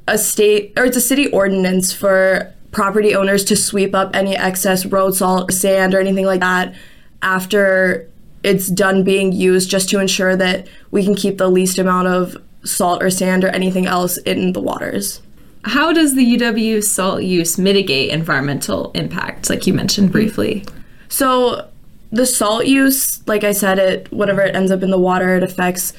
a 0.07 0.17
state 0.17 0.73
or 0.77 0.85
it's 0.85 0.97
a 0.97 1.01
city 1.01 1.27
ordinance 1.27 1.91
for 1.93 2.53
property 2.71 3.13
owners 3.13 3.43
to 3.43 3.55
sweep 3.55 3.93
up 3.93 4.15
any 4.15 4.35
excess 4.35 4.85
road 4.85 5.15
salt, 5.15 5.49
or 5.49 5.53
sand, 5.53 5.93
or 5.93 5.99
anything 5.99 6.25
like 6.25 6.39
that 6.39 6.73
after 7.21 8.09
it's 8.43 8.67
done 8.67 9.03
being 9.03 9.31
used 9.31 9.69
just 9.69 9.89
to 9.89 9.99
ensure 9.99 10.35
that 10.35 10.67
we 10.89 11.03
can 11.03 11.15
keep 11.15 11.37
the 11.37 11.49
least 11.49 11.77
amount 11.77 12.07
of 12.07 12.37
salt 12.63 13.03
or 13.03 13.09
sand 13.09 13.43
or 13.43 13.49
anything 13.49 13.85
else 13.85 14.17
in 14.17 14.53
the 14.53 14.61
waters. 14.61 15.21
How 15.63 15.93
does 15.93 16.15
the 16.15 16.37
UW 16.37 16.83
salt 16.83 17.23
use 17.23 17.57
mitigate 17.57 18.09
environmental 18.09 18.91
impacts, 18.93 19.49
like 19.49 19.67
you 19.67 19.73
mentioned 19.73 20.11
briefly? 20.11 20.65
So, 21.07 21.67
the 22.11 22.25
salt 22.25 22.65
use, 22.65 23.25
like 23.27 23.43
I 23.43 23.53
said, 23.53 23.79
it 23.79 24.11
whatever 24.11 24.41
it 24.41 24.55
ends 24.55 24.71
up 24.71 24.83
in 24.83 24.89
the 24.89 24.99
water, 24.99 25.37
it 25.37 25.43
affects 25.43 25.93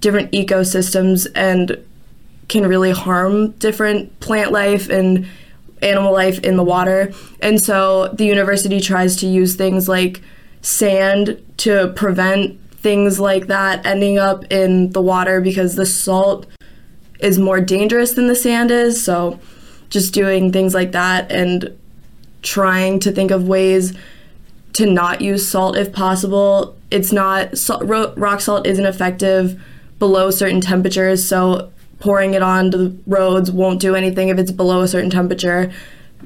different 0.00 0.32
ecosystems 0.32 1.26
and 1.34 1.84
can 2.48 2.66
really 2.66 2.92
harm 2.92 3.50
different 3.52 4.18
plant 4.20 4.52
life 4.52 4.88
and 4.88 5.26
animal 5.82 6.12
life 6.12 6.38
in 6.40 6.56
the 6.56 6.62
water. 6.62 7.12
And 7.40 7.60
so 7.62 8.08
the 8.08 8.24
university 8.24 8.80
tries 8.80 9.16
to 9.16 9.26
use 9.26 9.56
things 9.56 9.88
like 9.88 10.22
sand 10.68 11.42
to 11.56 11.90
prevent 11.96 12.60
things 12.72 13.18
like 13.18 13.46
that 13.46 13.84
ending 13.86 14.18
up 14.18 14.44
in 14.52 14.90
the 14.90 15.00
water 15.00 15.40
because 15.40 15.76
the 15.76 15.86
salt 15.86 16.46
is 17.20 17.38
more 17.38 17.60
dangerous 17.60 18.12
than 18.12 18.28
the 18.28 18.36
sand 18.36 18.70
is. 18.70 19.02
So 19.02 19.40
just 19.88 20.12
doing 20.12 20.52
things 20.52 20.74
like 20.74 20.92
that 20.92 21.32
and 21.32 21.74
trying 22.42 23.00
to 23.00 23.10
think 23.10 23.30
of 23.30 23.48
ways 23.48 23.96
to 24.74 24.84
not 24.84 25.22
use 25.22 25.48
salt 25.48 25.74
if 25.76 25.90
possible. 25.90 26.76
It's 26.90 27.12
not 27.12 27.54
rock 27.86 28.40
salt 28.42 28.66
isn't 28.66 28.84
effective 28.84 29.60
below 29.98 30.30
certain 30.30 30.60
temperatures, 30.60 31.26
so 31.26 31.72
pouring 31.98 32.34
it 32.34 32.42
onto 32.42 32.76
the 32.76 32.96
roads 33.06 33.50
won't 33.50 33.80
do 33.80 33.94
anything 33.94 34.28
if 34.28 34.38
it's 34.38 34.52
below 34.52 34.82
a 34.82 34.88
certain 34.88 35.10
temperature. 35.10 35.72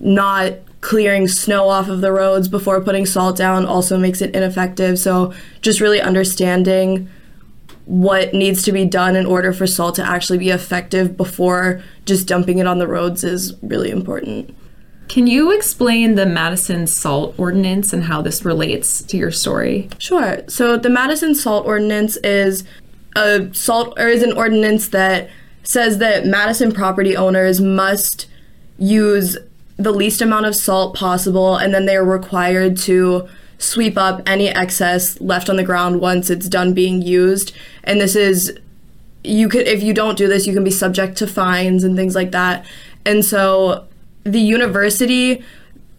Not 0.00 0.54
clearing 0.82 1.28
snow 1.28 1.68
off 1.68 1.88
of 1.88 2.02
the 2.02 2.12
roads 2.12 2.48
before 2.48 2.80
putting 2.80 3.06
salt 3.06 3.36
down 3.36 3.64
also 3.64 3.96
makes 3.96 4.20
it 4.20 4.34
ineffective. 4.34 4.98
So, 4.98 5.32
just 5.62 5.80
really 5.80 6.00
understanding 6.00 7.08
what 7.86 8.34
needs 8.34 8.62
to 8.64 8.72
be 8.72 8.84
done 8.84 9.16
in 9.16 9.24
order 9.24 9.52
for 9.52 9.66
salt 9.66 9.94
to 9.94 10.06
actually 10.06 10.38
be 10.38 10.50
effective 10.50 11.16
before 11.16 11.82
just 12.04 12.28
dumping 12.28 12.58
it 12.58 12.66
on 12.66 12.78
the 12.78 12.86
roads 12.86 13.24
is 13.24 13.54
really 13.62 13.90
important. 13.90 14.54
Can 15.08 15.26
you 15.26 15.50
explain 15.50 16.14
the 16.14 16.26
Madison 16.26 16.86
Salt 16.86 17.34
Ordinance 17.38 17.92
and 17.92 18.04
how 18.04 18.22
this 18.22 18.44
relates 18.44 19.02
to 19.02 19.16
your 19.16 19.30
story? 19.30 19.88
Sure. 19.98 20.42
So, 20.48 20.76
the 20.76 20.90
Madison 20.90 21.34
Salt 21.34 21.64
Ordinance 21.64 22.16
is 22.18 22.64
a 23.14 23.52
salt 23.54 23.94
or 23.98 24.08
is 24.08 24.22
an 24.22 24.32
ordinance 24.32 24.88
that 24.88 25.30
says 25.62 25.98
that 25.98 26.26
Madison 26.26 26.72
property 26.72 27.16
owners 27.16 27.60
must 27.60 28.26
use 28.78 29.36
the 29.76 29.92
least 29.92 30.20
amount 30.20 30.46
of 30.46 30.54
salt 30.54 30.94
possible 30.94 31.56
and 31.56 31.74
then 31.74 31.86
they 31.86 31.96
are 31.96 32.04
required 32.04 32.76
to 32.76 33.28
sweep 33.58 33.96
up 33.96 34.22
any 34.26 34.48
excess 34.48 35.20
left 35.20 35.48
on 35.48 35.56
the 35.56 35.62
ground 35.62 36.00
once 36.00 36.30
it's 36.30 36.48
done 36.48 36.74
being 36.74 37.00
used 37.00 37.52
and 37.84 38.00
this 38.00 38.16
is 38.16 38.58
you 39.24 39.48
could 39.48 39.66
if 39.66 39.82
you 39.82 39.94
don't 39.94 40.18
do 40.18 40.26
this 40.26 40.46
you 40.46 40.52
can 40.52 40.64
be 40.64 40.70
subject 40.70 41.16
to 41.16 41.26
fines 41.26 41.84
and 41.84 41.96
things 41.96 42.14
like 42.14 42.32
that 42.32 42.64
and 43.06 43.24
so 43.24 43.86
the 44.24 44.40
university 44.40 45.42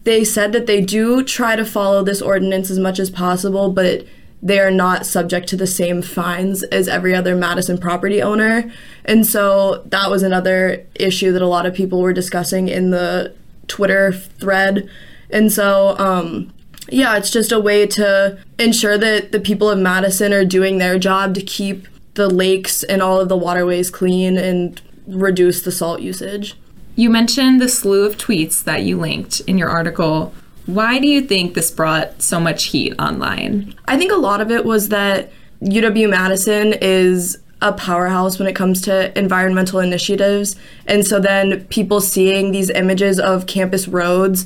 they 0.04 0.24
said 0.24 0.52
that 0.52 0.68
they 0.68 0.82
do 0.82 1.24
try 1.24 1.56
to 1.56 1.66
follow 1.66 2.04
this 2.04 2.22
ordinance 2.22 2.70
as 2.70 2.80
much 2.80 3.00
as 3.00 3.10
possible 3.10 3.72
but 3.72 4.06
they 4.44 4.60
are 4.60 4.72
not 4.72 5.06
subject 5.06 5.48
to 5.48 5.56
the 5.56 5.66
same 5.66 6.02
fines 6.02 6.64
as 6.64 6.90
every 6.90 7.16
other 7.16 7.34
Madison 7.34 7.78
property 7.78 8.22
owner. 8.22 8.70
And 9.06 9.26
so 9.26 9.82
that 9.86 10.12
was 10.12 10.22
another 10.22 10.86
issue 10.96 11.32
that 11.32 11.42
a 11.42 11.48
lot 11.48 11.66
of 11.66 11.74
people 11.74 12.02
were 12.02 12.12
discussing 12.12 12.68
in 12.68 12.90
the 12.92 13.34
Twitter 13.68 14.12
thread. 14.12 14.90
And 15.30 15.52
so, 15.52 15.98
um, 15.98 16.54
yeah, 16.90 17.18
it's 17.18 17.32
just 17.32 17.52
a 17.52 17.60
way 17.60 17.88
to 17.88 18.38
ensure 18.60 18.98
that 18.98 19.32
the 19.32 19.40
people 19.40 19.70
of 19.70 19.80
Madison 19.80 20.34
are 20.34 20.46
doing 20.46 20.78
their 20.78 21.00
job 21.00 21.34
to 21.36 21.42
keep 21.42 21.88
the 22.14 22.30
lakes 22.30 22.84
and 22.84 23.02
all 23.02 23.20
of 23.20 23.30
the 23.30 23.38
waterways 23.38 23.90
clean 23.90 24.38
and 24.38 24.82
reduce 25.08 25.62
the 25.62 25.72
salt 25.72 26.02
usage. 26.02 26.56
You 26.96 27.10
mentioned 27.10 27.60
the 27.60 27.70
slew 27.70 28.06
of 28.06 28.18
tweets 28.18 28.64
that 28.64 28.84
you 28.84 29.00
linked 29.00 29.40
in 29.42 29.58
your 29.58 29.70
article 29.70 30.34
why 30.66 31.00
do 31.00 31.08
you 31.08 31.22
think 31.22 31.54
this 31.54 31.72
brought 31.72 32.22
so 32.22 32.40
much 32.40 32.66
heat 32.66 32.94
online? 33.00 33.76
I 33.86 33.98
think 33.98 34.12
a 34.12 34.18
lot 34.18 34.40
of 34.42 34.50
it 34.50 34.64
was 34.64 34.90
that 34.90 35.32
UW 35.62 36.10
Madison 36.10 36.74
is 36.74 37.38
a 37.64 37.74
powerhouse 37.74 38.38
when 38.38 38.48
it 38.48 38.56
comes 38.56 38.82
to 38.82 39.18
environmental 39.18 39.80
initiatives. 39.80 40.56
And 40.86 41.06
so 41.06 41.20
then 41.20 41.64
people 41.66 42.02
seeing 42.02 42.52
these 42.52 42.70
images 42.70 43.20
of 43.20 43.48
campus 43.48 43.88
roads 43.88 44.46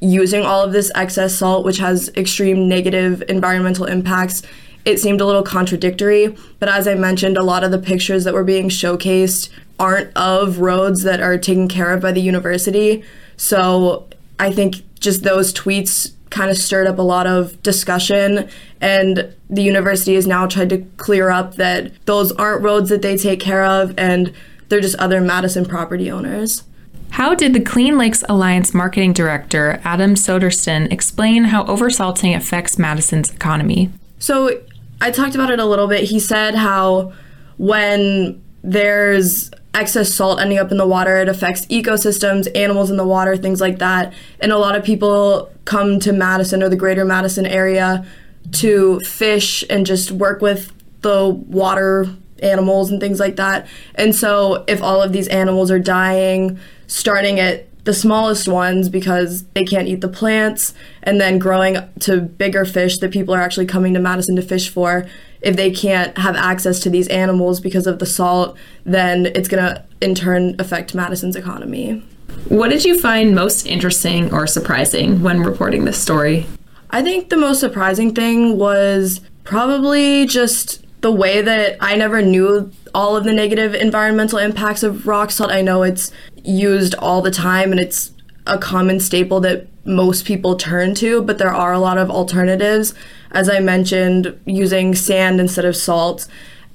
using 0.00 0.42
all 0.42 0.62
of 0.62 0.72
this 0.72 0.90
excess 0.94 1.34
salt, 1.34 1.64
which 1.64 1.78
has 1.78 2.10
extreme 2.16 2.68
negative 2.68 3.22
environmental 3.28 3.84
impacts, 3.84 4.42
it 4.84 4.98
seemed 4.98 5.20
a 5.20 5.26
little 5.26 5.42
contradictory. 5.42 6.34
But 6.58 6.68
as 6.68 6.88
I 6.88 6.94
mentioned, 6.94 7.36
a 7.36 7.42
lot 7.42 7.62
of 7.62 7.70
the 7.70 7.78
pictures 7.78 8.24
that 8.24 8.34
were 8.34 8.44
being 8.44 8.68
showcased 8.68 9.50
aren't 9.78 10.16
of 10.16 10.60
roads 10.60 11.02
that 11.02 11.20
are 11.20 11.36
taken 11.36 11.68
care 11.68 11.92
of 11.92 12.00
by 12.00 12.12
the 12.12 12.20
university. 12.20 13.04
So 13.36 14.08
I 14.38 14.50
think 14.50 14.76
just 14.98 15.22
those 15.22 15.52
tweets 15.52 16.12
kind 16.30 16.50
of 16.50 16.56
stirred 16.56 16.86
up 16.86 16.98
a 16.98 17.02
lot 17.02 17.26
of 17.26 17.62
discussion 17.62 18.48
and 18.80 19.34
the 19.48 19.62
university 19.62 20.14
has 20.14 20.26
now 20.26 20.46
tried 20.46 20.68
to 20.70 20.78
clear 20.96 21.30
up 21.30 21.54
that 21.54 21.92
those 22.06 22.32
aren't 22.32 22.62
roads 22.62 22.90
that 22.90 23.02
they 23.02 23.16
take 23.16 23.40
care 23.40 23.64
of 23.64 23.94
and 23.96 24.32
they're 24.68 24.80
just 24.80 24.96
other 24.96 25.20
Madison 25.20 25.64
property 25.64 26.10
owners. 26.10 26.64
How 27.10 27.34
did 27.34 27.54
the 27.54 27.60
Clean 27.60 27.96
Lakes 27.96 28.24
Alliance 28.28 28.74
marketing 28.74 29.12
director, 29.12 29.80
Adam 29.84 30.14
Soderstrom, 30.14 30.92
explain 30.92 31.44
how 31.44 31.64
oversalting 31.64 32.36
affects 32.36 32.78
Madison's 32.78 33.32
economy? 33.32 33.90
So, 34.18 34.60
I 35.00 35.10
talked 35.10 35.34
about 35.34 35.50
it 35.50 35.60
a 35.60 35.64
little 35.64 35.86
bit. 35.86 36.04
He 36.04 36.18
said 36.18 36.54
how 36.54 37.12
when 37.58 38.42
there's 38.62 39.50
excess 39.76 40.12
salt 40.12 40.40
ending 40.40 40.58
up 40.58 40.70
in 40.70 40.78
the 40.78 40.86
water, 40.86 41.16
it 41.16 41.28
affects 41.28 41.66
ecosystems, 41.66 42.48
animals 42.56 42.90
in 42.90 42.96
the 42.96 43.06
water, 43.06 43.36
things 43.36 43.60
like 43.60 43.78
that. 43.78 44.12
And 44.40 44.52
a 44.52 44.58
lot 44.58 44.74
of 44.74 44.84
people 44.84 45.50
come 45.64 46.00
to 46.00 46.12
Madison 46.12 46.62
or 46.62 46.68
the 46.68 46.76
greater 46.76 47.04
Madison 47.04 47.46
area 47.46 48.06
to 48.52 49.00
fish 49.00 49.64
and 49.68 49.84
just 49.84 50.10
work 50.10 50.40
with 50.40 50.72
the 51.02 51.28
water 51.28 52.06
animals 52.42 52.90
and 52.90 53.00
things 53.00 53.20
like 53.20 53.36
that. 53.36 53.66
And 53.94 54.14
so, 54.14 54.64
if 54.66 54.82
all 54.82 55.02
of 55.02 55.12
these 55.12 55.28
animals 55.28 55.70
are 55.70 55.78
dying, 55.78 56.58
starting 56.86 57.40
at 57.40 57.66
the 57.86 57.94
smallest 57.94 58.46
ones 58.46 58.88
because 58.88 59.44
they 59.54 59.64
can't 59.64 59.88
eat 59.88 60.00
the 60.02 60.08
plants, 60.08 60.74
and 61.04 61.20
then 61.20 61.38
growing 61.38 61.78
to 62.00 62.20
bigger 62.20 62.64
fish 62.64 62.98
that 62.98 63.12
people 63.12 63.34
are 63.34 63.40
actually 63.40 63.64
coming 63.64 63.94
to 63.94 64.00
Madison 64.00 64.36
to 64.36 64.42
fish 64.42 64.68
for, 64.68 65.06
if 65.40 65.56
they 65.56 65.70
can't 65.70 66.18
have 66.18 66.34
access 66.36 66.80
to 66.80 66.90
these 66.90 67.08
animals 67.08 67.60
because 67.60 67.86
of 67.86 68.00
the 68.00 68.06
salt, 68.06 68.56
then 68.84 69.26
it's 69.26 69.48
going 69.48 69.62
to 69.62 69.84
in 70.00 70.14
turn 70.14 70.56
affect 70.58 70.94
Madison's 70.94 71.36
economy. 71.36 72.02
What 72.48 72.70
did 72.70 72.84
you 72.84 73.00
find 73.00 73.34
most 73.34 73.66
interesting 73.66 74.32
or 74.34 74.46
surprising 74.46 75.22
when 75.22 75.40
reporting 75.40 75.84
this 75.84 75.96
story? 75.98 76.46
I 76.90 77.02
think 77.02 77.30
the 77.30 77.36
most 77.36 77.60
surprising 77.60 78.14
thing 78.14 78.58
was 78.58 79.20
probably 79.44 80.26
just 80.26 80.84
the 81.00 81.12
way 81.12 81.40
that 81.42 81.76
I 81.80 81.96
never 81.96 82.22
knew 82.22 82.72
all 82.94 83.16
of 83.16 83.24
the 83.24 83.32
negative 83.32 83.74
environmental 83.74 84.38
impacts 84.38 84.82
of 84.82 85.06
rock 85.06 85.30
salt. 85.30 85.50
I 85.50 85.62
know 85.62 85.82
it's 85.82 86.10
used 86.42 86.94
all 86.96 87.22
the 87.22 87.30
time 87.30 87.70
and 87.70 87.80
it's 87.80 88.12
a 88.46 88.58
common 88.58 89.00
staple 89.00 89.40
that 89.40 89.66
most 89.84 90.24
people 90.24 90.56
turn 90.56 90.94
to, 90.96 91.22
but 91.22 91.38
there 91.38 91.52
are 91.52 91.72
a 91.72 91.78
lot 91.78 91.98
of 91.98 92.10
alternatives. 92.10 92.94
As 93.30 93.48
I 93.48 93.60
mentioned, 93.60 94.38
using 94.46 94.94
sand 94.94 95.40
instead 95.40 95.64
of 95.64 95.76
salt. 95.76 96.26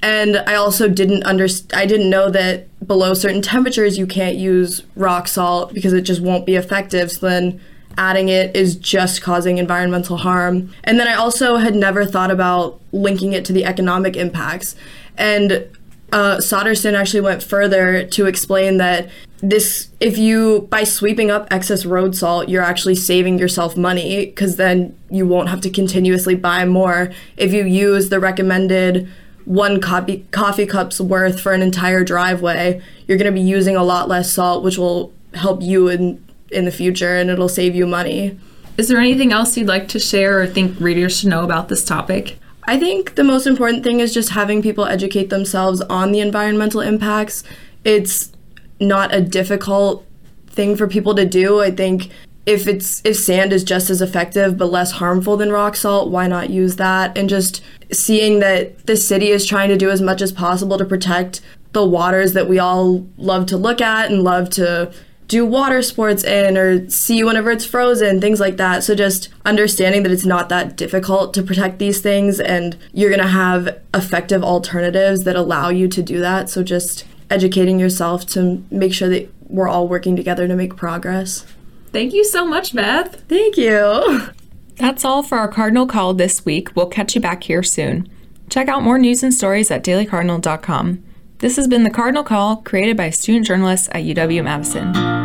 And 0.02 0.38
I 0.38 0.56
also 0.56 0.88
didn't 0.88 1.24
understand 1.24 1.80
I 1.80 1.86
didn't 1.86 2.10
know 2.10 2.30
that 2.32 2.68
below 2.86 3.14
certain 3.14 3.42
temperatures 3.42 3.98
you 3.98 4.08
can't 4.08 4.36
use 4.36 4.84
rock 4.96 5.28
salt 5.28 5.74
because 5.74 5.94
it 5.94 6.02
just 6.02 6.22
won't 6.22 6.46
be 6.46 6.56
effective. 6.56 7.12
So 7.12 7.30
then 7.30 7.62
adding 7.98 8.30
it 8.30 8.56
is 8.56 8.76
just 8.76 9.22
causing 9.22 9.58
environmental 9.58 10.18
harm. 10.18 10.74
And 10.84 11.00
then 11.00 11.08
I 11.08 11.14
also 11.14 11.58
had 11.58 11.76
never 11.76 12.06
thought 12.06 12.32
about 12.32 12.80
linking 12.92 13.34
it 13.34 13.46
to 13.46 13.54
the 13.54 13.66
economic 13.66 14.16
impacts. 14.16 14.76
And 15.18 15.68
uh, 16.12 16.38
Soderstrom 16.38 16.94
actually 16.94 17.22
went 17.22 17.42
further 17.42 18.06
to 18.06 18.26
explain 18.26 18.78
that 18.78 19.10
this, 19.42 19.90
if 20.00 20.18
you, 20.18 20.68
by 20.70 20.84
sweeping 20.84 21.32
up 21.32 21.48
excess 21.50 21.86
road 21.86 22.16
salt, 22.16 22.50
you're 22.50 22.62
actually 22.62 22.96
saving 22.96 23.40
yourself 23.40 23.76
money 23.76 24.26
because 24.26 24.58
then 24.58 24.98
you 25.10 25.26
won't 25.26 25.50
have 25.50 25.62
to 25.62 25.70
continuously 25.70 26.36
buy 26.36 26.66
more. 26.66 27.12
If 27.38 27.54
you 27.54 27.66
use 27.66 28.10
the 28.10 28.20
recommended 28.20 29.10
one 29.46 29.82
coffee, 29.82 30.26
coffee 30.32 30.66
cup's 30.66 31.02
worth 31.02 31.40
for 31.40 31.54
an 31.54 31.62
entire 31.62 32.04
driveway, 32.04 32.82
you're 33.08 33.18
going 33.18 33.34
to 33.34 33.40
be 33.40 33.46
using 33.46 33.76
a 33.76 33.84
lot 33.84 34.08
less 34.08 34.32
salt, 34.32 34.64
which 34.64 34.78
will 34.78 35.12
help 35.34 35.62
you 35.62 35.88
in, 35.88 36.24
in 36.52 36.66
the 36.66 36.72
future 36.72 37.16
and 37.18 37.30
it'll 37.30 37.50
save 37.50 37.76
you 37.76 37.88
money. 37.88 38.40
Is 38.78 38.88
there 38.88 39.00
anything 39.00 39.32
else 39.32 39.58
you'd 39.58 39.68
like 39.68 39.88
to 39.90 40.00
share 40.00 40.42
or 40.42 40.48
think 40.48 40.80
readers 40.80 41.20
should 41.20 41.30
know 41.30 41.44
about 41.44 41.68
this 41.68 41.84
topic? 41.84 42.40
I 42.68 42.80
think 42.80 43.16
the 43.16 43.24
most 43.24 43.48
important 43.48 43.84
thing 43.84 44.00
is 44.00 44.14
just 44.14 44.30
having 44.30 44.62
people 44.62 44.86
educate 44.86 45.30
themselves 45.30 45.82
on 45.82 46.12
the 46.12 46.20
environmental 46.20 46.82
impacts. 46.82 47.44
It's 47.84 48.32
not 48.80 49.14
a 49.14 49.22
difficult 49.22 50.06
thing 50.48 50.76
for 50.76 50.88
people 50.88 51.16
to 51.16 51.26
do. 51.26 51.62
I 51.62 51.72
think 51.72 52.10
if 52.46 52.68
it's 52.68 53.02
if 53.06 53.18
sand 53.18 53.54
is 53.54 53.64
just 53.64 53.90
as 53.90 54.02
effective 54.02 54.58
but 54.58 54.72
less 54.72 54.94
harmful 54.94 55.38
than 55.38 55.52
rock 55.52 55.76
salt, 55.76 56.10
why 56.10 56.28
not 56.28 56.50
use 56.50 56.78
that? 56.78 57.18
And 57.18 57.30
just 57.30 57.62
seeing 57.92 58.40
that 58.40 58.86
the 58.88 58.98
city 58.98 59.30
is 59.30 59.46
trying 59.46 59.70
to 59.70 59.78
do 59.78 59.90
as 59.90 60.02
much 60.02 60.22
as 60.22 60.32
possible 60.32 60.78
to 60.78 60.86
protect 60.86 61.42
the 61.74 61.86
waters 61.86 62.34
that 62.34 62.50
we 62.50 62.60
all 62.60 63.08
love 63.18 63.46
to 63.48 63.58
look 63.58 63.82
at 63.82 64.12
and 64.12 64.24
love 64.24 64.50
to 64.52 64.92
do 65.32 65.46
water 65.46 65.82
sports 65.82 66.26
in 66.26 66.58
or 66.58 66.90
see 66.90 67.24
whenever 67.24 67.52
it's 67.52 67.66
frozen, 67.66 68.20
things 68.20 68.42
like 68.42 68.58
that. 68.58 68.84
So 68.84 68.94
just 68.94 69.30
understanding 69.46 70.04
that 70.04 70.12
it's 70.12 70.26
not 70.26 70.50
that 70.50 70.76
difficult 70.76 71.34
to 71.36 71.42
protect 71.42 71.80
these 71.80 72.02
things 72.02 72.42
and 72.42 72.78
you're 72.92 73.10
going 73.10 73.22
to 73.22 73.28
have 73.30 73.80
effective 73.94 74.44
alternatives 74.44 75.24
that 75.24 75.38
allow 75.38 75.70
you 75.70 75.88
to 75.88 76.04
do 76.04 76.20
that. 76.20 76.50
So 76.50 76.64
just 76.64 77.06
educating 77.30 77.80
yourself 77.80 78.26
to 78.28 78.62
make 78.70 78.94
sure 78.94 79.08
that 79.08 79.34
we're 79.48 79.70
all 79.70 79.88
working 79.88 80.18
together 80.18 80.50
to 80.50 80.56
make 80.56 80.76
progress. 80.76 81.46
Thank 81.94 82.12
you 82.14 82.26
so 82.26 82.46
much, 82.46 82.76
Beth. 82.76 83.24
Thank 83.30 83.56
you. 83.56 84.28
That's 84.76 85.06
all 85.06 85.24
for 85.24 85.38
our 85.38 85.48
Cardinal 85.48 85.88
Call 85.88 86.14
this 86.14 86.44
week. 86.44 86.76
We'll 86.76 86.88
catch 86.88 87.16
you 87.16 87.22
back 87.22 87.44
here 87.44 87.64
soon. 87.64 88.10
Check 88.50 88.68
out 88.68 88.84
more 88.84 89.00
news 89.00 89.24
and 89.24 89.34
stories 89.34 89.72
at 89.72 89.82
dailycardinal.com. 89.82 91.04
This 91.38 91.56
has 91.56 91.70
been 91.70 91.84
the 91.84 91.90
Cardinal 91.90 92.24
Call, 92.24 92.58
created 92.58 92.98
by 92.98 93.12
student 93.12 93.46
journalists 93.46 93.88
at 93.94 94.04
UW 94.04 94.44
Madison. 94.44 95.21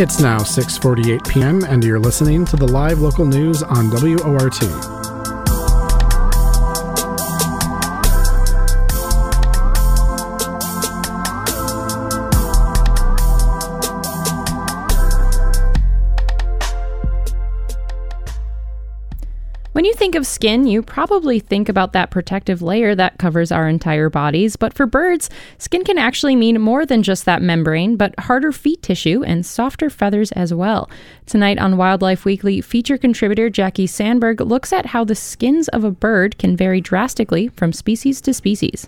It's 0.00 0.20
now 0.20 0.38
6:48 0.38 1.28
p.m. 1.28 1.64
and 1.64 1.82
you're 1.82 1.98
listening 1.98 2.44
to 2.44 2.56
the 2.56 2.68
live 2.68 3.00
local 3.00 3.24
news 3.24 3.64
on 3.64 3.90
WORT. 3.90 4.97
Of 20.18 20.26
skin, 20.26 20.66
you 20.66 20.82
probably 20.82 21.38
think 21.38 21.68
about 21.70 21.94
that 21.94 22.10
protective 22.10 22.60
layer 22.60 22.94
that 22.94 23.18
covers 23.18 23.50
our 23.50 23.68
entire 23.68 24.10
bodies. 24.10 24.56
But 24.56 24.74
for 24.74 24.84
birds, 24.84 25.30
skin 25.56 25.84
can 25.84 25.96
actually 25.96 26.36
mean 26.36 26.60
more 26.60 26.84
than 26.84 27.02
just 27.02 27.24
that 27.24 27.40
membrane, 27.40 27.96
but 27.96 28.18
harder 28.18 28.52
feet 28.52 28.82
tissue 28.82 29.22
and 29.22 29.46
softer 29.46 29.88
feathers 29.88 30.32
as 30.32 30.52
well. 30.52 30.90
Tonight 31.24 31.58
on 31.58 31.78
Wildlife 31.78 32.24
Weekly, 32.26 32.60
feature 32.60 32.98
contributor 32.98 33.48
Jackie 33.48 33.86
Sandberg 33.86 34.40
looks 34.40 34.72
at 34.72 34.86
how 34.86 35.04
the 35.04 35.14
skins 35.14 35.68
of 35.68 35.84
a 35.84 35.90
bird 35.90 36.36
can 36.36 36.56
vary 36.56 36.80
drastically 36.80 37.48
from 37.48 37.72
species 37.72 38.20
to 38.22 38.34
species. 38.34 38.86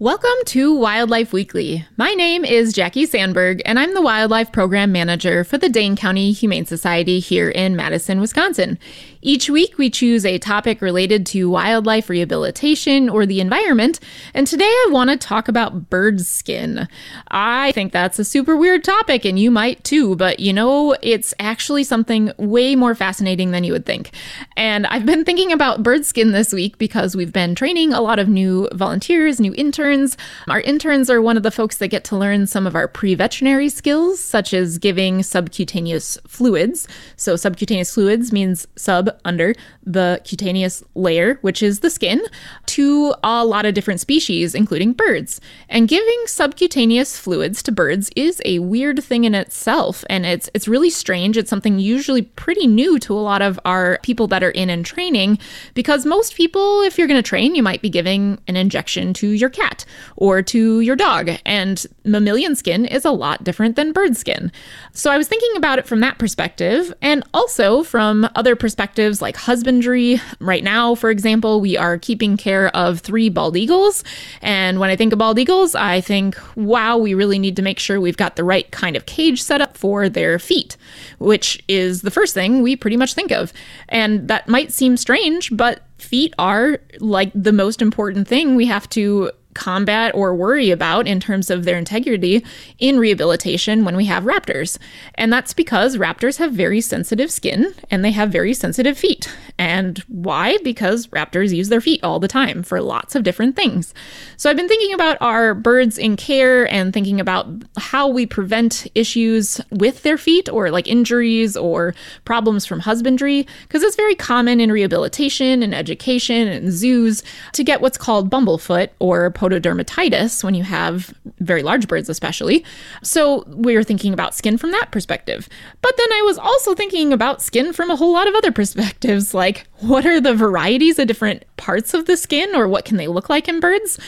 Welcome 0.00 0.30
to 0.44 0.76
Wildlife 0.76 1.32
Weekly. 1.32 1.84
My 1.96 2.14
name 2.14 2.44
is 2.44 2.72
Jackie 2.72 3.04
Sandberg, 3.04 3.60
and 3.66 3.80
I'm 3.80 3.94
the 3.94 4.00
Wildlife 4.00 4.52
Program 4.52 4.92
Manager 4.92 5.42
for 5.42 5.58
the 5.58 5.68
Dane 5.68 5.96
County 5.96 6.30
Humane 6.30 6.66
Society 6.66 7.18
here 7.18 7.50
in 7.50 7.74
Madison, 7.74 8.20
Wisconsin. 8.20 8.78
Each 9.20 9.50
week, 9.50 9.78
we 9.78 9.90
choose 9.90 10.24
a 10.24 10.38
topic 10.38 10.80
related 10.80 11.26
to 11.26 11.50
wildlife 11.50 12.08
rehabilitation 12.08 13.08
or 13.08 13.26
the 13.26 13.40
environment, 13.40 13.98
and 14.32 14.46
today 14.46 14.64
I 14.64 14.88
want 14.92 15.10
to 15.10 15.16
talk 15.16 15.48
about 15.48 15.90
bird 15.90 16.20
skin. 16.20 16.86
I 17.28 17.72
think 17.72 17.92
that's 17.92 18.20
a 18.20 18.24
super 18.24 18.56
weird 18.56 18.84
topic, 18.84 19.24
and 19.24 19.36
you 19.36 19.50
might 19.50 19.82
too, 19.82 20.14
but 20.14 20.38
you 20.38 20.52
know, 20.52 20.94
it's 21.02 21.34
actually 21.40 21.82
something 21.82 22.30
way 22.38 22.76
more 22.76 22.94
fascinating 22.94 23.50
than 23.50 23.64
you 23.64 23.72
would 23.72 23.86
think. 23.86 24.12
And 24.56 24.86
I've 24.86 25.06
been 25.06 25.24
thinking 25.24 25.50
about 25.50 25.82
bird 25.82 26.06
skin 26.06 26.30
this 26.30 26.52
week 26.52 26.78
because 26.78 27.16
we've 27.16 27.32
been 27.32 27.56
training 27.56 27.92
a 27.92 28.00
lot 28.00 28.20
of 28.20 28.28
new 28.28 28.68
volunteers, 28.72 29.40
new 29.40 29.54
interns. 29.56 30.16
Our 30.46 30.60
interns 30.60 31.10
are 31.10 31.20
one 31.20 31.36
of 31.36 31.42
the 31.42 31.50
folks 31.50 31.78
that 31.78 31.88
get 31.88 32.04
to 32.04 32.16
learn 32.16 32.46
some 32.46 32.68
of 32.68 32.76
our 32.76 32.86
pre 32.86 33.16
veterinary 33.16 33.68
skills, 33.68 34.20
such 34.20 34.54
as 34.54 34.78
giving 34.78 35.24
subcutaneous 35.24 36.18
fluids. 36.28 36.86
So, 37.16 37.34
subcutaneous 37.34 37.92
fluids 37.92 38.32
means 38.32 38.68
sub 38.76 39.07
under 39.24 39.54
the 39.84 40.20
cutaneous 40.24 40.82
layer, 40.94 41.38
which 41.42 41.62
is 41.62 41.80
the 41.80 41.90
skin, 41.90 42.20
to 42.68 43.14
a 43.24 43.44
lot 43.44 43.66
of 43.66 43.74
different 43.74 44.00
species, 44.00 44.54
including 44.54 44.92
birds. 44.92 45.40
And 45.68 45.88
giving 45.88 46.22
subcutaneous 46.26 47.18
fluids 47.18 47.62
to 47.64 47.72
birds 47.72 48.10
is 48.14 48.40
a 48.44 48.60
weird 48.60 49.02
thing 49.02 49.24
in 49.24 49.34
itself, 49.34 50.04
and 50.08 50.24
it's 50.24 50.48
it's 50.54 50.68
really 50.68 50.90
strange. 50.90 51.36
It's 51.36 51.50
something 51.50 51.78
usually 51.78 52.22
pretty 52.22 52.66
new 52.66 52.98
to 53.00 53.14
a 53.14 53.20
lot 53.20 53.42
of 53.42 53.58
our 53.64 53.98
people 54.02 54.26
that 54.28 54.42
are 54.44 54.50
in 54.50 54.70
and 54.70 54.84
training, 54.84 55.38
because 55.74 56.06
most 56.06 56.34
people, 56.34 56.82
if 56.82 56.98
you're 56.98 57.08
going 57.08 57.22
to 57.22 57.28
train, 57.28 57.54
you 57.54 57.62
might 57.62 57.82
be 57.82 57.90
giving 57.90 58.38
an 58.46 58.56
injection 58.56 59.12
to 59.14 59.28
your 59.28 59.50
cat 59.50 59.84
or 60.16 60.42
to 60.42 60.80
your 60.80 60.96
dog, 60.96 61.30
and 61.44 61.86
mammalian 62.04 62.54
skin 62.54 62.84
is 62.84 63.04
a 63.04 63.10
lot 63.10 63.44
different 63.44 63.76
than 63.76 63.92
bird 63.92 64.16
skin. 64.16 64.52
So 64.92 65.10
I 65.10 65.18
was 65.18 65.28
thinking 65.28 65.56
about 65.56 65.78
it 65.78 65.86
from 65.86 66.00
that 66.00 66.18
perspective, 66.18 66.92
and 67.02 67.24
also 67.32 67.82
from 67.82 68.28
other 68.34 68.56
perspectives 68.56 69.22
like 69.22 69.36
husbandry. 69.36 70.20
Right 70.40 70.64
now, 70.64 70.94
for 70.94 71.10
example, 71.10 71.60
we 71.60 71.76
are 71.76 71.98
keeping 71.98 72.36
care 72.36 72.67
of 72.68 73.00
three 73.00 73.28
bald 73.28 73.56
eagles. 73.56 74.04
And 74.42 74.80
when 74.80 74.90
I 74.90 74.96
think 74.96 75.12
of 75.12 75.18
bald 75.18 75.38
eagles, 75.38 75.74
I 75.74 76.00
think, 76.00 76.38
wow, 76.56 76.96
we 76.96 77.14
really 77.14 77.38
need 77.38 77.56
to 77.56 77.62
make 77.62 77.78
sure 77.78 78.00
we've 78.00 78.16
got 78.16 78.36
the 78.36 78.44
right 78.44 78.70
kind 78.70 78.96
of 78.96 79.06
cage 79.06 79.42
set 79.42 79.60
up 79.60 79.76
for 79.76 80.08
their 80.08 80.38
feet, 80.38 80.76
which 81.18 81.62
is 81.68 82.02
the 82.02 82.10
first 82.10 82.34
thing 82.34 82.62
we 82.62 82.76
pretty 82.76 82.96
much 82.96 83.14
think 83.14 83.30
of. 83.30 83.52
And 83.88 84.28
that 84.28 84.48
might 84.48 84.72
seem 84.72 84.96
strange, 84.96 85.56
but 85.56 85.82
feet 85.98 86.32
are 86.38 86.78
like 87.00 87.32
the 87.34 87.52
most 87.52 87.82
important 87.82 88.28
thing 88.28 88.54
we 88.54 88.66
have 88.66 88.88
to 88.90 89.30
combat 89.58 90.14
or 90.14 90.34
worry 90.34 90.70
about 90.70 91.06
in 91.06 91.20
terms 91.20 91.50
of 91.50 91.64
their 91.64 91.76
integrity 91.76 92.44
in 92.78 92.98
rehabilitation 92.98 93.84
when 93.84 93.96
we 93.96 94.06
have 94.06 94.22
raptors. 94.22 94.78
And 95.16 95.32
that's 95.32 95.52
because 95.52 95.96
raptors 95.96 96.38
have 96.38 96.52
very 96.52 96.80
sensitive 96.80 97.30
skin 97.30 97.74
and 97.90 98.04
they 98.04 98.12
have 98.12 98.30
very 98.30 98.54
sensitive 98.54 98.96
feet. 98.96 99.28
And 99.58 99.98
why? 100.06 100.58
Because 100.62 101.08
raptors 101.08 101.54
use 101.54 101.68
their 101.68 101.80
feet 101.80 102.04
all 102.04 102.20
the 102.20 102.28
time 102.28 102.62
for 102.62 102.80
lots 102.80 103.16
of 103.16 103.24
different 103.24 103.56
things. 103.56 103.92
So 104.36 104.48
I've 104.48 104.56
been 104.56 104.68
thinking 104.68 104.94
about 104.94 105.18
our 105.20 105.54
birds 105.54 105.98
in 105.98 106.16
care 106.16 106.70
and 106.72 106.94
thinking 106.94 107.20
about 107.20 107.48
how 107.76 108.06
we 108.06 108.24
prevent 108.24 108.86
issues 108.94 109.60
with 109.70 110.04
their 110.04 110.16
feet 110.16 110.48
or 110.48 110.70
like 110.70 110.86
injuries 110.86 111.56
or 111.56 111.94
problems 112.24 112.64
from 112.64 112.78
husbandry, 112.78 113.46
because 113.62 113.82
it's 113.82 113.96
very 113.96 114.14
common 114.14 114.60
in 114.60 114.70
rehabilitation 114.70 115.62
and 115.62 115.74
education 115.74 116.46
and 116.46 116.72
zoos 116.72 117.24
to 117.52 117.64
get 117.64 117.80
what's 117.80 117.98
called 117.98 118.30
bumblefoot 118.30 118.90
or 119.00 119.30
pododermatitis 119.48 120.44
when 120.44 120.54
you 120.54 120.64
have 120.64 121.14
very 121.40 121.62
large 121.62 121.88
birds, 121.88 122.08
especially. 122.08 122.64
So 123.02 123.44
we 123.48 123.74
were 123.74 123.84
thinking 123.84 124.12
about 124.12 124.34
skin 124.34 124.58
from 124.58 124.70
that 124.72 124.90
perspective. 124.90 125.48
But 125.82 125.96
then 125.96 126.12
I 126.12 126.22
was 126.24 126.38
also 126.38 126.74
thinking 126.74 127.12
about 127.12 127.42
skin 127.42 127.72
from 127.72 127.90
a 127.90 127.96
whole 127.96 128.12
lot 128.12 128.28
of 128.28 128.34
other 128.34 128.52
perspectives, 128.58 129.34
like 129.34 129.66
what 129.80 130.04
are 130.06 130.20
the 130.20 130.34
varieties 130.34 130.98
of 130.98 131.06
different 131.06 131.44
parts 131.56 131.94
of 131.94 132.06
the 132.06 132.16
skin 132.16 132.54
or 132.54 132.66
what 132.66 132.84
can 132.84 132.96
they 132.96 133.08
look 133.08 133.28
like 133.28 133.48
in 133.48 133.60
birds? 133.60 133.98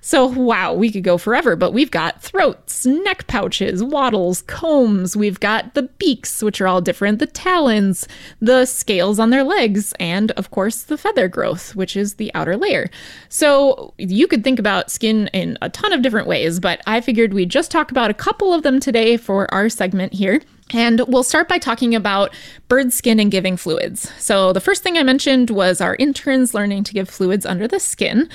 So, 0.00 0.26
wow, 0.26 0.72
we 0.72 0.92
could 0.92 1.02
go 1.02 1.18
forever, 1.18 1.56
but 1.56 1.72
we've 1.72 1.90
got 1.90 2.22
throats, 2.22 2.86
neck 2.86 3.26
pouches, 3.26 3.82
wattles, 3.82 4.42
combs, 4.42 5.16
we've 5.16 5.40
got 5.40 5.74
the 5.74 5.82
beaks, 5.82 6.44
which 6.44 6.60
are 6.60 6.68
all 6.68 6.80
different, 6.80 7.18
the 7.18 7.26
talons, 7.26 8.06
the 8.40 8.66
scales 8.66 9.18
on 9.18 9.30
their 9.30 9.42
legs, 9.42 9.92
and 9.98 10.30
of 10.32 10.52
course, 10.52 10.84
the 10.84 10.96
feather 10.96 11.26
growth, 11.26 11.74
which 11.74 11.96
is 11.96 12.14
the 12.14 12.32
outer 12.34 12.56
layer. 12.56 12.88
So, 13.28 13.94
you 13.98 14.28
could 14.28 14.44
think 14.44 14.60
about 14.60 14.92
skin 14.92 15.28
in 15.32 15.58
a 15.60 15.70
ton 15.70 15.92
of 15.92 16.02
different 16.02 16.28
ways, 16.28 16.60
but 16.60 16.80
I 16.86 17.00
figured 17.00 17.34
we'd 17.34 17.50
just 17.50 17.72
talk 17.72 17.90
about 17.90 18.08
a 18.08 18.14
couple 18.14 18.54
of 18.54 18.62
them 18.62 18.78
today 18.78 19.16
for 19.16 19.52
our 19.52 19.68
segment 19.68 20.12
here. 20.12 20.40
And 20.72 21.00
we'll 21.06 21.22
start 21.22 21.48
by 21.48 21.58
talking 21.58 21.94
about 21.94 22.34
bird 22.68 22.92
skin 22.92 23.20
and 23.20 23.30
giving 23.30 23.56
fluids. 23.56 24.10
So, 24.18 24.52
the 24.52 24.60
first 24.60 24.82
thing 24.82 24.98
I 24.98 25.04
mentioned 25.04 25.50
was 25.50 25.80
our 25.80 25.94
interns 25.96 26.54
learning 26.54 26.84
to 26.84 26.92
give 26.92 27.08
fluids 27.08 27.46
under 27.46 27.68
the 27.68 27.78
skin. 27.78 28.28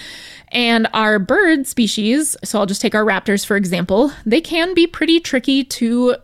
And 0.52 0.88
our 0.94 1.20
bird 1.20 1.68
species, 1.68 2.36
so 2.44 2.60
I'll 2.60 2.66
just 2.66 2.82
take 2.82 2.96
our 2.96 3.06
raptors 3.06 3.46
for 3.46 3.56
example, 3.56 4.12
they 4.26 4.42
can 4.42 4.74
be 4.74 4.88
pretty 4.88 5.20
tricky 5.20 5.64
to 5.64 6.16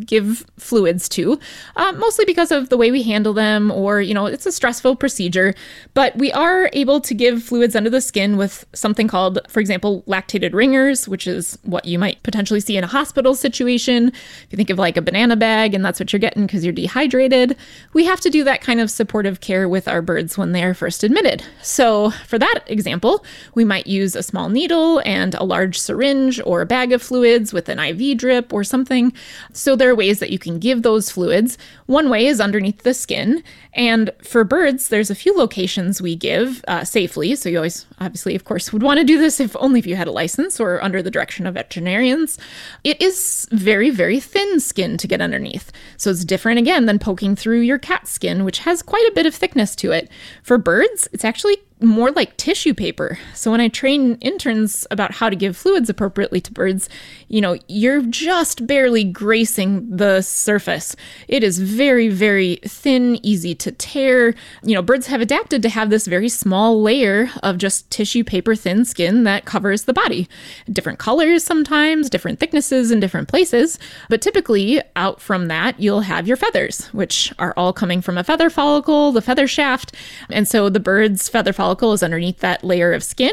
give 0.00 0.44
fluids 0.58 1.08
to, 1.10 1.38
uh, 1.76 1.92
mostly 1.92 2.24
because 2.24 2.50
of 2.50 2.68
the 2.68 2.76
way 2.76 2.90
we 2.90 3.02
handle 3.02 3.32
them, 3.32 3.70
or, 3.70 4.00
you 4.00 4.14
know, 4.14 4.26
it's 4.26 4.46
a 4.46 4.52
stressful 4.52 4.96
procedure. 4.96 5.54
But 5.94 6.16
we 6.16 6.32
are 6.32 6.70
able 6.72 7.00
to 7.00 7.14
give 7.14 7.42
fluids 7.42 7.76
under 7.76 7.90
the 7.90 8.00
skin 8.00 8.36
with 8.36 8.64
something 8.72 9.08
called, 9.08 9.38
for 9.48 9.60
example, 9.60 10.02
lactated 10.06 10.52
Ringer's, 10.52 11.08
which 11.08 11.26
is 11.26 11.58
what 11.62 11.84
you 11.84 11.98
might 11.98 12.22
potentially 12.22 12.60
see 12.60 12.76
in 12.76 12.84
a 12.84 12.88
hospital 12.88 13.34
situation. 13.34 14.08
If 14.08 14.46
you 14.50 14.56
think 14.56 14.70
of 14.70 14.78
like 14.78 14.96
a 14.96 15.02
banana 15.02 15.36
bag 15.36 15.74
and 15.74 15.84
that's 15.84 16.00
what 16.00 16.12
you're 16.12 16.20
getting 16.20 16.46
because 16.46 16.64
you're 16.64 16.72
dehydrated, 16.72 17.56
we 17.92 18.04
have 18.04 18.20
to 18.20 18.30
do 18.30 18.44
that 18.44 18.60
kind 18.60 18.80
of 18.80 18.90
supportive 18.90 19.40
care 19.40 19.68
with 19.68 19.88
our 19.88 20.02
birds 20.02 20.38
when 20.38 20.52
they 20.52 20.62
are 20.62 20.74
first 20.74 21.04
admitted. 21.04 21.44
So, 21.62 22.10
for 22.10 22.38
that 22.38 22.62
example, 22.66 23.24
we 23.54 23.64
might 23.64 23.75
might 23.76 23.86
use 23.86 24.16
a 24.16 24.22
small 24.22 24.48
needle 24.48 25.02
and 25.04 25.34
a 25.34 25.44
large 25.44 25.78
syringe 25.78 26.40
or 26.46 26.62
a 26.62 26.66
bag 26.66 26.92
of 26.94 27.02
fluids 27.02 27.52
with 27.52 27.68
an 27.68 27.78
IV 27.78 28.16
drip 28.16 28.50
or 28.50 28.64
something. 28.64 29.12
So 29.52 29.76
there 29.76 29.90
are 29.90 29.94
ways 29.94 30.18
that 30.20 30.30
you 30.30 30.38
can 30.38 30.58
give 30.58 30.80
those 30.80 31.10
fluids. 31.10 31.58
One 31.84 32.08
way 32.08 32.26
is 32.26 32.40
underneath 32.40 32.84
the 32.84 32.94
skin. 32.94 33.44
And 33.74 34.10
for 34.22 34.44
birds, 34.44 34.88
there's 34.88 35.10
a 35.10 35.14
few 35.14 35.36
locations 35.36 36.00
we 36.00 36.16
give 36.16 36.64
uh, 36.66 36.84
safely. 36.84 37.36
So 37.36 37.50
you 37.50 37.58
always, 37.58 37.84
obviously, 38.00 38.34
of 38.34 38.46
course, 38.46 38.72
would 38.72 38.82
want 38.82 38.98
to 38.98 39.04
do 39.04 39.18
this 39.18 39.40
if 39.40 39.54
only 39.60 39.78
if 39.78 39.86
you 39.86 39.94
had 39.94 40.08
a 40.08 40.12
license 40.22 40.58
or 40.58 40.82
under 40.82 41.02
the 41.02 41.10
direction 41.10 41.46
of 41.46 41.52
veterinarians. 41.52 42.38
It 42.82 43.02
is 43.02 43.46
very, 43.52 43.90
very 43.90 44.20
thin 44.20 44.58
skin 44.58 44.96
to 44.96 45.06
get 45.06 45.20
underneath. 45.20 45.70
So 45.98 46.08
it's 46.08 46.24
different 46.24 46.60
again 46.60 46.86
than 46.86 46.98
poking 46.98 47.36
through 47.36 47.60
your 47.60 47.78
cat 47.78 48.08
skin, 48.08 48.42
which 48.42 48.60
has 48.60 48.80
quite 48.80 49.06
a 49.06 49.14
bit 49.14 49.26
of 49.26 49.34
thickness 49.34 49.76
to 49.76 49.92
it. 49.92 50.08
For 50.42 50.56
birds, 50.56 51.10
it's 51.12 51.26
actually 51.26 51.58
more 51.80 52.10
like 52.12 52.36
tissue 52.38 52.72
paper. 52.72 53.18
So 53.34 53.50
when 53.50 53.60
I 53.60 53.68
train 53.68 54.16
interns 54.22 54.86
about 54.90 55.12
how 55.12 55.28
to 55.28 55.36
give 55.36 55.56
fluids 55.56 55.90
appropriately 55.90 56.40
to 56.40 56.52
birds, 56.52 56.88
you 57.28 57.42
know, 57.42 57.58
you're 57.68 58.00
just 58.02 58.66
barely 58.66 59.04
gracing 59.04 59.94
the 59.94 60.22
surface. 60.22 60.96
It 61.28 61.44
is 61.44 61.58
very, 61.58 62.08
very 62.08 62.56
thin, 62.64 63.18
easy 63.22 63.54
to 63.56 63.72
tear. 63.72 64.34
You 64.62 64.74
know, 64.74 64.82
birds 64.82 65.08
have 65.08 65.20
adapted 65.20 65.60
to 65.62 65.68
have 65.68 65.90
this 65.90 66.06
very 66.06 66.30
small 66.30 66.80
layer 66.80 67.28
of 67.42 67.58
just 67.58 67.90
tissue 67.90 68.24
paper 68.24 68.54
thin 68.54 68.86
skin 68.86 69.24
that 69.24 69.44
covers 69.44 69.84
the 69.84 69.92
body. 69.92 70.28
Different 70.72 70.98
colors 70.98 71.44
sometimes, 71.44 72.08
different 72.08 72.40
thicknesses 72.40 72.90
in 72.90 73.00
different 73.00 73.28
places, 73.28 73.78
but 74.08 74.22
typically 74.22 74.80
out 74.94 75.20
from 75.20 75.48
that, 75.48 75.78
you'll 75.78 76.00
have 76.02 76.26
your 76.26 76.38
feathers, 76.38 76.86
which 76.94 77.34
are 77.38 77.52
all 77.54 77.74
coming 77.74 78.00
from 78.00 78.16
a 78.16 78.24
feather 78.24 78.48
follicle, 78.48 79.12
the 79.12 79.20
feather 79.20 79.46
shaft. 79.46 79.94
And 80.30 80.48
so 80.48 80.70
the 80.70 80.80
bird's 80.80 81.28
feather 81.28 81.52
follicle 81.52 81.65
is 81.72 82.02
underneath 82.02 82.38
that 82.40 82.64
layer 82.64 82.92
of 82.92 83.02
skin, 83.02 83.32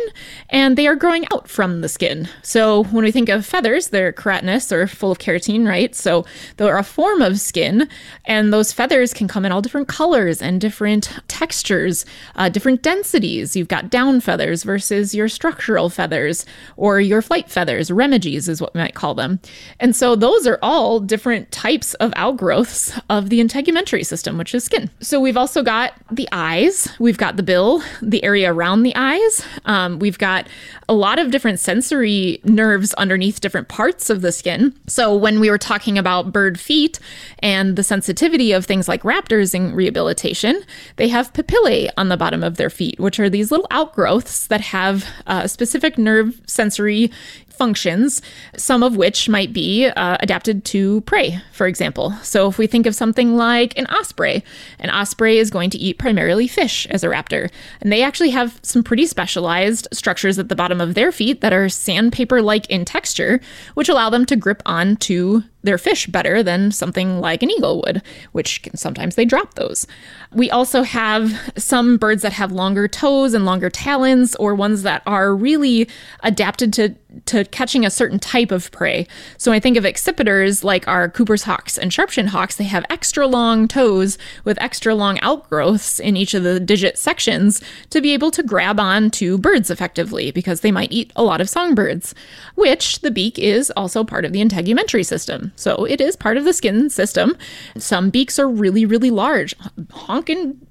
and 0.50 0.78
they 0.78 0.88
are 0.88 0.96
growing 0.96 1.26
out 1.32 1.48
from 1.48 1.82
the 1.82 1.90
skin. 1.90 2.28
So 2.42 2.84
when 2.86 3.04
we 3.04 3.12
think 3.12 3.30
of 3.30 3.46
feathers, 3.46 3.90
they're 3.90 4.14
keratinous 4.14 4.72
or 4.72 4.88
full 4.88 5.12
of 5.12 5.20
keratin, 5.20 5.68
right? 5.68 5.96
So 5.96 6.26
they're 6.58 6.78
a 6.78 6.84
form 6.84 7.22
of 7.22 7.40
skin, 7.40 7.88
and 8.26 8.52
those 8.52 8.74
feathers 8.74 9.14
can 9.14 9.28
come 9.28 9.46
in 9.46 9.52
all 9.52 9.62
different 9.62 9.88
colors 9.88 10.42
and 10.42 10.60
different 10.60 11.12
textures, 11.28 12.06
uh, 12.36 12.50
different 12.50 12.82
densities. 12.82 13.56
You've 13.56 13.68
got 13.68 13.90
down 13.90 14.22
feathers 14.22 14.64
versus 14.64 15.14
your 15.14 15.28
structural 15.28 15.90
feathers 15.90 16.46
or 16.78 17.00
your 17.00 17.22
flight 17.22 17.50
feathers, 17.50 17.90
remiges 17.90 18.50
is 18.50 18.62
what 18.62 18.74
we 18.74 18.80
might 18.80 18.96
call 18.96 19.14
them. 19.14 19.40
And 19.80 19.96
so 19.96 20.16
those 20.16 20.48
are 20.48 20.60
all 20.62 21.00
different 21.00 21.52
types 21.52 21.94
of 21.96 22.14
outgrowths 22.16 23.00
of 23.10 23.30
the 23.30 23.40
integumentary 23.40 24.06
system, 24.06 24.38
which 24.38 24.56
is 24.56 24.64
skin. 24.64 24.90
So 25.00 25.20
we've 25.20 25.38
also 25.38 25.64
got 25.64 25.94
the 26.12 26.28
eyes, 26.32 26.88
we've 27.00 27.18
got 27.18 27.38
the 27.38 27.44
bill, 27.44 27.84
the 28.02 28.23
area 28.24 28.52
around 28.52 28.84
the 28.84 28.96
eyes. 28.96 29.46
Um, 29.66 30.00
we've 30.00 30.18
got 30.18 30.48
a 30.90 30.94
lot 30.94 31.20
of 31.20 31.32
different 31.32 31.60
sensory 31.60 32.40
nerves 32.44 32.94
underneath 32.96 33.42
different 33.42 33.68
parts 33.68 34.10
of 34.10 34.22
the 34.22 34.32
skin. 34.32 34.74
So 34.88 35.16
when 35.16 35.40
we 35.40 35.50
were 35.50 35.58
talking 35.58 35.98
about 35.98 36.32
bird 36.32 36.60
feet 36.60 37.00
and 37.40 37.76
the 37.76 37.84
sensitivity 37.84 38.52
of 38.52 38.66
things 38.66 38.88
like 38.88 39.04
raptors 39.04 39.54
in 39.54 39.74
rehabilitation, 39.76 40.64
they 40.96 41.08
have 41.08 41.34
papillae 41.34 41.90
on 41.98 42.10
the 42.10 42.18
bottom 42.18 42.44
of 42.44 42.58
their 42.58 42.70
feet, 42.70 43.00
which 43.00 43.20
are 43.20 43.30
these 43.30 43.52
little 43.52 43.68
outgrowths 43.72 44.48
that 44.48 44.62
have 44.62 45.06
uh, 45.28 45.48
specific 45.48 45.98
nerve 45.98 46.42
sensory 46.48 47.12
functions, 47.56 48.22
some 48.58 48.84
of 48.84 48.98
which 48.98 49.30
might 49.30 49.54
be 49.54 49.88
uh, 49.88 50.18
adapted 50.20 50.66
to 50.66 51.02
prey, 51.02 51.42
for 51.52 51.68
example. 51.68 52.12
So, 52.24 52.48
if 52.50 52.58
we 52.58 52.68
think 52.68 52.86
of 52.86 52.96
something 52.96 53.36
like 53.36 53.78
an 53.78 53.86
osprey, 53.88 54.44
an 54.80 54.90
osprey 54.90 55.38
is 55.38 55.50
going 55.50 55.70
to 55.72 55.78
eat 55.78 55.98
primarily 55.98 56.48
fish 56.48 56.88
as 56.88 57.04
a 57.04 57.08
raptor. 57.08 57.52
And 57.82 57.92
they 57.92 58.04
actually 58.04 58.32
have 58.32 58.60
some 58.64 58.84
pretty 58.84 59.06
specialized 59.06 59.88
structures 59.92 60.40
at 60.40 60.50
the 60.50 60.56
bottom 60.56 60.82
of 60.82 60.94
their 60.94 61.12
feet 61.12 61.42
that 61.42 61.54
are 61.54 61.70
sandpaper 61.70 62.42
like 62.42 62.70
in 62.70 62.86
texture, 62.86 63.40
which 63.74 63.90
allow 63.90 64.10
them 64.10 64.26
to 64.26 64.36
grip 64.36 64.62
onto 64.66 65.44
their 65.64 65.78
fish 65.78 66.08
better 66.08 66.44
than 66.44 66.72
something 66.72 67.20
like 67.20 67.42
an 67.42 67.50
eagle 67.50 67.82
would, 67.86 68.02
which 68.34 68.62
can, 68.62 68.78
sometimes 68.78 69.16
they 69.16 69.26
drop 69.26 69.56
those. 69.56 69.88
We 70.34 70.52
also 70.52 70.84
have 70.84 71.34
some 71.58 71.98
birds 71.98 72.22
that 72.22 72.34
have 72.34 72.52
longer 72.52 72.88
toes 72.88 73.34
and 73.34 73.46
longer 73.46 73.70
talons, 73.70 74.36
or 74.36 74.56
ones 74.56 74.84
that 74.84 75.02
are 75.06 75.36
really 75.36 75.88
adapted 76.22 76.74
to 76.74 76.96
to 77.26 77.46
catching 77.46 77.86
a 77.86 77.92
certain 77.92 78.20
type 78.20 78.52
of 78.52 78.72
prey. 78.72 79.08
So 79.38 79.52
I 79.52 79.60
think 79.60 79.78
of 79.78 79.84
accipiters 79.84 80.64
like 80.64 80.88
our 80.88 81.10
Cooper's 81.10 81.44
hawks 81.44 81.78
and 81.78 81.92
sharpshin 81.92 82.28
hawks, 82.28 82.56
they 82.56 82.64
have 82.64 82.86
extra 82.90 83.28
long 83.28 83.68
toes 83.68 84.18
with 84.44 84.60
extra 84.62 84.96
long 84.96 85.20
outgrowths 85.22 86.00
in 86.00 86.18
each 86.18 86.34
of 86.34 86.44
the 86.44 86.60
digit 86.60 86.98
sections 86.98 87.62
to 87.92 88.02
be 88.02 88.14
able 88.14 88.32
to 88.32 88.44
grab 88.44 88.80
on 88.80 89.12
to 89.12 89.38
birds 89.38 89.70
effectively 89.70 90.32
because 90.32 90.62
they 90.62 90.72
might 90.72 90.92
eat 90.92 91.14
a 91.16 91.24
lot 91.24 91.42
of 91.42 91.50
songbirds, 91.50 92.16
which 92.56 93.02
the 93.02 93.12
beak 93.12 93.38
is 93.38 93.72
also 93.78 94.04
part 94.04 94.26
of 94.26 94.34
the 94.34 94.44
integumentary 94.44 95.06
system. 95.06 95.53
So 95.56 95.86
it 95.86 96.02
is 96.02 96.16
part 96.16 96.38
of 96.38 96.46
the 96.46 96.54
skin 96.54 96.90
system. 96.90 97.38
Some 97.78 98.10
beaks 98.10 98.40
are 98.40 98.48
really, 98.48 98.86
really 98.86 99.12
large, 99.12 99.56
honking 99.92 100.66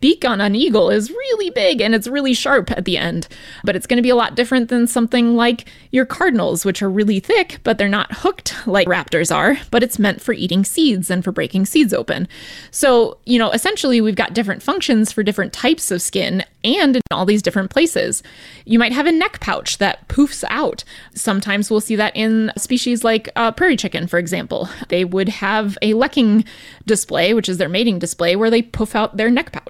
beak 0.00 0.24
on 0.24 0.40
an 0.40 0.54
eagle 0.54 0.90
is 0.90 1.10
really 1.10 1.50
big 1.50 1.80
and 1.80 1.94
it's 1.94 2.08
really 2.08 2.34
sharp 2.34 2.70
at 2.72 2.84
the 2.84 2.96
end. 2.96 3.28
But 3.64 3.76
it's 3.76 3.86
going 3.86 3.98
to 3.98 4.02
be 4.02 4.10
a 4.10 4.16
lot 4.16 4.34
different 4.34 4.68
than 4.68 4.86
something 4.86 5.36
like 5.36 5.68
your 5.90 6.04
cardinals, 6.04 6.64
which 6.64 6.82
are 6.82 6.90
really 6.90 7.20
thick, 7.20 7.60
but 7.62 7.78
they're 7.78 7.88
not 7.88 8.12
hooked 8.12 8.54
like 8.66 8.88
raptors 8.88 9.34
are, 9.34 9.56
but 9.70 9.82
it's 9.82 9.98
meant 9.98 10.20
for 10.20 10.32
eating 10.32 10.64
seeds 10.64 11.10
and 11.10 11.22
for 11.22 11.32
breaking 11.32 11.66
seeds 11.66 11.94
open. 11.94 12.28
So, 12.70 13.18
you 13.24 13.38
know, 13.38 13.50
essentially 13.52 14.00
we've 14.00 14.14
got 14.16 14.34
different 14.34 14.62
functions 14.62 15.12
for 15.12 15.22
different 15.22 15.52
types 15.52 15.90
of 15.90 16.02
skin 16.02 16.44
and 16.64 16.96
in 16.96 17.02
all 17.10 17.24
these 17.24 17.42
different 17.42 17.70
places. 17.70 18.22
You 18.64 18.78
might 18.78 18.92
have 18.92 19.06
a 19.06 19.12
neck 19.12 19.40
pouch 19.40 19.78
that 19.78 20.06
poofs 20.08 20.44
out. 20.48 20.84
Sometimes 21.14 21.70
we'll 21.70 21.80
see 21.80 21.96
that 21.96 22.16
in 22.16 22.52
species 22.56 23.04
like 23.04 23.28
uh, 23.36 23.52
prairie 23.52 23.76
chicken, 23.76 24.06
for 24.06 24.18
example. 24.18 24.68
They 24.88 25.04
would 25.04 25.28
have 25.28 25.78
a 25.82 25.92
lekking 25.94 26.46
display, 26.86 27.34
which 27.34 27.48
is 27.48 27.58
their 27.58 27.68
mating 27.68 27.98
display, 27.98 28.36
where 28.36 28.50
they 28.50 28.62
poof 28.62 28.94
out 28.94 29.16
their 29.16 29.30
neck 29.30 29.52
pouch. 29.52 29.67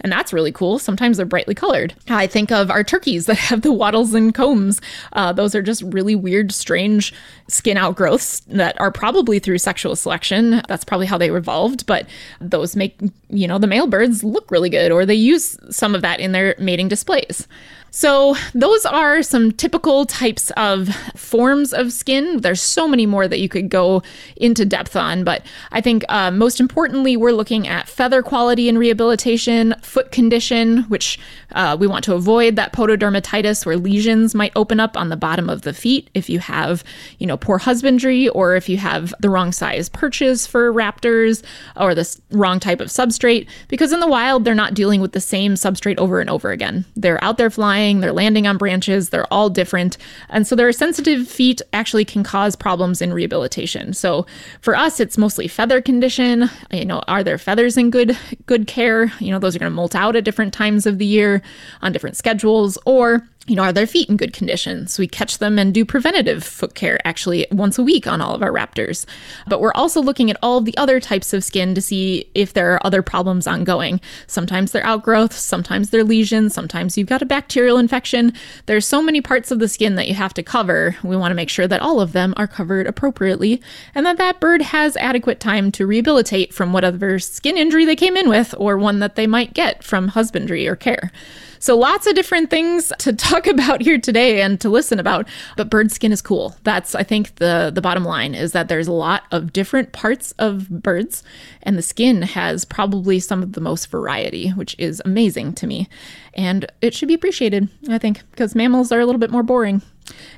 And 0.00 0.12
that's 0.12 0.32
really 0.32 0.52
cool. 0.52 0.78
Sometimes 0.78 1.16
they're 1.16 1.26
brightly 1.26 1.54
colored. 1.54 1.94
I 2.08 2.26
think 2.26 2.50
of 2.50 2.70
our 2.70 2.84
turkeys 2.84 3.26
that 3.26 3.36
have 3.48 3.62
the 3.62 3.72
wattles 3.72 4.14
and 4.14 4.34
combs. 4.34 4.80
Uh, 5.12 5.32
those 5.32 5.54
are 5.54 5.62
just 5.62 5.82
really 5.82 6.14
weird, 6.14 6.52
strange 6.52 7.12
skin 7.48 7.76
outgrowths 7.76 8.40
that 8.48 8.78
are 8.80 8.92
probably 8.92 9.38
through 9.38 9.58
sexual 9.58 9.96
selection. 9.96 10.62
That's 10.68 10.84
probably 10.84 11.06
how 11.06 11.18
they 11.18 11.30
evolved, 11.30 11.86
but 11.86 12.06
those 12.40 12.76
make, 12.76 12.98
you 13.28 13.48
know, 13.48 13.58
the 13.58 13.66
male 13.66 13.86
birds 13.86 14.22
look 14.22 14.50
really 14.50 14.70
good, 14.70 14.92
or 14.92 15.06
they 15.06 15.14
use 15.14 15.56
some 15.70 15.94
of 15.94 16.02
that 16.02 16.20
in 16.20 16.32
their 16.32 16.54
mating 16.58 16.88
displays. 16.88 17.46
So, 17.90 18.36
those 18.54 18.84
are 18.84 19.22
some 19.22 19.50
typical 19.52 20.04
types 20.04 20.50
of 20.56 20.94
forms 21.16 21.72
of 21.72 21.90
skin. 21.90 22.42
There's 22.42 22.60
so 22.60 22.86
many 22.86 23.06
more 23.06 23.26
that 23.26 23.40
you 23.40 23.48
could 23.48 23.70
go 23.70 24.02
into 24.36 24.66
depth 24.66 24.94
on, 24.94 25.24
but 25.24 25.42
I 25.72 25.80
think 25.80 26.04
uh, 26.10 26.30
most 26.30 26.60
importantly, 26.60 27.16
we're 27.16 27.32
looking 27.32 27.66
at 27.66 27.88
feather 27.88 28.22
quality 28.22 28.68
and 28.68 28.78
rehabilitation, 28.78 29.74
foot 29.80 30.12
condition, 30.12 30.82
which 30.84 31.18
uh, 31.52 31.76
we 31.80 31.86
want 31.86 32.04
to 32.04 32.14
avoid 32.14 32.56
that 32.56 32.74
pododermatitis 32.74 33.64
where 33.64 33.76
lesions 33.76 34.34
might 34.34 34.52
open 34.54 34.80
up 34.80 34.96
on 34.96 35.08
the 35.08 35.16
bottom 35.16 35.48
of 35.48 35.62
the 35.62 35.72
feet 35.72 36.10
if 36.12 36.28
you 36.28 36.40
have, 36.40 36.84
you 37.18 37.26
know, 37.26 37.38
poor 37.38 37.56
husbandry 37.56 38.28
or 38.28 38.54
if 38.54 38.68
you 38.68 38.76
have 38.76 39.14
the 39.20 39.30
wrong 39.30 39.50
size 39.50 39.88
perches 39.88 40.46
for 40.46 40.72
raptors 40.72 41.42
or 41.76 41.94
the 41.94 42.18
wrong 42.32 42.60
type 42.60 42.80
of 42.80 42.88
substrate, 42.88 43.48
because 43.68 43.92
in 43.92 44.00
the 44.00 44.06
wild, 44.06 44.44
they're 44.44 44.54
not 44.54 44.74
dealing 44.74 45.00
with 45.00 45.12
the 45.12 45.20
same 45.20 45.54
substrate 45.54 45.96
over 45.96 46.20
and 46.20 46.28
over 46.28 46.50
again. 46.50 46.84
They're 46.94 47.22
out 47.24 47.38
there 47.38 47.48
flying 47.48 47.77
flying, 47.78 48.00
they're 48.00 48.12
landing 48.12 48.46
on 48.46 48.58
branches, 48.58 49.10
they're 49.10 49.32
all 49.32 49.48
different. 49.48 49.96
And 50.30 50.46
so 50.46 50.56
their 50.56 50.72
sensitive 50.72 51.28
feet 51.28 51.62
actually 51.72 52.04
can 52.04 52.24
cause 52.24 52.56
problems 52.56 53.00
in 53.00 53.12
rehabilitation. 53.12 53.92
So 53.92 54.26
for 54.60 54.74
us, 54.74 54.98
it's 54.98 55.16
mostly 55.16 55.46
feather 55.46 55.80
condition. 55.80 56.50
You 56.72 56.84
know, 56.84 57.02
are 57.06 57.22
their 57.22 57.38
feathers 57.38 57.76
in 57.76 57.90
good 57.90 58.18
good 58.46 58.66
care? 58.66 59.12
You 59.20 59.30
know, 59.30 59.38
those 59.38 59.54
are 59.54 59.60
going 59.60 59.70
to 59.70 59.76
molt 59.76 59.94
out 59.94 60.16
at 60.16 60.24
different 60.24 60.52
times 60.52 60.86
of 60.86 60.98
the 60.98 61.06
year 61.06 61.40
on 61.80 61.92
different 61.92 62.16
schedules 62.16 62.78
or 62.84 63.22
you 63.48 63.56
know, 63.56 63.62
are 63.62 63.72
their 63.72 63.86
feet 63.86 64.08
in 64.08 64.16
good 64.16 64.32
condition? 64.32 64.86
So 64.86 65.02
we 65.02 65.08
catch 65.08 65.38
them 65.38 65.58
and 65.58 65.72
do 65.72 65.84
preventative 65.84 66.44
foot 66.44 66.74
care 66.74 67.00
actually 67.06 67.46
once 67.50 67.78
a 67.78 67.82
week 67.82 68.06
on 68.06 68.20
all 68.20 68.34
of 68.34 68.42
our 68.42 68.52
raptors. 68.52 69.06
But 69.46 69.60
we're 69.60 69.72
also 69.72 70.02
looking 70.02 70.30
at 70.30 70.36
all 70.42 70.58
of 70.58 70.66
the 70.66 70.76
other 70.76 71.00
types 71.00 71.32
of 71.32 71.42
skin 71.42 71.74
to 71.74 71.80
see 71.80 72.28
if 72.34 72.52
there 72.52 72.74
are 72.74 72.86
other 72.86 73.02
problems 73.02 73.46
ongoing. 73.46 74.00
Sometimes 74.26 74.72
they're 74.72 74.86
outgrowths, 74.86 75.36
sometimes 75.36 75.90
they're 75.90 76.04
lesions, 76.04 76.52
sometimes 76.54 76.98
you've 76.98 77.08
got 77.08 77.22
a 77.22 77.26
bacterial 77.26 77.78
infection. 77.78 78.32
There's 78.66 78.86
so 78.86 79.02
many 79.02 79.20
parts 79.20 79.50
of 79.50 79.58
the 79.58 79.68
skin 79.68 79.94
that 79.94 80.08
you 80.08 80.14
have 80.14 80.34
to 80.34 80.42
cover. 80.42 80.96
We 81.02 81.16
want 81.16 81.30
to 81.30 81.36
make 81.36 81.50
sure 81.50 81.66
that 81.66 81.80
all 81.80 82.00
of 82.00 82.12
them 82.12 82.34
are 82.36 82.46
covered 82.46 82.86
appropriately 82.86 83.62
and 83.94 84.04
that 84.04 84.18
that 84.18 84.40
bird 84.40 84.60
has 84.60 84.96
adequate 84.98 85.40
time 85.40 85.72
to 85.72 85.86
rehabilitate 85.86 86.52
from 86.52 86.72
whatever 86.72 87.18
skin 87.18 87.56
injury 87.56 87.86
they 87.86 87.96
came 87.96 88.16
in 88.16 88.28
with 88.28 88.54
or 88.58 88.76
one 88.76 88.98
that 88.98 89.16
they 89.16 89.26
might 89.26 89.54
get 89.54 89.82
from 89.82 90.08
husbandry 90.08 90.68
or 90.68 90.76
care. 90.76 91.10
So 91.58 91.76
lots 91.76 92.06
of 92.06 92.14
different 92.14 92.50
things 92.50 92.92
to 92.98 93.12
talk 93.28 93.46
about 93.46 93.80
here 93.80 93.98
today 93.98 94.42
and 94.42 94.60
to 94.60 94.68
listen 94.68 94.98
about. 94.98 95.28
But 95.56 95.70
bird 95.70 95.90
skin 95.92 96.12
is 96.12 96.22
cool. 96.22 96.56
That's 96.64 96.94
I 96.94 97.02
think 97.02 97.36
the 97.36 97.70
the 97.74 97.80
bottom 97.80 98.04
line 98.04 98.34
is 98.34 98.52
that 98.52 98.68
there's 98.68 98.88
a 98.88 98.92
lot 98.92 99.24
of 99.30 99.52
different 99.52 99.92
parts 99.92 100.32
of 100.38 100.68
birds 100.68 101.22
and 101.62 101.76
the 101.76 101.82
skin 101.82 102.22
has 102.22 102.64
probably 102.64 103.20
some 103.20 103.42
of 103.42 103.52
the 103.52 103.60
most 103.60 103.90
variety, 103.90 104.50
which 104.50 104.74
is 104.78 105.02
amazing 105.04 105.54
to 105.54 105.66
me. 105.66 105.88
And 106.34 106.70
it 106.80 106.94
should 106.94 107.08
be 107.08 107.14
appreciated, 107.14 107.68
I 107.88 107.98
think, 107.98 108.22
because 108.30 108.54
mammals 108.54 108.92
are 108.92 109.00
a 109.00 109.06
little 109.06 109.18
bit 109.18 109.30
more 109.30 109.42
boring. 109.42 109.82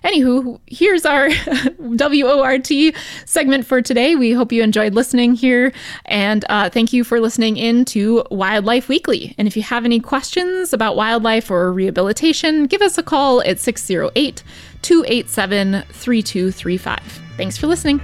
Anywho, 0.04 0.60
here's 0.66 1.04
our 1.04 1.28
WORT 1.78 2.70
segment 3.26 3.66
for 3.66 3.82
today. 3.82 4.16
We 4.16 4.32
hope 4.32 4.52
you 4.52 4.62
enjoyed 4.62 4.94
listening 4.94 5.34
here. 5.34 5.72
And 6.06 6.44
uh, 6.48 6.70
thank 6.70 6.92
you 6.92 7.04
for 7.04 7.20
listening 7.20 7.56
in 7.56 7.84
to 7.86 8.24
Wildlife 8.30 8.88
Weekly. 8.88 9.34
And 9.38 9.46
if 9.46 9.56
you 9.56 9.62
have 9.62 9.84
any 9.84 10.00
questions 10.00 10.72
about 10.72 10.96
wildlife 10.96 11.50
or 11.50 11.72
rehabilitation, 11.72 12.66
give 12.66 12.82
us 12.82 12.98
a 12.98 13.02
call 13.02 13.42
at 13.42 13.60
608 13.60 14.42
287 14.82 15.82
3235. 15.92 17.00
Thanks 17.36 17.56
for 17.56 17.66
listening. 17.66 18.00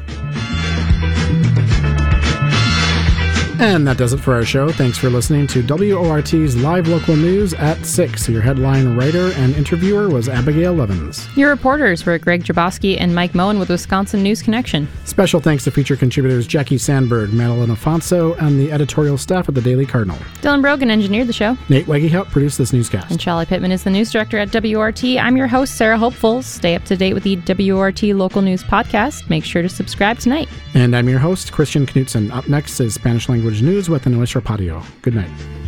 And 3.59 3.87
that 3.87 3.97
does 3.97 4.13
it 4.13 4.19
for 4.19 4.35
our 4.35 4.45
show. 4.45 4.71
Thanks 4.71 4.99
for 4.99 5.09
listening 5.09 5.47
to 5.49 5.63
WORT's 5.63 6.57
live 6.57 6.89
local 6.89 7.17
news 7.17 7.55
at 7.55 7.87
6. 7.87 8.29
Your 8.29 8.43
headline 8.43 8.97
writer 8.97 9.33
and 9.33 9.55
interviewer 9.55 10.11
was 10.11 10.29
Abigail 10.29 10.75
Levins. 10.75 11.27
Your 11.37 11.49
reporters 11.49 12.05
were 12.05 12.19
Greg 12.19 12.45
Jabowski 12.45 13.01
and 13.01 13.15
Mike 13.15 13.35
Moen 13.35 13.59
with 13.59 13.71
Wisconsin 13.71 14.23
News 14.23 14.43
Connection. 14.43 14.87
Special 15.07 15.41
thanks 15.41 15.65
to 15.65 15.71
feature 15.71 15.97
contributors 15.97 16.47
Jackie 16.47 16.77
Sandberg, 16.77 17.33
Madeline 17.33 17.71
Afonso, 17.71 18.39
and 18.39 18.61
the 18.61 18.71
editorial 18.71 19.17
staff 19.17 19.49
at 19.49 19.55
the 19.55 19.63
Daily 19.63 19.87
Cardinal. 19.87 20.19
Dylan 20.43 20.61
Brogan 20.61 20.91
engineered 20.91 21.27
the 21.27 21.33
show. 21.33 21.57
Nate 21.71 21.87
Weggy 21.87 22.11
helped 22.11 22.33
produce 22.33 22.59
this 22.59 22.75
newscast. 22.75 23.11
And 23.11 23.19
Charlie 23.19 23.47
Pittman 23.47 23.73
is 23.73 23.85
the 23.85 23.91
news 23.91 24.13
director 24.13 24.37
at 24.37 24.53
WORT. 24.53 25.03
I'm 25.03 25.37
your 25.37 25.47
host, 25.47 25.77
Sarah 25.77 25.97
Hopeful. 25.97 26.43
Stay 26.43 26.75
up 26.75 26.85
to 26.85 26.97
date 26.97 27.15
with 27.15 27.23
the 27.23 27.37
WORT 27.71 28.03
local 28.03 28.43
news 28.43 28.63
podcast. 28.63 29.31
Make 29.31 29.45
sure 29.45 29.63
to 29.63 29.69
subscribe 29.71 30.19
tonight. 30.19 30.49
And 30.75 30.95
I'm 30.95 31.09
your 31.09 31.21
host, 31.21 31.53
Christian 31.53 31.87
Knutson. 31.87 32.31
Up 32.31 32.49
next 32.49 32.79
is 32.81 32.93
Spanish 32.93 33.31
language 33.31 33.46
news 33.63 33.89
with 33.89 34.07
Nuestro 34.07 34.41
Patio. 34.41 34.83
Good 35.03 35.15
night. 35.15 35.66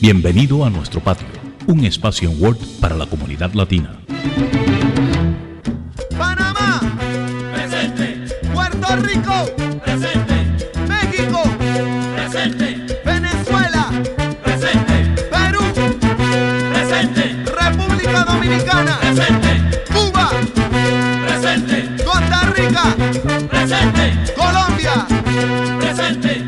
Bienvenido 0.00 0.64
a 0.64 0.70
nuestro 0.70 1.00
patio, 1.00 1.26
un 1.66 1.84
espacio 1.84 2.30
en 2.30 2.40
Word 2.40 2.58
para 2.80 2.94
la 2.94 3.06
comunidad 3.06 3.52
latina. 3.54 3.98
Panamá, 6.16 6.80
presente. 7.52 8.24
Puerto 8.54 8.96
Rico, 8.96 9.80
presente. 9.84 10.46
México, 10.86 11.42
presente. 12.14 13.00
Venezuela, 13.04 13.90
presente. 14.44 15.22
Perú, 15.32 15.64
presente. 16.72 17.44
República 17.60 18.24
Dominicana, 18.24 19.00
presente. 19.00 19.82
Cuba, 19.92 20.30
presente. 21.26 22.04
Costa 22.04 22.52
Rica, 22.54 22.96
presente. 23.50 24.32
Colombia, 24.36 25.06
presente. 25.80 26.47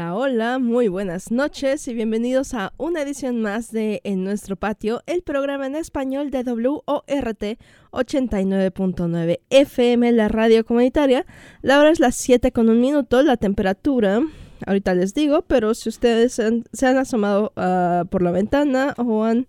Hola, 0.00 0.14
hola, 0.14 0.58
muy 0.58 0.88
buenas 0.88 1.30
noches 1.30 1.86
y 1.86 1.92
bienvenidos 1.92 2.54
a 2.54 2.72
una 2.78 3.02
edición 3.02 3.42
más 3.42 3.70
de 3.70 4.00
En 4.02 4.24
Nuestro 4.24 4.56
Patio, 4.56 5.02
el 5.04 5.20
programa 5.20 5.66
en 5.66 5.76
español 5.76 6.30
de 6.30 6.42
WORT 6.42 7.58
89.9 7.90 9.40
FM, 9.50 10.12
la 10.12 10.28
radio 10.28 10.64
comunitaria. 10.64 11.26
La 11.60 11.78
hora 11.78 11.90
es 11.90 12.00
las 12.00 12.14
7 12.16 12.50
con 12.50 12.70
un 12.70 12.80
minuto, 12.80 13.22
la 13.22 13.36
temperatura, 13.36 14.22
ahorita 14.64 14.94
les 14.94 15.12
digo, 15.12 15.42
pero 15.42 15.74
si 15.74 15.90
ustedes 15.90 16.40
han, 16.40 16.64
se 16.72 16.86
han 16.86 16.96
asomado 16.96 17.52
ah, 17.56 18.04
por 18.08 18.22
la 18.22 18.30
ventana 18.30 18.94
o 18.96 19.24
han, 19.24 19.48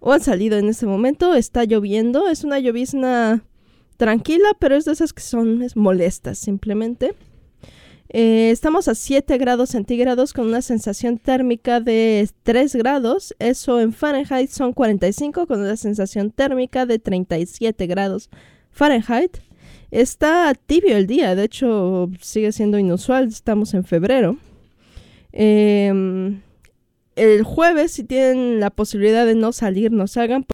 o 0.00 0.10
han 0.10 0.22
salido 0.22 0.56
en 0.56 0.70
este 0.70 0.86
momento, 0.86 1.34
está 1.34 1.64
lloviendo, 1.64 2.28
es 2.28 2.44
una 2.44 2.60
llovizna 2.60 3.44
tranquila, 3.98 4.48
pero 4.58 4.74
es 4.74 4.86
de 4.86 4.92
esas 4.92 5.12
que 5.12 5.22
son 5.22 5.60
es 5.62 5.76
molestas 5.76 6.38
simplemente. 6.38 7.14
Eh, 8.08 8.50
estamos 8.50 8.88
a 8.88 8.94
7 8.94 9.36
grados 9.38 9.70
centígrados 9.70 10.32
con 10.32 10.46
una 10.46 10.62
sensación 10.62 11.18
térmica 11.18 11.80
de 11.80 12.28
3 12.42 12.76
grados. 12.76 13.34
Eso 13.38 13.80
en 13.80 13.92
Fahrenheit 13.92 14.50
son 14.50 14.72
45 14.72 15.46
con 15.46 15.60
una 15.60 15.76
sensación 15.76 16.30
térmica 16.30 16.86
de 16.86 16.98
37 16.98 17.86
grados 17.86 18.30
Fahrenheit. 18.70 19.38
Está 19.90 20.52
tibio 20.54 20.96
el 20.96 21.06
día, 21.06 21.34
de 21.34 21.44
hecho 21.44 22.10
sigue 22.20 22.52
siendo 22.52 22.78
inusual, 22.78 23.28
estamos 23.28 23.72
en 23.74 23.84
febrero. 23.84 24.36
Em, 25.32 26.40
el 27.14 27.42
jueves, 27.44 27.92
si 27.92 28.04
tienen 28.04 28.60
la 28.60 28.70
posibilidad 28.70 29.24
de 29.24 29.34
no 29.34 29.52
salir, 29.52 29.92
no 29.92 30.06
salgan. 30.06 30.44